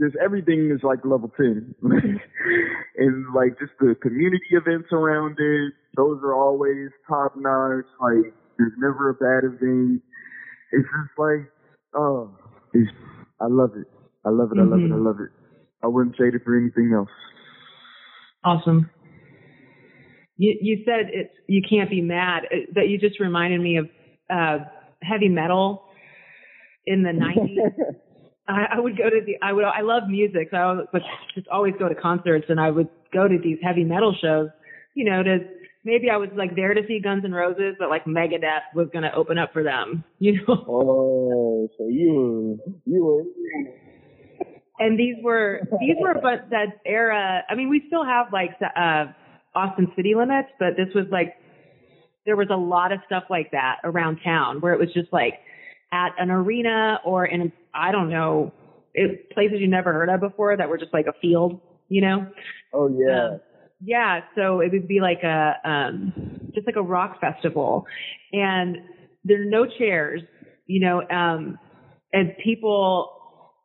Just 0.00 0.16
everything 0.22 0.70
is 0.74 0.82
like 0.82 1.04
level 1.04 1.30
ten, 1.36 1.74
and 1.82 3.34
like 3.34 3.58
just 3.58 3.72
the 3.80 3.94
community 4.00 4.52
events 4.52 4.88
around 4.92 5.36
it. 5.38 5.74
Those 5.96 6.20
are 6.22 6.34
always 6.34 6.88
top 7.08 7.34
notch. 7.36 7.84
Like 8.00 8.32
there's 8.58 8.72
never 8.78 9.10
a 9.10 9.14
bad 9.14 9.44
event. 9.44 10.02
It's 10.72 10.84
just 10.86 11.18
like 11.18 11.50
oh, 11.94 12.30
it's 12.72 12.90
I 13.40 13.46
love 13.48 13.70
it. 13.76 13.86
I 14.24 14.30
love 14.30 14.52
it. 14.52 14.58
I 14.58 14.62
love 14.64 14.80
it. 14.84 14.92
I 14.92 14.96
Mhm. 14.96 15.04
love 15.04 15.16
it. 15.20 15.30
I 15.82 15.86
wouldn't 15.86 16.16
trade 16.16 16.34
it 16.34 16.42
for 16.44 16.56
anything 16.58 16.92
else. 16.94 17.08
Awesome. 18.44 18.90
You 20.36 20.56
you 20.60 20.82
said 20.84 21.10
it's 21.12 21.34
you 21.46 21.62
can't 21.68 21.90
be 21.90 22.00
mad. 22.00 22.44
Uh, 22.52 22.56
That 22.74 22.88
you 22.88 22.98
just 22.98 23.20
reminded 23.20 23.60
me 23.60 23.76
of 23.76 23.88
uh, 24.30 24.58
heavy 25.02 25.28
metal 25.28 25.82
in 26.86 27.02
the 27.02 27.10
'90s. 27.10 27.58
I, 28.48 28.76
I 28.76 28.80
would 28.80 28.96
go 28.96 29.08
to 29.10 29.20
the 29.24 29.36
I 29.42 29.52
would 29.52 29.64
I 29.64 29.82
love 29.82 30.04
music, 30.08 30.48
so 30.50 30.56
I 30.56 30.72
would 30.92 31.02
just 31.34 31.48
always 31.48 31.74
go 31.78 31.88
to 31.88 31.94
concerts, 31.94 32.46
and 32.48 32.58
I 32.60 32.70
would 32.70 32.88
go 33.12 33.28
to 33.28 33.38
these 33.38 33.58
heavy 33.62 33.84
metal 33.84 34.14
shows. 34.20 34.48
You 34.94 35.04
know, 35.04 35.22
to 35.22 35.38
maybe 35.84 36.10
I 36.10 36.16
was 36.16 36.28
like 36.36 36.54
there 36.56 36.74
to 36.74 36.82
see 36.86 37.00
Guns 37.00 37.24
N' 37.24 37.32
Roses, 37.32 37.76
but 37.78 37.88
like 37.88 38.04
Megadeth 38.04 38.74
was 38.74 38.88
going 38.92 39.02
to 39.02 39.14
open 39.14 39.38
up 39.38 39.52
for 39.52 39.62
them. 39.62 40.04
You 40.18 40.34
know, 40.46 40.64
Oh, 40.68 41.68
so 41.78 41.88
you 41.88 42.60
were 42.66 42.72
you 42.84 43.04
were 43.04 43.22
and 44.80 44.98
these 44.98 45.16
were 45.22 45.60
these 45.78 45.96
were 46.00 46.14
but 46.14 46.50
that 46.50 46.80
era 46.84 47.42
i 47.48 47.54
mean 47.54 47.68
we 47.68 47.84
still 47.86 48.04
have 48.04 48.26
like 48.32 48.50
uh 48.76 49.04
austin 49.54 49.92
city 49.94 50.14
limits 50.14 50.48
but 50.58 50.70
this 50.76 50.88
was 50.94 51.04
like 51.12 51.36
there 52.26 52.36
was 52.36 52.48
a 52.50 52.56
lot 52.56 52.92
of 52.92 52.98
stuff 53.06 53.24
like 53.30 53.50
that 53.52 53.76
around 53.84 54.18
town 54.24 54.60
where 54.60 54.72
it 54.72 54.78
was 54.80 54.92
just 54.92 55.12
like 55.12 55.34
at 55.92 56.10
an 56.18 56.30
arena 56.30 56.98
or 57.04 57.26
in 57.26 57.52
i 57.74 57.92
don't 57.92 58.10
know 58.10 58.52
it, 58.94 59.30
places 59.30 59.58
you 59.60 59.68
never 59.68 59.92
heard 59.92 60.08
of 60.08 60.20
before 60.20 60.56
that 60.56 60.68
were 60.68 60.78
just 60.78 60.92
like 60.92 61.06
a 61.06 61.14
field 61.20 61.60
you 61.88 62.00
know 62.00 62.26
Oh 62.72 62.88
yeah. 62.88 63.34
um, 63.34 63.40
yeah, 63.82 64.20
so 64.34 64.60
it 64.60 64.72
would 64.72 64.86
be 64.86 65.00
like 65.00 65.22
a 65.22 65.54
um 65.64 66.12
just 66.54 66.66
like 66.66 66.76
a 66.76 66.82
rock 66.82 67.20
festival 67.20 67.86
and 68.32 68.76
there 69.24 69.40
are 69.40 69.46
no 69.46 69.66
chairs, 69.66 70.22
you 70.66 70.80
know, 70.80 71.00
um 71.08 71.58
and 72.12 72.32
people 72.42 73.10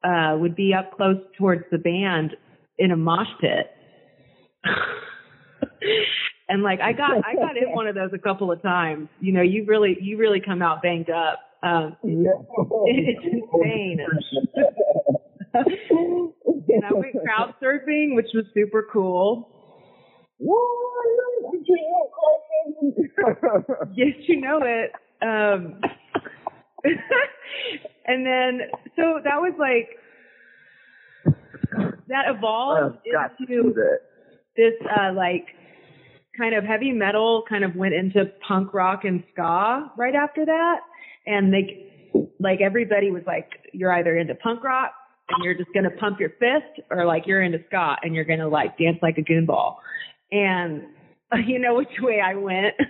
uh 0.03 0.35
would 0.37 0.55
be 0.55 0.73
up 0.73 0.95
close 0.95 1.17
towards 1.37 1.63
the 1.71 1.77
band 1.77 2.35
in 2.77 2.91
a 2.91 2.97
mosh 2.97 3.27
pit. 3.41 3.71
and 6.49 6.63
like 6.63 6.79
I 6.79 6.93
got 6.93 7.11
I 7.25 7.35
got 7.35 7.57
in 7.57 7.73
one 7.73 7.87
of 7.87 7.95
those 7.95 8.11
a 8.13 8.19
couple 8.19 8.51
of 8.51 8.61
times. 8.61 9.09
You 9.19 9.33
know, 9.33 9.41
you 9.41 9.65
really 9.65 9.97
you 10.01 10.17
really 10.17 10.39
come 10.39 10.61
out 10.61 10.81
banged 10.81 11.09
up. 11.09 11.39
Um 11.61 11.97
it's 12.03 13.25
insane. 13.25 13.99
and 15.53 16.85
I 16.85 16.93
went 16.93 17.15
crowd 17.23 17.53
surfing, 17.61 18.15
which 18.15 18.27
was 18.33 18.45
super 18.53 18.87
cool. 18.91 19.54
Yes, 23.95 24.15
you 24.27 24.41
know 24.41 24.59
it. 24.63 24.91
Um, 25.21 25.79
and 28.05 28.25
then, 28.25 28.61
so 28.95 29.19
that 29.23 29.39
was 29.39 29.53
like, 29.57 29.97
that 32.07 32.25
evolved 32.27 32.97
into 33.39 33.73
this, 34.55 34.73
uh, 34.83 35.13
like, 35.13 35.47
kind 36.37 36.53
of 36.53 36.65
heavy 36.65 36.91
metal 36.91 37.43
kind 37.47 37.63
of 37.63 37.75
went 37.75 37.93
into 37.93 38.25
punk 38.45 38.73
rock 38.73 39.05
and 39.05 39.23
ska 39.31 39.89
right 39.97 40.15
after 40.15 40.45
that. 40.45 40.81
And 41.25 41.53
they, 41.53 42.11
like, 42.39 42.59
everybody 42.61 43.09
was 43.09 43.23
like, 43.25 43.49
you're 43.73 43.93
either 43.93 44.17
into 44.17 44.35
punk 44.35 44.63
rock 44.63 44.91
and 45.29 45.43
you're 45.43 45.55
just 45.55 45.71
going 45.73 45.85
to 45.85 45.91
pump 45.91 46.19
your 46.19 46.31
fist 46.31 46.81
or 46.91 47.05
like 47.05 47.25
you're 47.25 47.41
into 47.41 47.59
ska 47.67 47.95
and 48.03 48.13
you're 48.13 48.25
going 48.25 48.39
to 48.39 48.47
like 48.47 48.77
dance 48.77 48.97
like 49.01 49.17
a 49.17 49.21
goonball. 49.21 49.77
And 50.31 50.83
you 51.45 51.59
know 51.59 51.75
which 51.75 51.87
way 51.99 52.21
I 52.23 52.35
went. 52.35 52.75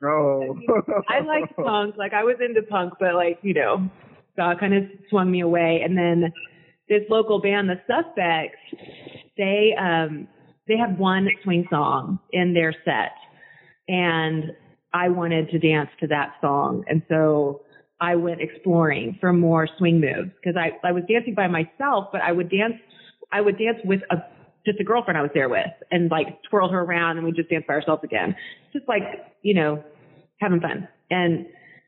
No. 0.00 0.56
I 1.08 1.20
liked 1.20 1.56
punk. 1.56 1.96
Like 1.96 2.12
I 2.12 2.22
was 2.22 2.36
into 2.40 2.62
punk, 2.62 2.94
but 3.00 3.14
like 3.14 3.38
you 3.42 3.54
know, 3.54 3.90
ska 4.34 4.54
kind 4.58 4.74
of 4.74 4.84
swung 5.10 5.30
me 5.30 5.40
away. 5.40 5.80
And 5.84 5.96
then 5.96 6.32
this 6.88 7.02
local 7.10 7.40
band, 7.40 7.68
the 7.68 7.80
Suspects, 7.86 8.58
they 9.36 9.74
um 9.78 10.28
they 10.66 10.76
had 10.76 10.98
one 10.98 11.28
swing 11.42 11.66
song 11.70 12.20
in 12.32 12.54
their 12.54 12.72
set, 12.84 13.12
and 13.88 14.52
I 14.92 15.08
wanted 15.08 15.50
to 15.50 15.58
dance 15.58 15.90
to 16.00 16.06
that 16.08 16.34
song, 16.40 16.84
and 16.88 17.02
so 17.08 17.62
I 18.00 18.16
went 18.16 18.40
exploring 18.40 19.16
for 19.20 19.32
more 19.32 19.68
swing 19.78 20.00
moves 20.00 20.30
because 20.40 20.56
I 20.56 20.86
I 20.86 20.92
was 20.92 21.02
dancing 21.08 21.34
by 21.34 21.48
myself, 21.48 22.08
but 22.12 22.20
I 22.20 22.32
would 22.32 22.50
dance 22.50 22.74
I 23.32 23.40
would 23.40 23.58
dance 23.58 23.78
with 23.84 24.00
a 24.10 24.16
just 24.68 24.80
a 24.80 24.84
girlfriend 24.84 25.16
I 25.16 25.22
was 25.22 25.30
there 25.34 25.48
with 25.48 25.66
and 25.90 26.10
like 26.10 26.42
twirl 26.50 26.68
her 26.68 26.80
around 26.80 27.16
and 27.16 27.26
we 27.26 27.32
just 27.32 27.48
dance 27.48 27.64
by 27.66 27.74
ourselves 27.74 28.04
again. 28.04 28.36
Just 28.72 28.86
like, 28.86 29.02
you 29.42 29.54
know, 29.54 29.82
having 30.40 30.60
fun. 30.60 30.86
And 31.10 31.46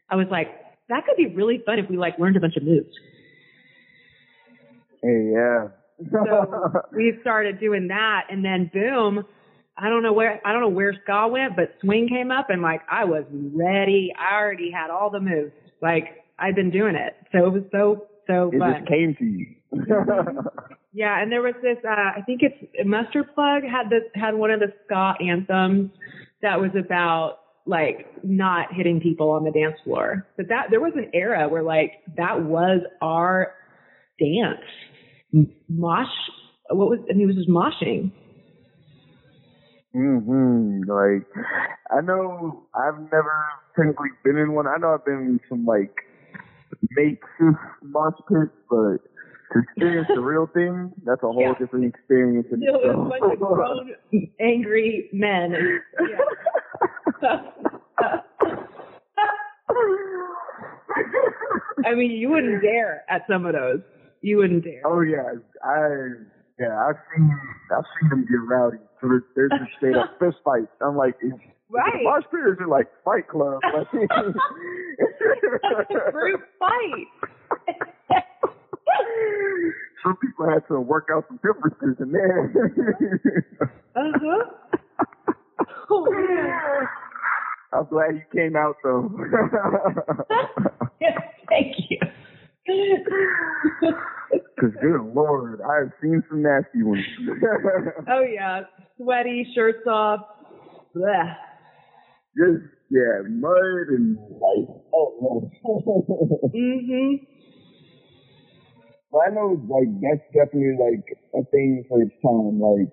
I 0.09 0.17
was 0.17 0.27
like, 0.31 0.49
that 0.89 1.05
could 1.07 1.17
be 1.17 1.27
really 1.27 1.63
fun 1.65 1.79
if 1.79 1.89
we 1.91 1.97
like 1.97 2.19
learned 2.19 2.37
a 2.37 2.41
bunch 2.41 2.57
of 2.57 2.63
moves. 2.63 2.89
Hey, 5.03 5.31
yeah. 5.33 5.69
So 6.11 6.83
we 6.97 7.19
started 7.21 7.61
doing 7.61 7.89
that 7.89 8.27
and 8.31 8.45
then 8.45 8.71
boom, 8.73 9.25
I 9.77 9.89
don't 9.89 10.03
know 10.03 10.13
where 10.13 10.41
I 10.45 10.53
don't 10.53 10.63
know 10.63 10.69
where 10.69 10.95
ska 11.03 11.29
went, 11.29 11.57
but 11.57 11.75
swing 11.81 12.09
came 12.09 12.31
up 12.31 12.51
and 12.51 12.63
like 12.63 12.81
I 12.91 13.05
was 13.05 13.25
ready. 13.31 14.13
I 14.19 14.37
already 14.37 14.71
had 14.71 14.91
all 14.91 15.11
the 15.11 15.21
moves. 15.21 15.53
Like 15.83 16.25
I've 16.39 16.55
been 16.55 16.71
doing 16.71 16.95
it. 16.97 17.15
So 17.33 17.47
it 17.47 17.53
was 17.53 17.63
so 17.71 18.07
so 18.27 18.51
it 18.53 18.59
fun. 18.59 18.75
just 18.75 18.89
came 18.89 19.15
to 19.19 19.25
you. 19.25 19.57
Yeah, 20.93 21.21
and 21.23 21.31
there 21.31 21.43
was 21.43 21.55
this. 21.63 21.77
Uh, 21.85 21.91
I 21.91 22.23
think 22.27 22.43
it's 22.43 22.57
Mustard 22.85 23.33
Plug 23.35 23.63
had 23.63 23.91
this 23.91 24.03
had 24.15 24.35
one 24.35 24.51
of 24.51 24.61
the 24.61 24.73
ska 24.85 25.15
anthems 25.25 25.91
that 26.43 26.61
was 26.61 26.71
about 26.79 27.39
like 27.67 28.07
not 28.25 28.73
hitting 28.73 29.01
people 29.01 29.31
on 29.31 29.45
the 29.45 29.53
dance 29.53 29.77
floor. 29.85 30.27
But 30.37 30.49
that 30.49 30.67
there 30.71 30.81
was 30.81 30.93
an 30.97 31.11
era 31.15 31.49
where 31.49 31.63
like 31.63 31.93
that 32.17 32.43
was 32.43 32.81
our 33.01 33.55
dance. 34.19 35.49
Mosh. 35.69 36.07
What 36.71 36.89
was? 36.89 36.99
I 37.09 37.13
mean, 37.15 37.23
it 37.23 37.27
was 37.27 37.37
just 37.37 37.49
moshing. 37.49 38.13
Mhm. 39.95 40.87
Like, 40.87 41.27
I 41.91 42.01
know 42.01 42.67
I've 42.75 43.01
never 43.13 43.33
technically 43.77 44.11
been 44.25 44.37
in 44.37 44.53
one. 44.53 44.67
I 44.67 44.77
know 44.77 44.95
I've 44.95 45.05
been 45.05 45.15
in 45.15 45.41
some 45.49 45.65
like 45.65 45.95
makeshift 46.91 47.59
mosh 47.83 48.15
pits, 48.29 48.53
but 48.69 48.99
to 49.53 49.59
experience 49.61 50.09
the 50.15 50.21
real 50.21 50.47
thing, 50.55 50.93
that's 51.05 51.23
a 51.23 51.27
whole 51.27 51.41
Yeah. 51.43 51.55
different 51.59 51.85
experience. 51.87 52.47
in 52.53 52.61
Still 52.63 52.77
itself. 52.77 53.07
a 53.07 53.09
bunch 53.21 53.33
of 53.35 53.39
grown, 53.41 53.91
angry 54.41 55.09
men. 55.13 55.55
And, 55.55 55.81
yeah. 56.11 57.41
I 61.85 61.95
mean, 61.95 62.11
you 62.11 62.29
wouldn't 62.31 62.63
dare 62.63 63.05
at 63.09 63.23
some 63.29 63.47
of 63.47 63.53
those. 63.55 63.81
You 64.23 64.37
wouldn't 64.39 64.65
dare. 64.65 64.83
Oh 64.85 65.01
yeah, 65.01 65.33
I 65.65 66.09
yeah, 66.59 66.87
I've 66.89 66.97
seen 67.17 67.31
I've 67.75 67.85
seen 68.01 68.11
them 68.11 68.27
get 68.29 68.37
rowdy. 68.47 68.77
So 69.01 69.09
there's, 69.09 69.23
there's 69.35 69.51
just 69.59 69.73
straight 69.79 69.97
up 69.97 70.11
fist 70.21 70.37
fights. 70.45 70.67
I'm 70.83 70.95
like, 70.97 71.15
is, 71.23 71.33
is 71.33 71.39
Right. 71.71 72.01
a 72.01 72.03
mosh 72.03 72.25
pit 72.31 72.41
or 72.61 72.67
like 72.69 72.89
Fight 73.05 73.29
Club? 73.29 73.61
Like, 73.73 73.91
Group 76.13 76.43
fight. 76.59 77.07
Some 80.03 80.17
people 80.17 80.49
had 80.49 80.67
to 80.69 80.81
work 80.81 81.09
out 81.15 81.25
some 81.29 81.39
differences 81.43 81.97
in 82.01 82.13
there. 82.13 82.53
Uh-huh. 83.97 84.45
Oh, 85.91 86.07
man. 86.11 86.89
I'm 87.73 87.87
glad 87.87 88.15
you 88.15 88.23
came 88.35 88.57
out 88.57 88.77
though. 88.83 89.09
Thank 91.49 91.77
you. 91.89 91.99
Cause 94.61 94.71
good 94.81 95.01
lord, 95.15 95.61
I've 95.63 95.93
seen 96.03 96.23
some 96.29 96.43
nasty 96.43 96.83
ones. 96.83 97.05
oh 98.09 98.23
yeah, 98.23 98.63
sweaty, 98.97 99.47
shirts 99.55 99.87
off. 99.89 100.21
Blech. 100.95 101.35
Just 102.37 102.63
yeah, 102.91 103.23
mud 103.29 103.89
and 103.89 104.17
like 104.19 104.69
oh. 104.95 105.51
Mhm. 106.55 107.27
But 109.13 109.19
I 109.27 109.31
know 109.31 109.61
like 109.69 109.89
that's 110.01 110.23
definitely 110.33 110.77
like 110.79 111.05
a 111.35 111.45
thing 111.51 111.85
for 111.89 112.03
its 112.03 112.15
time. 112.23 112.61
Like 112.61 112.89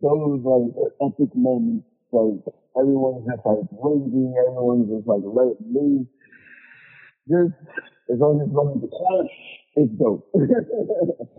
those 0.00 0.40
like 0.44 0.74
epic 1.00 1.30
moments, 1.36 1.86
like 2.12 2.42
everyone's 2.78 3.26
just 3.26 3.46
like 3.46 3.64
raging, 3.70 4.34
everyone's 4.48 4.88
just 4.90 5.06
like 5.06 5.22
let 5.24 5.56
loose. 5.62 6.06
Just 7.28 7.54
as 8.12 8.18
long 8.18 8.40
as 8.42 8.48
it's 8.48 8.82
the 8.82 8.90
clash, 8.90 9.34
it's 9.76 9.92
dope. 9.98 10.28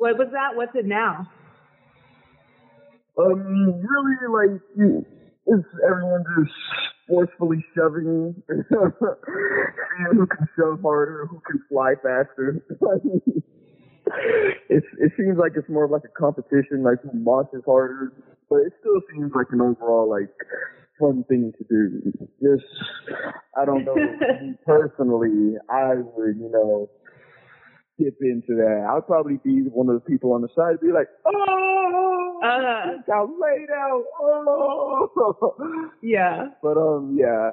What 0.00 0.16
was 0.16 0.28
that? 0.32 0.56
What's 0.56 0.74
it 0.74 0.86
now? 0.86 1.28
um, 3.18 3.82
really 3.84 4.28
like 4.32 4.62
it's 5.46 5.68
everyone 5.86 6.24
just 6.38 6.52
forcefully 7.08 7.64
shoving, 7.74 8.34
seeing 8.48 8.64
who 10.12 10.26
can 10.26 10.48
shove 10.56 10.80
harder, 10.82 11.26
who 11.26 11.40
can 11.46 11.60
fly 11.68 11.94
faster. 12.02 12.62
it's 14.68 14.86
it 14.98 15.12
seems 15.16 15.38
like 15.38 15.52
it's 15.56 15.68
more 15.68 15.84
of 15.84 15.90
like 15.90 16.04
a 16.04 16.18
competition, 16.18 16.82
like 16.82 16.98
who 17.02 17.10
launches 17.14 17.62
harder, 17.66 18.12
but 18.48 18.56
it 18.56 18.72
still 18.80 19.00
seems 19.12 19.32
like 19.34 19.46
an 19.50 19.60
overall 19.60 20.08
like 20.08 20.30
fun 20.98 21.24
thing 21.28 21.52
to 21.58 21.64
do. 21.68 22.12
Just 22.42 22.64
I 23.56 23.64
don't 23.64 23.84
know 23.84 23.96
personally, 24.66 25.56
I 25.68 25.94
would 25.94 26.36
you 26.36 26.50
know 26.52 26.90
dip 28.02 28.16
into 28.22 28.54
that. 28.56 28.86
I'd 28.90 29.06
probably 29.06 29.38
be 29.44 29.62
one 29.68 29.88
of 29.88 29.94
the 29.94 30.00
people 30.08 30.32
on 30.32 30.42
the 30.42 30.48
side, 30.56 30.80
be 30.80 30.92
like, 30.92 31.08
oh, 31.26 32.40
Uh, 32.42 33.02
got 33.06 33.28
laid 33.38 33.68
out, 33.70 34.04
oh. 34.20 35.90
yeah. 36.02 36.46
But 36.62 36.78
um, 36.78 37.16
yeah, 37.18 37.50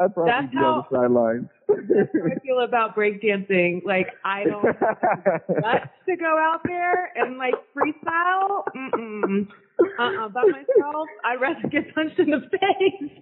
I'd 0.00 0.14
probably 0.14 0.32
That's 0.32 0.52
be 0.52 0.58
on 0.58 0.84
the 0.90 0.96
sidelines. 0.96 1.48
That's 1.68 2.08
how 2.14 2.20
I 2.24 2.38
feel 2.40 2.60
about 2.60 2.96
breakdancing. 2.96 3.84
Like 3.84 4.08
I 4.24 4.44
don't 4.44 4.62
want 4.64 5.90
to 6.08 6.16
go 6.16 6.38
out 6.38 6.60
there 6.64 7.12
and 7.16 7.36
like 7.36 7.54
freestyle. 7.76 8.64
Mm-mm. 8.74 9.48
Uh-uh. 9.98 10.28
By 10.28 10.42
myself, 10.44 11.08
I'd 11.24 11.40
rather 11.40 11.68
get 11.68 11.94
punched 11.94 12.18
in 12.18 12.30
the 12.30 12.48
face. 12.50 13.12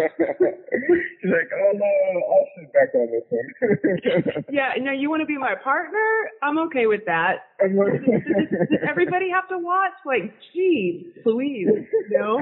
She's 0.07 1.31
like, 1.31 1.51
oh 1.55 1.73
no, 1.75 1.87
I'll 2.31 2.47
sit 2.57 2.73
back 2.73 2.95
on 2.95 3.09
this 3.11 3.25
one. 3.31 4.45
yeah, 4.53 4.73
no, 4.81 4.93
you 4.93 5.11
want 5.11 5.21
to 5.23 5.27
be 5.27 5.37
my 5.39 5.55
partner? 5.63 6.31
I'm 6.43 6.59
okay 6.69 6.87
with 6.87 7.05
that. 7.07 7.47
I'm 7.63 7.77
like- 7.77 8.05
Does 8.05 8.81
everybody 8.89 9.31
have 9.31 9.49
to 9.49 9.59
watch? 9.59 9.93
Like, 10.05 10.33
geez, 10.55 11.07
Louise, 11.25 11.69
you 12.11 12.19
know? 12.19 12.41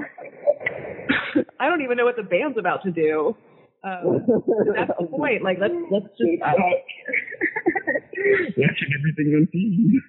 I 1.60 1.68
don't 1.68 1.82
even 1.82 1.96
know 1.96 2.04
what 2.04 2.16
the 2.16 2.22
band's 2.22 2.58
about 2.58 2.82
to 2.84 2.90
do. 2.90 3.36
Um, 3.82 4.24
that's 4.74 4.92
the 4.98 5.06
point. 5.06 5.42
Like, 5.44 5.58
let's 5.60 5.74
let's 5.90 6.06
just. 6.16 6.42
I 6.42 6.52
don't, 6.52 6.82
Watching 8.56 8.90
everything 8.98 9.34
on 9.36 9.46
TV. 9.52 10.00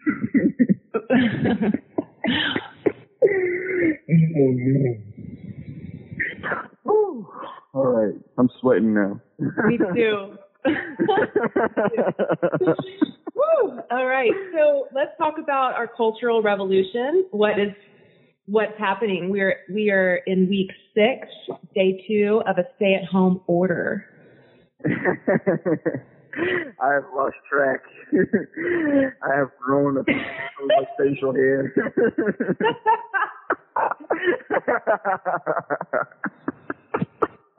oh 4.37 4.51
man. 4.55 5.14
Whew. 6.85 7.27
All 7.73 7.87
right, 7.87 8.13
I'm 8.37 8.49
sweating 8.61 8.93
now. 8.93 9.19
me 9.39 9.77
too. 9.77 10.37
Woo! 13.35 13.79
All 13.91 14.05
right, 14.05 14.31
so 14.53 14.87
let's 14.93 15.11
talk 15.17 15.35
about 15.41 15.73
our 15.73 15.87
cultural 15.87 16.41
revolution. 16.41 17.25
What 17.31 17.59
is 17.59 17.71
what's 18.45 18.77
happening? 18.77 19.29
We're 19.29 19.57
we 19.71 19.89
are 19.89 20.17
in 20.27 20.47
week 20.47 20.71
six, 20.93 21.27
day 21.73 22.05
two 22.07 22.41
of 22.47 22.57
a 22.57 22.63
stay-at-home 22.77 23.41
order. 23.47 24.05
I 24.85 24.89
have 26.93 27.05
lost 27.15 27.35
track. 27.49 27.81
I 28.13 29.35
have 29.35 29.49
grown 29.59 30.03
so 30.05 30.65
much 30.65 30.87
facial 30.97 31.33
hair. 31.33 31.73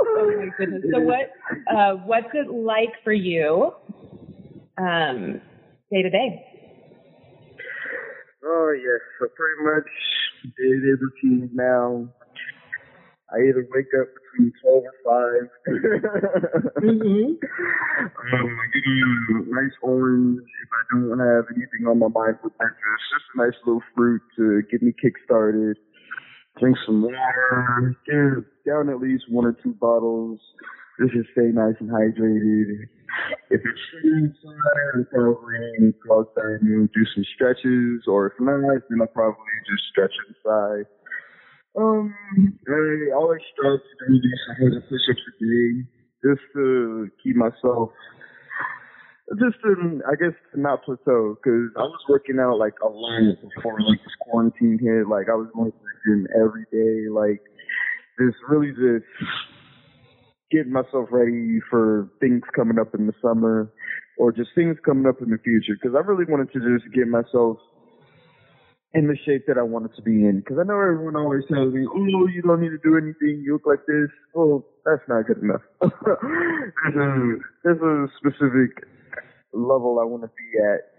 Oh 0.07 0.32
my 0.38 0.48
goodness! 0.59 0.82
So 0.92 1.00
what 1.00 1.30
uh, 1.70 1.94
what's 2.04 2.28
it 2.34 2.50
like 2.50 2.92
for 3.04 3.12
you, 3.12 3.72
um, 4.78 5.40
day 5.90 6.02
to 6.02 6.11
day? 6.11 6.44
Oh 8.44 8.72
yes, 8.72 9.00
so 9.18 9.26
pretty 9.34 9.62
much 9.64 9.90
day-to-day 10.57 11.02
routine 11.02 11.50
now. 11.52 12.09
I 13.32 13.42
either 13.42 13.66
wake 13.74 13.90
up 14.00 14.07
between 14.14 14.52
twelve 14.62 14.84
or 14.86 14.94
five. 15.02 15.50
Mm-hmm. 16.78 17.42
um, 17.42 18.46
I 18.46 18.66
get 18.72 18.84
a 18.86 19.50
nice 19.50 19.74
orange 19.82 20.38
if 20.38 20.70
I 20.70 20.94
don't 20.94 21.18
have 21.18 21.44
anything 21.57 21.88
on 21.88 21.98
my 21.98 22.07
mind 22.07 22.38
for 22.40 22.50
breakfast. 22.50 23.02
Just 23.11 23.34
a 23.34 23.38
nice 23.38 23.59
little 23.66 23.82
fruit 23.96 24.22
to 24.36 24.62
get 24.70 24.80
me 24.80 24.92
kick-started. 25.02 25.76
Drink 26.59 26.76
some 26.86 27.02
water. 27.02 27.96
Get 28.07 28.70
down 28.70 28.88
at 28.88 29.00
least 29.00 29.24
one 29.28 29.44
or 29.44 29.57
two 29.62 29.74
bottles. 29.74 30.40
Just 30.98 31.28
stay 31.32 31.52
nice 31.52 31.74
and 31.80 31.90
hydrated. 31.90 32.88
If 33.50 33.61
it's 33.61 33.80
sunny 33.92 34.28
outside, 34.28 34.96
I'll 34.96 35.34
probably 35.34 35.94
go 36.07 36.20
outside 36.20 36.62
and 36.62 36.90
do 36.92 37.04
some 37.14 37.24
stretches. 37.34 38.04
Or 38.07 38.28
if 38.28 38.32
not, 38.40 38.82
then 38.88 39.00
I'll 39.00 39.07
probably 39.09 39.44
just 39.68 39.84
stretch 39.90 40.12
inside. 40.28 40.86
Um, 41.76 42.14
I 42.68 43.14
always 43.14 43.40
strive 43.52 43.78
to 43.78 44.07
do 44.09 44.14
these 44.14 44.40
100 44.61 44.88
push-ups 44.88 45.20
a 45.28 45.44
day 45.44 45.84
just 46.24 46.40
to 46.54 47.11
keep 47.22 47.36
myself, 47.36 47.90
just 49.35 49.59
to, 49.62 50.01
I 50.07 50.14
guess, 50.14 50.37
not 50.55 50.85
plateau. 50.85 51.37
Because 51.37 51.70
I 51.77 51.83
was 51.83 52.01
working 52.09 52.39
out 52.39 52.59
like 52.59 52.74
a 52.83 52.89
lot 52.89 53.35
before 53.43 53.81
like 53.81 53.99
this 53.99 54.14
quarantine 54.20 54.79
hit. 54.81 55.09
Like 55.09 55.27
I 55.29 55.35
was 55.35 55.49
going 55.55 55.72
to 55.72 55.79
the 55.79 55.95
gym 56.07 56.27
every 56.39 56.66
day. 56.70 57.11
Like 57.11 57.43
just 58.18 58.39
really 58.49 58.70
just 58.70 59.07
getting 60.51 60.72
myself 60.72 61.09
ready 61.11 61.59
for 61.70 62.09
things 62.20 62.43
coming 62.55 62.79
up 62.79 62.95
in 62.95 63.07
the 63.07 63.12
summer 63.20 63.72
or 64.18 64.33
just 64.33 64.51
things 64.55 64.77
coming 64.85 65.07
up 65.07 65.20
in 65.20 65.31
the 65.31 65.39
future. 65.43 65.74
Because 65.81 65.97
I 65.97 66.07
really 66.07 66.24
wanted 66.31 66.53
to 66.53 66.61
just 66.61 66.95
get 66.95 67.09
myself 67.09 67.59
in 68.95 69.09
the 69.09 69.16
shape 69.27 69.45
that 69.47 69.59
I 69.59 69.62
wanted 69.62 69.95
to 69.97 70.03
be 70.03 70.24
in. 70.24 70.39
Because 70.39 70.59
I 70.59 70.64
know 70.64 70.79
everyone 70.81 71.16
always 71.16 71.43
tells 71.53 71.74
me, 71.74 71.85
"Oh, 71.85 72.27
you 72.31 72.43
don't 72.43 72.61
need 72.61 72.70
to 72.70 72.79
do 72.79 72.97
anything. 72.97 73.43
You 73.45 73.55
look 73.55 73.66
like 73.66 73.85
this." 73.87 74.09
Well, 74.33 74.64
that's 74.85 75.03
not 75.09 75.27
good 75.27 75.43
enough. 75.43 75.61
there's, 75.83 76.97
a, 76.97 77.37
there's 77.64 77.83
a 77.83 78.09
specific 78.16 78.87
level 79.57 79.98
I 80.00 80.04
want 80.04 80.22
to 80.22 80.28
be 80.28 80.48
at 80.61 80.92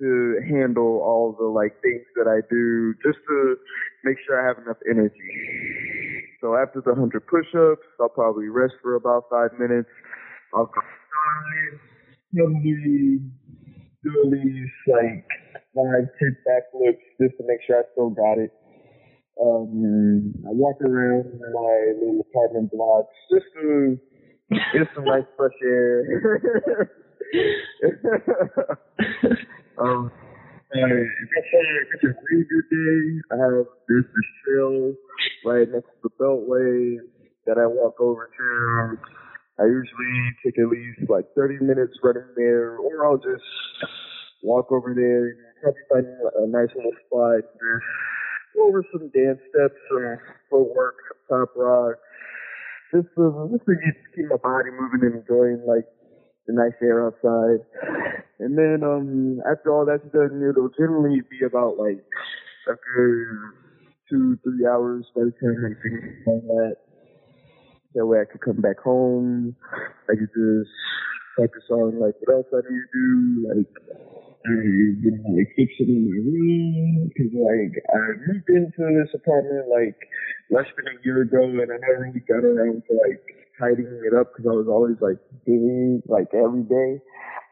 to 0.00 0.40
handle 0.50 1.00
all 1.00 1.34
the 1.38 1.46
like 1.46 1.80
things 1.82 2.04
that 2.16 2.26
I 2.26 2.42
do, 2.50 2.94
just 3.04 3.18
to 3.28 3.56
make 4.04 4.16
sure 4.26 4.40
I 4.40 4.46
have 4.46 4.58
enough 4.58 4.78
energy. 4.90 5.14
So 6.40 6.56
after 6.56 6.82
the 6.84 6.94
hundred 6.94 7.26
push-ups, 7.26 7.86
I'll 8.00 8.08
probably 8.08 8.48
rest 8.48 8.74
for 8.82 8.96
about 8.96 9.24
five 9.30 9.58
minutes. 9.58 9.88
I'll 10.54 10.70
probably 10.70 11.80
do 14.02 14.12
least 14.28 14.72
like 14.86 15.24
five, 15.74 16.04
ten 16.18 16.36
backflips 16.46 17.04
just 17.20 17.38
to 17.38 17.44
make 17.46 17.60
sure 17.66 17.78
I 17.78 17.82
still 17.92 18.10
got 18.10 18.38
it. 18.38 18.50
Um, 19.40 20.34
I 20.46 20.52
walk 20.52 20.80
around 20.82 21.40
my 21.40 21.92
little 21.98 22.20
apartment 22.30 22.70
blocks 22.70 23.14
just 23.32 23.46
to 23.60 23.98
get 24.72 24.88
some 24.94 25.04
nice 25.04 25.24
fresh 25.36 25.58
air. 25.64 26.90
um, 29.78 30.10
uh, 30.74 30.74
if 30.74 31.30
it's 31.36 31.54
a, 31.54 31.62
it's 31.94 32.04
a 32.04 32.06
really 32.30 32.44
good 32.50 32.68
day, 32.70 33.20
I 33.30 33.36
have 33.38 33.66
this, 33.88 34.04
this 34.04 34.28
trail 34.42 34.94
right 35.44 35.68
next 35.70 35.86
to 35.86 35.98
the 36.02 36.10
Beltway 36.18 36.98
that 37.46 37.58
I 37.58 37.66
walk 37.66 38.00
over 38.00 38.26
to. 38.26 38.98
I 39.62 39.66
usually 39.66 40.34
take 40.44 40.58
at 40.58 40.66
least 40.66 41.08
like 41.08 41.32
30 41.36 41.60
minutes 41.64 41.96
running 42.02 42.26
there, 42.36 42.76
or 42.78 43.06
I'll 43.06 43.18
just 43.18 43.44
walk 44.42 44.72
over 44.72 44.92
there, 44.94 45.36
probably 45.62 45.82
find 45.90 46.06
a 46.42 46.46
nice 46.48 46.74
little 46.74 46.92
spot, 47.06 47.44
just 47.54 47.84
go 48.56 48.66
over 48.66 48.82
some 48.90 49.10
dance 49.14 49.38
steps, 49.50 49.78
some 49.90 50.18
footwork, 50.50 50.96
top 51.28 51.54
rock, 51.56 51.98
just 52.92 53.06
to, 53.14 53.48
just 53.52 53.64
to 53.66 53.74
keep 54.16 54.26
my 54.26 54.36
body 54.42 54.70
moving 54.70 55.02
and 55.06 55.14
enjoying 55.22 55.62
like 55.66 55.86
the 56.46 56.52
nice 56.52 56.76
air 56.82 57.06
outside. 57.06 57.64
And 58.38 58.58
then 58.58 58.82
um 58.84 59.40
after 59.50 59.72
all 59.72 59.86
that's 59.86 60.04
done, 60.12 60.42
it'll 60.42 60.70
generally 60.76 61.20
be 61.30 61.44
about 61.46 61.78
like 61.78 62.04
a 62.68 62.74
good 62.74 63.28
two, 64.10 64.38
three 64.44 64.66
hours 64.66 65.06
by 65.14 65.22
the 65.22 65.32
time 65.40 65.64
I 65.64 65.72
finish 65.82 66.26
all 66.26 66.40
that. 66.40 66.76
That 67.94 68.06
way 68.06 68.18
I 68.20 68.24
could 68.30 68.40
come 68.40 68.60
back 68.60 68.78
home. 68.78 69.56
I 70.10 70.14
could 70.18 70.30
just 70.34 70.70
focus 71.36 71.62
on 71.70 72.00
like 72.00 72.14
what 72.20 72.34
else 72.34 72.46
I 72.52 72.62
need 72.68 72.82
to 72.82 72.90
do, 72.92 73.48
like 73.54 73.72
you 74.44 75.10
know, 75.10 75.36
like 75.36 75.50
fixing 75.56 76.10
my 76.10 76.18
room. 76.20 77.10
Cause 77.16 77.32
like 77.32 77.74
I 77.88 77.98
moved 78.26 78.48
into 78.48 78.82
this 78.98 79.14
apartment 79.14 79.68
like 79.70 79.96
less 80.50 80.66
than 80.76 80.86
a 80.88 80.96
year 81.04 81.22
ago, 81.22 81.44
and 81.44 81.60
I 81.60 81.78
never 81.78 82.10
really 82.10 82.20
got 82.26 82.44
around 82.44 82.82
to 82.88 82.92
like 82.98 83.43
tidying 83.58 84.02
it 84.04 84.14
up 84.14 84.32
because 84.32 84.46
I 84.50 84.54
was 84.54 84.68
always 84.68 84.96
like 85.00 85.18
busy 85.46 86.02
like 86.06 86.30
every 86.34 86.66
day. 86.66 87.00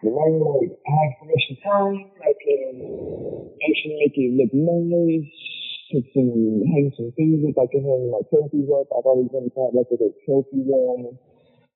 And 0.03 0.15
now 0.15 0.29
like 0.59 0.75
I 0.75 0.93
have 0.93 1.13
some 1.21 1.31
extra 1.31 1.57
time, 1.63 1.99
I 2.21 2.33
can 2.39 2.75
actually 3.63 3.97
make 4.03 4.17
it 4.19 4.31
look 4.35 4.53
nice 4.55 5.31
put 5.93 6.09
some, 6.17 6.65
hang 6.73 6.91
some 6.97 7.13
things 7.13 7.45
up. 7.45 7.61
I 7.61 7.69
can 7.69 7.85
hang 7.85 8.09
my 8.09 8.25
trophies 8.33 8.69
up. 8.73 8.89
I've 8.97 9.05
always 9.05 9.29
been 9.29 9.51
taught 9.53 9.77
like 9.77 9.93
a 9.93 10.01
little 10.01 10.17
trophy 10.25 10.65
wall. 10.65 11.21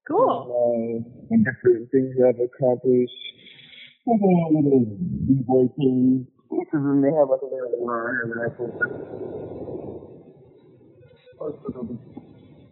Cool. 0.08 0.48
And, 0.72 1.04
uh, 1.04 1.28
and 1.30 1.44
different 1.44 1.90
things 1.92 2.16
I've 2.16 2.40
accomplished. 2.40 3.12
Like 4.08 4.24
a 4.24 4.32
little 4.56 4.88
b-boy 5.28 5.68
thing. 5.76 6.26
Because 6.48 6.80
then 6.80 7.04
they 7.04 7.12
have 7.12 7.28
like 7.28 7.44
a 7.44 7.50
little 7.52 7.84
line 7.84 8.24
and 8.24 8.40
I 8.40 8.48
can 8.56 8.72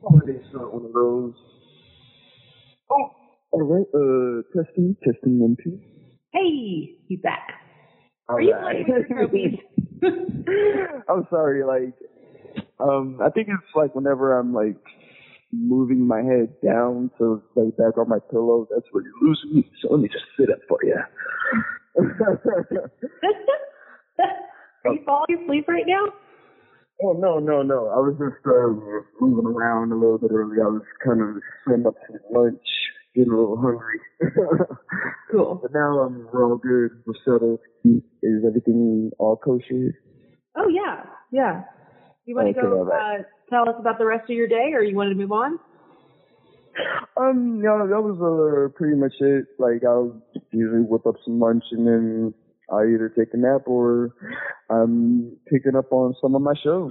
holiday 0.07 0.41
start 0.51 0.73
one 0.73 0.85
of 0.85 0.93
those. 0.93 1.35
Oh, 2.91 3.11
all 3.53 3.63
right. 3.63 3.87
Uh, 3.95 4.43
testing, 4.57 4.97
testing 5.05 5.39
one, 5.41 5.57
two. 5.63 5.79
Hey, 6.33 6.97
you 7.09 7.19
back. 7.23 7.49
All 8.29 8.37
Are 8.37 8.43
you 8.43 8.53
right. 8.53 8.85
playing 8.87 8.87
with 8.89 9.09
your 9.09 9.19
trophies? 9.19 9.59
I'm 11.09 11.27
sorry, 11.31 11.65
like, 11.65 11.95
um, 12.81 13.19
I 13.25 13.31
think 13.31 13.49
it's 13.49 13.75
like 13.75 13.95
whenever 13.95 14.39
I'm 14.39 14.53
like 14.53 14.77
moving 15.53 16.07
my 16.07 16.23
head 16.23 16.55
down 16.65 17.11
to 17.19 17.43
lay 17.55 17.71
back 17.71 17.97
on 17.99 18.09
my 18.09 18.19
pillow, 18.31 18.67
that's 18.75 18.87
where 18.93 19.05
you 19.05 19.13
lose 19.23 19.45
me. 19.53 19.71
So 19.83 19.89
let 19.91 20.01
me 20.01 20.09
just 20.09 20.25
sit 20.39 20.51
up 20.51 20.59
for 20.69 20.79
you. 20.83 20.97
Are 24.85 24.93
you 24.93 25.03
falling 25.07 25.45
asleep 25.45 25.67
right 25.69 25.85
now? 25.87 26.07
Oh 27.03 27.13
no, 27.13 27.39
no, 27.39 27.63
no! 27.63 27.89
I 27.89 27.99
was 27.99 28.15
just 28.19 28.45
um, 28.47 29.05
moving 29.21 29.47
around 29.47 29.93
a 29.93 29.97
little 29.97 30.19
bit 30.19 30.31
early. 30.31 30.59
I 30.63 30.69
was 30.69 30.83
kind 31.05 31.21
of 31.21 31.43
setting 31.67 31.87
up 31.87 31.95
some 32.07 32.19
lunch, 32.31 32.63
getting 33.15 33.33
a 33.33 33.37
little 33.37 33.57
hungry. 33.57 34.01
Cool. 35.33 35.59
but 35.61 35.73
now 35.73 36.03
um, 36.03 36.29
we're 36.33 36.45
all 36.45 36.57
good. 36.57 37.03
We're 37.07 37.15
settled. 37.25 37.59
Is 37.85 38.45
everything 38.47 39.11
all 39.19 39.37
kosher? 39.37 39.99
Oh 40.57 40.69
yeah, 40.69 41.03
yeah. 41.33 41.63
You 42.25 42.37
want 42.37 42.55
to 42.55 42.63
go 42.63 42.89
uh, 42.89 43.23
tell 43.51 43.69
us 43.69 43.75
about 43.81 43.99
the 43.99 44.07
rest 44.07 44.31
of 44.31 44.37
your 44.37 44.47
day, 44.47 44.71
or 44.75 44.83
you 44.83 44.95
wanted 44.95 45.11
to 45.11 45.17
move 45.17 45.33
on? 45.33 45.59
Um, 47.17 47.61
no, 47.63 47.87
that 47.87 48.01
was 48.01 48.19
uh, 48.19 48.77
pretty 48.77 48.97
much 48.97 49.15
it. 49.21 49.47
Like, 49.59 49.85
I'll 49.87 50.21
usually 50.53 50.83
whip 50.83 51.07
up 51.07 51.15
some 51.25 51.39
lunch 51.39 51.65
and 51.71 51.87
then 51.87 52.35
I 52.73 52.83
either 52.85 53.13
take 53.17 53.29
a 53.35 53.37
nap 53.37 53.63
or 53.67 54.11
I'm 54.71 55.37
picking 55.51 55.77
up 55.77 55.93
on 55.93 56.15
some 56.21 56.35
of 56.35 56.43
my 56.43 56.55
shows. 56.63 56.91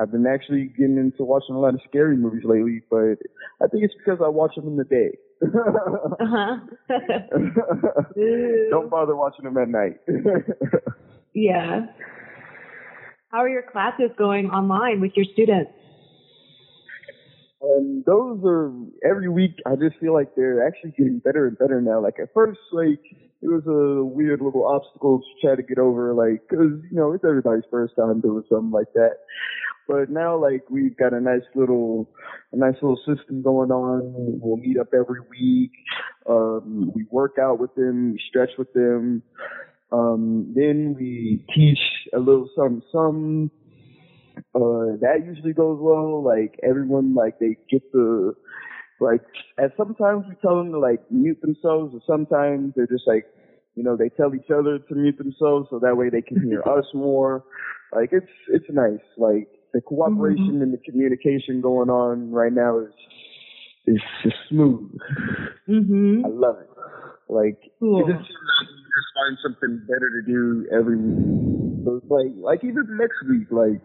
I've 0.00 0.12
been 0.12 0.26
actually 0.26 0.72
getting 0.78 0.96
into 0.96 1.24
watching 1.24 1.56
a 1.56 1.58
lot 1.58 1.74
of 1.74 1.80
scary 1.88 2.16
movies 2.16 2.44
lately, 2.44 2.82
but 2.88 3.18
I 3.60 3.66
think 3.66 3.82
it's 3.82 3.94
because 3.98 4.20
I 4.24 4.28
watch 4.28 4.54
them 4.54 4.68
in 4.68 4.76
the 4.76 4.84
day. 4.84 5.10
Uh 5.42 6.24
huh. 6.24 6.56
Don't 8.70 8.90
bother 8.90 9.16
watching 9.16 9.44
them 9.44 9.58
at 9.58 9.68
night. 9.68 9.98
yeah. 11.34 11.86
How 13.30 13.38
are 13.38 13.48
your 13.48 13.64
classes 13.70 14.10
going 14.16 14.46
online 14.50 15.00
with 15.00 15.12
your 15.14 15.26
students? 15.32 15.72
And 17.60 18.04
those 18.04 18.40
are 18.44 18.72
every 19.04 19.28
week. 19.28 19.56
I 19.66 19.74
just 19.74 19.98
feel 19.98 20.14
like 20.14 20.34
they're 20.36 20.66
actually 20.66 20.92
getting 20.92 21.18
better 21.18 21.48
and 21.48 21.58
better 21.58 21.80
now. 21.80 22.00
Like 22.00 22.14
at 22.22 22.32
first, 22.32 22.60
like 22.72 23.02
it 23.40 23.46
was 23.46 23.62
a 23.66 24.04
weird 24.04 24.40
little 24.40 24.66
obstacle 24.66 25.20
to 25.20 25.46
try 25.46 25.54
to 25.54 25.62
get 25.62 25.78
over, 25.78 26.12
like 26.12 26.42
because 26.48 26.80
you 26.90 26.96
know 26.96 27.12
it's 27.12 27.24
everybody's 27.24 27.64
first 27.70 27.94
time 27.96 28.20
doing 28.20 28.42
something 28.48 28.70
like 28.70 28.92
that. 28.94 29.18
But 29.86 30.10
now, 30.10 30.36
like 30.36 30.68
we've 30.68 30.96
got 30.96 31.14
a 31.14 31.20
nice 31.20 31.46
little, 31.54 32.10
a 32.52 32.56
nice 32.56 32.74
little 32.82 32.98
system 33.06 33.42
going 33.42 33.70
on. 33.70 34.40
We'll 34.40 34.56
meet 34.56 34.78
up 34.78 34.88
every 34.92 35.20
week. 35.30 35.72
Um, 36.28 36.92
we 36.94 37.06
work 37.10 37.36
out 37.40 37.58
with 37.58 37.74
them. 37.74 38.12
We 38.12 38.20
stretch 38.28 38.50
with 38.58 38.72
them. 38.74 39.22
Um, 39.90 40.52
then 40.54 40.94
we 40.98 41.44
teach 41.54 41.78
a 42.14 42.18
little 42.18 42.50
something, 42.54 42.82
something 42.92 43.50
uh 44.54 44.94
that 45.00 45.24
usually 45.26 45.52
goes 45.52 45.78
well 45.80 46.22
like 46.22 46.60
everyone 46.62 47.12
like 47.12 47.40
they 47.40 47.56
get 47.68 47.82
the 47.90 48.32
like 49.00 49.20
and 49.56 49.70
sometimes 49.76 50.24
we 50.28 50.34
tell 50.42 50.56
them 50.56 50.72
to 50.72 50.78
like 50.78 51.00
mute 51.10 51.40
themselves 51.40 51.94
or 51.94 52.00
sometimes 52.06 52.72
they're 52.76 52.86
just 52.86 53.06
like 53.06 53.26
you 53.74 53.82
know 53.82 53.96
they 53.96 54.08
tell 54.08 54.34
each 54.34 54.50
other 54.50 54.78
to 54.78 54.94
mute 54.94 55.18
themselves 55.18 55.68
so 55.70 55.78
that 55.78 55.96
way 55.96 56.08
they 56.10 56.22
can 56.22 56.40
hear 56.42 56.62
us 56.66 56.84
more 56.94 57.44
like 57.92 58.10
it's 58.12 58.30
it's 58.48 58.66
nice 58.70 59.00
like 59.16 59.48
the 59.74 59.80
cooperation 59.80 60.62
and 60.62 60.72
the 60.72 60.78
communication 60.78 61.60
going 61.60 61.90
on 61.90 62.30
right 62.32 62.52
now 62.52 62.78
is 62.80 62.92
is 63.86 64.00
just 64.22 64.36
smooth 64.48 64.90
Mm-hmm. 65.68 66.24
i 66.24 66.28
love 66.28 66.56
it 66.60 66.68
like 67.28 67.60
Cool. 67.78 68.00
it 68.00 68.06
just 68.12 68.28
you 68.28 68.84
just 68.96 69.10
find 69.14 69.38
something 69.42 69.80
better 69.86 70.10
to 70.10 70.22
do 70.26 70.66
every 70.72 70.96
week. 70.96 71.24
Like 72.08 72.32
like 72.36 72.64
even 72.64 72.84
next 72.96 73.16
week, 73.28 73.48
like 73.50 73.82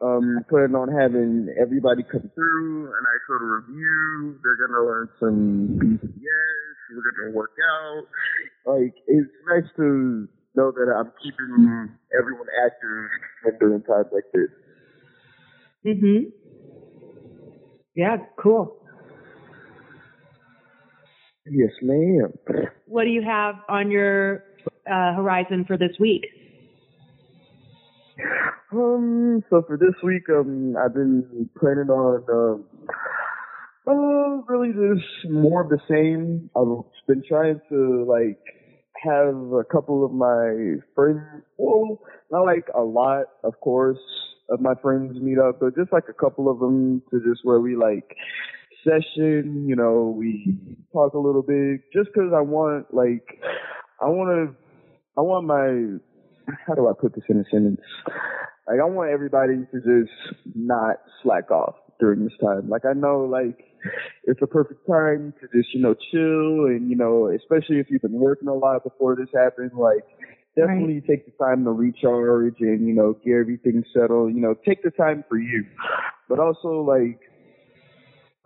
um 0.00 0.44
planning 0.48 0.76
on 0.76 0.88
having 0.88 1.52
everybody 1.60 2.02
come 2.02 2.30
through 2.34 2.86
a 2.86 3.00
nice 3.02 3.24
little 3.28 3.48
review. 3.48 4.38
They're 4.42 4.66
gonna 4.66 4.84
learn 4.84 5.08
some 5.18 5.78
BCS, 5.80 6.94
we're 6.94 7.12
gonna 7.18 7.36
work 7.36 7.52
out. 7.62 8.04
Like 8.66 8.94
it's 9.06 9.30
nice 9.46 9.68
to 9.76 10.28
know 10.54 10.70
that 10.72 10.92
I'm 10.96 11.12
keeping 11.22 11.90
everyone 12.18 12.46
active 12.64 13.58
during 13.60 13.82
times 13.82 14.06
like 14.12 14.24
this. 14.32 14.50
Mm-hmm. 15.86 16.30
Yeah, 17.94 18.16
cool. 18.40 18.76
Yes, 21.50 21.70
ma'am. 21.82 22.32
What 22.86 23.04
do 23.04 23.10
you 23.10 23.22
have 23.22 23.56
on 23.68 23.90
your 23.90 24.44
uh, 24.86 25.14
horizon 25.14 25.64
for 25.66 25.76
this 25.76 25.92
week? 25.98 26.26
Um, 28.72 29.42
so 29.48 29.62
for 29.66 29.78
this 29.78 29.94
week, 30.02 30.24
um, 30.28 30.76
I've 30.76 30.92
been 30.92 31.48
planning 31.58 31.88
on, 31.88 32.24
um, 32.28 32.64
uh, 33.86 34.42
really 34.52 34.72
just 34.72 35.30
more 35.30 35.62
of 35.62 35.70
the 35.70 35.78
same. 35.88 36.50
I've 36.54 36.84
been 37.06 37.22
trying 37.26 37.60
to, 37.70 38.04
like, 38.06 38.38
have 39.02 39.34
a 39.52 39.64
couple 39.64 40.04
of 40.04 40.12
my 40.12 40.76
friends, 40.94 41.20
well, 41.56 41.98
not 42.30 42.42
like 42.44 42.66
a 42.74 42.82
lot, 42.82 43.24
of 43.42 43.58
course, 43.60 43.98
of 44.50 44.60
my 44.60 44.74
friends 44.82 45.18
meet 45.20 45.38
up, 45.38 45.60
but 45.60 45.74
just 45.74 45.92
like 45.92 46.04
a 46.10 46.12
couple 46.12 46.50
of 46.50 46.58
them 46.58 47.02
to 47.10 47.20
just 47.20 47.40
where 47.44 47.60
we, 47.60 47.74
like, 47.74 48.14
session, 48.84 49.64
you 49.66 49.76
know, 49.76 50.14
we 50.16 50.58
talk 50.92 51.14
a 51.14 51.18
little 51.18 51.42
bit, 51.42 51.80
just 51.94 52.12
cause 52.14 52.32
I 52.36 52.40
want, 52.42 52.92
like, 52.92 53.24
I 54.00 54.06
want 54.06 54.50
to, 54.50 54.56
I 55.16 55.22
want 55.22 55.46
my, 55.46 56.54
how 56.66 56.74
do 56.74 56.88
I 56.88 56.92
put 56.98 57.14
this 57.14 57.24
in 57.30 57.40
a 57.40 57.44
sentence? 57.50 57.80
Like 58.68 58.80
I 58.80 58.84
want 58.84 59.10
everybody 59.10 59.54
to 59.72 59.78
just 59.80 60.12
not 60.54 60.96
slack 61.22 61.50
off. 61.50 61.76
during 61.98 62.24
this 62.24 62.32
time. 62.42 62.68
Like 62.68 62.84
I 62.84 62.92
know 62.92 63.20
like 63.20 63.64
it's 64.24 64.40
a 64.42 64.46
perfect 64.46 64.86
time 64.86 65.34
to 65.40 65.46
just, 65.56 65.74
you 65.74 65.80
know, 65.80 65.94
chill 66.10 66.66
and, 66.66 66.88
you 66.90 66.96
know, 66.96 67.30
especially 67.34 67.78
if 67.78 67.90
you've 67.90 68.02
been 68.02 68.12
working 68.12 68.48
a 68.48 68.54
lot 68.54 68.84
before 68.84 69.16
this 69.16 69.28
happened, 69.34 69.72
like 69.76 70.04
definitely 70.56 70.94
right. 70.94 71.06
take 71.08 71.26
the 71.26 71.44
time 71.44 71.64
to 71.64 71.70
recharge 71.70 72.56
and, 72.60 72.86
you 72.86 72.94
know, 72.94 73.14
get 73.24 73.34
everything 73.34 73.84
settled. 73.92 74.34
You 74.34 74.40
know, 74.40 74.54
take 74.66 74.82
the 74.82 74.90
time 74.90 75.24
for 75.28 75.38
you. 75.38 75.64
But 76.28 76.38
also 76.38 76.82
like 76.82 77.20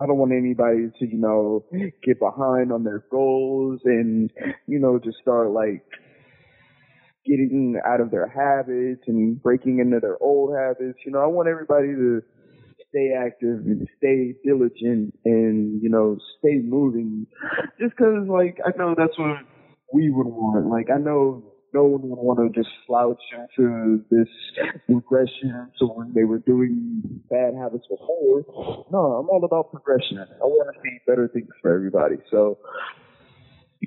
I 0.00 0.06
don't 0.06 0.18
want 0.18 0.32
anybody 0.32 0.90
to, 0.98 1.06
you 1.06 1.18
know, 1.18 1.64
get 2.02 2.18
behind 2.18 2.72
on 2.72 2.84
their 2.84 3.04
goals 3.10 3.80
and, 3.84 4.32
you 4.66 4.78
know, 4.78 4.98
just 4.98 5.18
start 5.18 5.50
like 5.50 5.84
getting 7.26 7.80
out 7.86 8.00
of 8.00 8.10
their 8.10 8.28
habits 8.28 9.02
and 9.06 9.42
breaking 9.42 9.78
into 9.78 10.00
their 10.00 10.22
old 10.22 10.54
habits. 10.56 10.98
You 11.04 11.12
know, 11.12 11.20
I 11.20 11.26
want 11.26 11.48
everybody 11.48 11.88
to 11.88 12.22
stay 12.88 13.12
active 13.18 13.64
and 13.66 13.88
stay 13.98 14.34
diligent 14.44 15.14
and, 15.24 15.82
you 15.82 15.88
know, 15.88 16.18
stay 16.38 16.56
moving. 16.62 17.26
Just 17.80 17.96
cause 17.96 18.26
like, 18.28 18.58
I 18.64 18.76
know 18.76 18.94
that's 18.96 19.18
what 19.18 19.38
we 19.92 20.10
would 20.10 20.26
want. 20.26 20.66
Like, 20.66 20.90
I 20.90 20.98
know 20.98 21.42
no 21.74 21.84
one 21.84 22.02
would 22.02 22.18
want 22.18 22.38
to 22.54 22.60
just 22.60 22.72
slouch 22.86 23.20
into 23.32 24.04
this 24.10 24.28
regression 24.88 25.70
to 25.78 25.86
when 25.86 26.12
they 26.14 26.24
were 26.24 26.38
doing 26.38 27.02
bad 27.30 27.54
habits 27.54 27.86
before. 27.88 28.44
No, 28.92 28.98
I'm 28.98 29.30
all 29.30 29.42
about 29.44 29.70
progression. 29.70 30.18
I 30.18 30.44
want 30.44 30.74
to 30.74 30.80
see 30.82 30.98
better 31.06 31.28
things 31.28 31.48
for 31.62 31.74
everybody. 31.74 32.16
So 32.30 32.58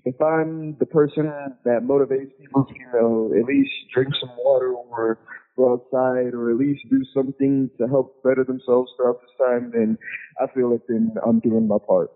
if 0.03 0.21
I'm 0.21 0.75
the 0.79 0.85
person 0.85 1.31
that 1.63 1.83
motivates 1.83 2.31
people 2.39 2.65
to, 2.65 2.73
you 2.73 2.87
know, 2.93 3.31
at 3.37 3.45
least 3.45 3.71
drink 3.93 4.13
some 4.19 4.35
water 4.37 4.73
or 4.73 5.17
go 5.55 5.73
outside 5.73 6.33
or 6.33 6.51
at 6.51 6.57
least 6.57 6.81
do 6.89 7.01
something 7.13 7.69
to 7.77 7.87
help 7.87 8.21
better 8.23 8.43
themselves 8.43 8.91
throughout 8.97 9.21
this 9.21 9.29
time, 9.39 9.71
then 9.73 9.97
I 10.41 10.47
feel 10.53 10.71
like 10.71 10.81
then 10.89 11.13
I'm 11.25 11.39
doing 11.39 11.67
my 11.67 11.77
part. 11.87 12.11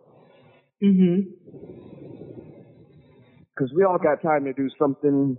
Mm 0.84 0.98
Mhm. 0.98 1.34
Because 3.56 3.74
we 3.76 3.84
all 3.84 3.98
got 3.98 4.22
time 4.22 4.46
to 4.46 4.54
do 4.54 4.70
something, 4.80 5.38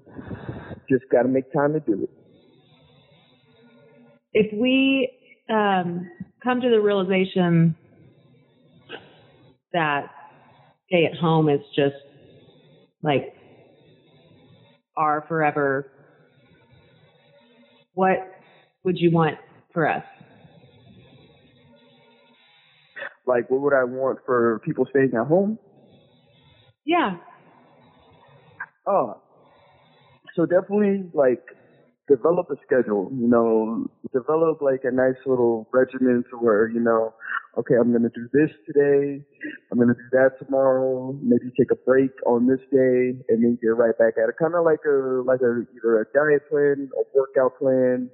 just 0.91 1.05
got 1.11 1.22
to 1.22 1.28
make 1.28 1.51
time 1.55 1.72
to 1.72 1.80
do 1.80 2.03
it. 2.03 2.11
If 4.34 4.53
we 4.53 5.11
um, 5.49 6.11
come 6.43 6.61
to 6.61 6.68
the 6.68 6.80
realization 6.80 7.74
that 9.72 10.11
stay 10.86 11.07
at 11.07 11.16
home 11.18 11.49
is 11.49 11.61
just 11.74 11.97
like 13.03 13.34
are 14.96 15.24
forever, 15.28 15.90
what 17.94 18.18
would 18.84 18.98
you 18.98 19.11
want 19.11 19.38
for 19.72 19.88
us? 19.88 20.05
Like, 23.26 23.48
what 23.48 23.61
would 23.61 23.74
I 23.74 23.84
want 23.84 24.18
for 24.26 24.61
people 24.64 24.86
staying 24.90 25.12
at 25.14 25.26
home? 25.26 25.59
Yeah. 26.84 27.16
Oh, 28.86 29.20
so 30.34 30.46
definitely 30.46 31.09
like 31.12 31.42
develop 32.09 32.51
a 32.51 32.57
schedule, 32.66 33.11
you 33.14 33.28
know, 33.28 33.86
develop 34.12 34.61
like 34.61 34.80
a 34.84 34.90
nice 34.90 35.20
little 35.26 35.68
regimen 35.72 36.24
to 36.30 36.36
where, 36.36 36.68
you 36.68 36.80
know, 36.80 37.14
okay, 37.59 37.74
I'm 37.74 37.90
going 37.90 38.03
to 38.03 38.14
do 38.14 38.28
this 38.32 38.51
today. 38.66 39.22
I'm 39.70 39.78
going 39.78 39.88
to 39.88 39.94
do 39.94 40.09
that 40.12 40.38
tomorrow. 40.42 41.16
Maybe 41.22 41.51
take 41.59 41.70
a 41.72 41.76
break 41.76 42.12
on 42.26 42.46
this 42.46 42.61
day 42.70 43.18
and 43.28 43.42
then 43.42 43.59
get 43.61 43.74
right 43.76 43.96
back 43.98 44.14
at 44.22 44.28
it. 44.28 44.36
Kind 44.38 44.55
of 44.55 44.64
like 44.64 44.80
a, 44.86 45.22
like 45.26 45.40
a, 45.40 45.66
either 45.74 46.01
a 46.01 46.05
diet 46.14 46.48
plan, 46.48 46.90
a 46.94 47.03
workout 47.14 47.59
plan, 47.59 48.11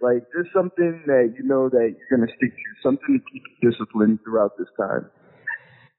like 0.00 0.22
just 0.36 0.52
something 0.54 1.02
that 1.06 1.34
you 1.36 1.44
know 1.44 1.68
that 1.68 1.94
you're 1.96 2.18
going 2.18 2.28
to 2.28 2.34
stick 2.36 2.52
to, 2.52 2.68
something 2.82 3.18
to 3.18 3.22
keep 3.32 3.42
you 3.42 3.70
disciplined 3.70 4.20
throughout 4.24 4.56
this 4.58 4.68
time 4.78 5.10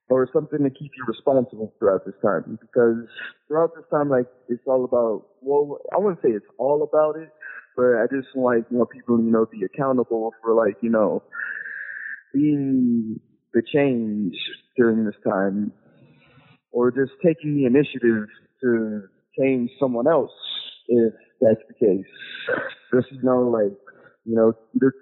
or 0.09 0.27
something 0.31 0.63
to 0.63 0.69
keep 0.69 0.91
you 0.95 1.03
responsible 1.07 1.73
throughout 1.79 2.05
this 2.05 2.15
time 2.23 2.57
because 2.61 3.03
throughout 3.47 3.71
this 3.75 3.83
time 3.91 4.09
like 4.09 4.27
it's 4.47 4.63
all 4.65 4.85
about 4.85 5.25
well 5.41 5.79
I 5.93 5.97
wouldn't 5.97 6.21
say 6.21 6.29
it's 6.29 6.45
all 6.57 6.83
about 6.83 7.19
it 7.19 7.29
but 7.75 7.97
I 7.99 8.05
just 8.09 8.29
like 8.35 8.69
want 8.71 8.89
people 8.89 9.19
you 9.19 9.31
know 9.31 9.45
be 9.45 9.63
accountable 9.65 10.31
for 10.41 10.53
like 10.53 10.77
you 10.81 10.89
know 10.89 11.23
being 12.33 13.19
the 13.53 13.61
change 13.73 14.35
during 14.75 15.05
this 15.05 15.15
time 15.27 15.71
or 16.71 16.91
just 16.91 17.11
taking 17.25 17.55
the 17.55 17.65
initiative 17.65 18.27
to 18.61 19.01
change 19.39 19.69
someone 19.79 20.07
else 20.07 20.31
if 20.87 21.13
that's 21.41 21.61
the 21.67 21.73
case. 21.73 22.05
Just 22.93 23.11
you 23.11 23.23
know 23.23 23.49
like 23.49 23.77
you 24.27 24.35
know, 24.35 24.51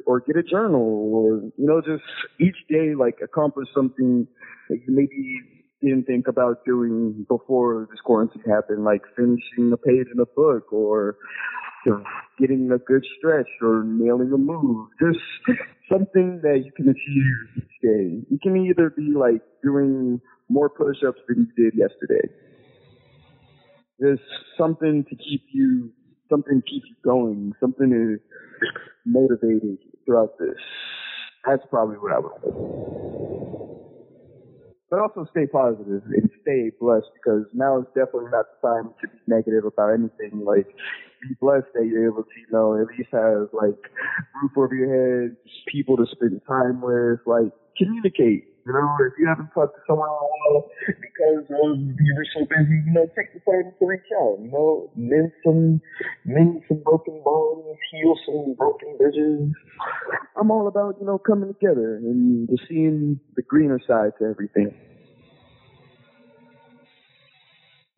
or 0.06 0.20
get 0.20 0.38
a 0.38 0.44
journal 0.44 1.12
or, 1.12 1.42
you 1.58 1.66
know, 1.66 1.82
just 1.82 2.04
each 2.40 2.56
day, 2.70 2.94
like 2.94 3.18
accomplish 3.24 3.68
something 3.74 4.28
that 4.70 4.76
you 4.76 4.96
maybe 4.96 5.40
didn't 5.82 6.06
think 6.06 6.28
about 6.28 6.64
doing 6.64 7.26
before 7.28 7.88
this 7.90 8.00
quarantine 8.02 8.44
happened, 8.48 8.84
like 8.84 9.02
finishing 9.16 9.72
a 9.74 9.78
page 9.78 10.06
in 10.14 10.20
a 10.20 10.26
book 10.28 10.72
or 10.72 11.18
getting 12.40 12.72
a 12.72 12.78
good 12.78 13.06
stretch 13.18 13.48
or 13.62 13.84
nailing 13.86 14.32
a 14.34 14.38
move. 14.38 14.90
Just 15.00 15.20
something 15.92 16.40
that 16.44 16.64
you 16.66 16.72
can 16.76 16.90
achieve 16.90 17.58
each 17.58 17.82
day. 17.82 18.26
You 18.30 18.40
can 18.42 18.58
either 18.66 18.90
be 18.90 19.14
like 19.16 19.42
doing 19.64 20.22
more 20.50 20.70
push-ups 20.70 21.20
than 21.28 21.48
you 21.58 21.64
did 21.64 21.78
yesterday. 21.78 22.28
There's 24.00 24.20
something 24.58 25.06
to 25.10 25.16
keep 25.16 25.44
you, 25.52 25.92
something 26.30 26.62
to 26.62 26.70
keep 26.70 26.84
you 26.86 26.96
going, 27.04 27.54
something 27.60 27.90
to 27.90 28.20
motivated 29.06 29.78
throughout 30.06 30.38
this. 30.40 30.58
That's 31.46 31.64
probably 31.70 31.98
what 31.98 32.12
I 32.12 32.20
would. 32.20 33.55
But 34.96 35.02
also 35.02 35.28
stay 35.32 35.46
positive 35.46 36.04
and 36.06 36.30
stay 36.42 36.72
blessed 36.80 37.12
because 37.16 37.44
now 37.54 37.80
is 37.80 37.86
definitely 37.88 38.32
not 38.32 38.46
the 38.48 38.66
time 38.66 38.94
to 39.02 39.08
be 39.10 39.18
negative 39.28 39.66
about 39.66 39.92
anything. 39.92 40.46
Like, 40.46 40.68
be 41.22 41.36
blessed 41.42 41.68
that 41.74 41.86
you're 41.86 42.06
able 42.06 42.24
to, 42.24 42.30
you 42.40 42.48
know, 42.50 42.80
at 42.80 42.88
least 42.98 43.10
have 43.12 43.50
like 43.52 43.76
roof 44.42 44.52
over 44.56 44.74
your 44.74 44.88
head, 44.88 45.36
people 45.68 45.98
to 45.98 46.06
spend 46.14 46.40
time 46.48 46.80
with, 46.80 47.20
like 47.26 47.52
communicate 47.78 48.56
you 48.66 48.74
know, 48.74 48.98
if 49.00 49.14
you 49.20 49.28
haven't 49.28 49.52
talked 49.54 49.76
to 49.76 49.82
someone 49.86 50.10
in 50.10 50.16
a 50.16 50.26
while 50.26 50.70
because 51.00 51.46
you 51.50 52.14
were 52.18 52.26
so 52.34 52.46
busy, 52.50 52.82
you 52.84 52.94
know, 52.94 53.06
take 53.16 53.32
the 53.34 53.40
time 53.46 53.72
to 53.78 53.86
reach 53.86 54.10
out. 54.20 54.40
You 54.42 54.50
know, 54.52 54.90
mend 54.96 55.32
some, 55.46 55.82
mend 56.26 56.64
some 56.68 56.82
broken 56.84 57.22
bones, 57.24 57.78
heal 57.92 58.16
some 58.26 58.56
broken 58.58 58.98
bridges. 58.98 59.54
I'm 60.36 60.50
all 60.50 60.68
about 60.68 60.96
you 61.00 61.06
know 61.06 61.20
coming 61.20 61.54
together 61.54 61.98
and 61.98 62.50
just 62.50 62.64
seeing 62.68 63.20
the 63.36 63.44
greener 63.44 63.80
side 63.88 64.14
to 64.20 64.26
everything. 64.26 64.74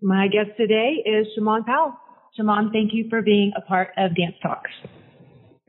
My 0.02 0.28
guest 0.28 0.58
today 0.58 1.02
is 1.06 1.28
Shamond 1.38 1.66
Powell. 1.66 1.94
Shamond, 2.38 2.74
thank 2.74 2.94
you 2.94 3.08
for 3.10 3.22
being 3.22 3.54
a 3.56 3.62
part 3.62 3.92
of 3.98 4.16
Dance 4.16 4.36
Talks 4.44 4.70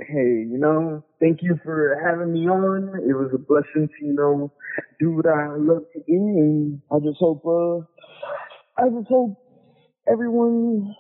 hey, 0.01 0.47
you 0.49 0.59
know, 0.59 1.05
thank 1.21 1.43
you 1.43 1.59
for 1.65 2.01
having 2.05 2.33
me 2.33 2.49
on. 2.49 3.01
It 3.09 3.15
was 3.15 3.31
a 3.35 3.39
blessing 3.39 3.89
to, 3.89 4.07
you 4.07 4.15
know, 4.15 4.53
do 5.01 5.13
what 5.13 5.27
I 5.27 5.49
love 5.57 5.83
to 5.93 5.99
do. 6.01 6.05
And 6.09 6.81
I 6.91 6.99
just 6.99 7.19
hope, 7.19 7.43
uh, 7.45 7.85
I 8.81 8.89
just 8.89 9.09
hope 9.09 9.37
everyone 10.11 10.95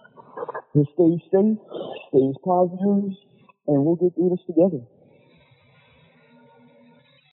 stays 0.73 1.21
safe, 1.33 1.59
stays 2.09 2.35
positive, 2.45 3.13
and 3.67 3.85
we'll 3.85 3.97
get 3.97 4.15
through 4.15 4.31
this 4.31 4.47
together. 4.47 4.85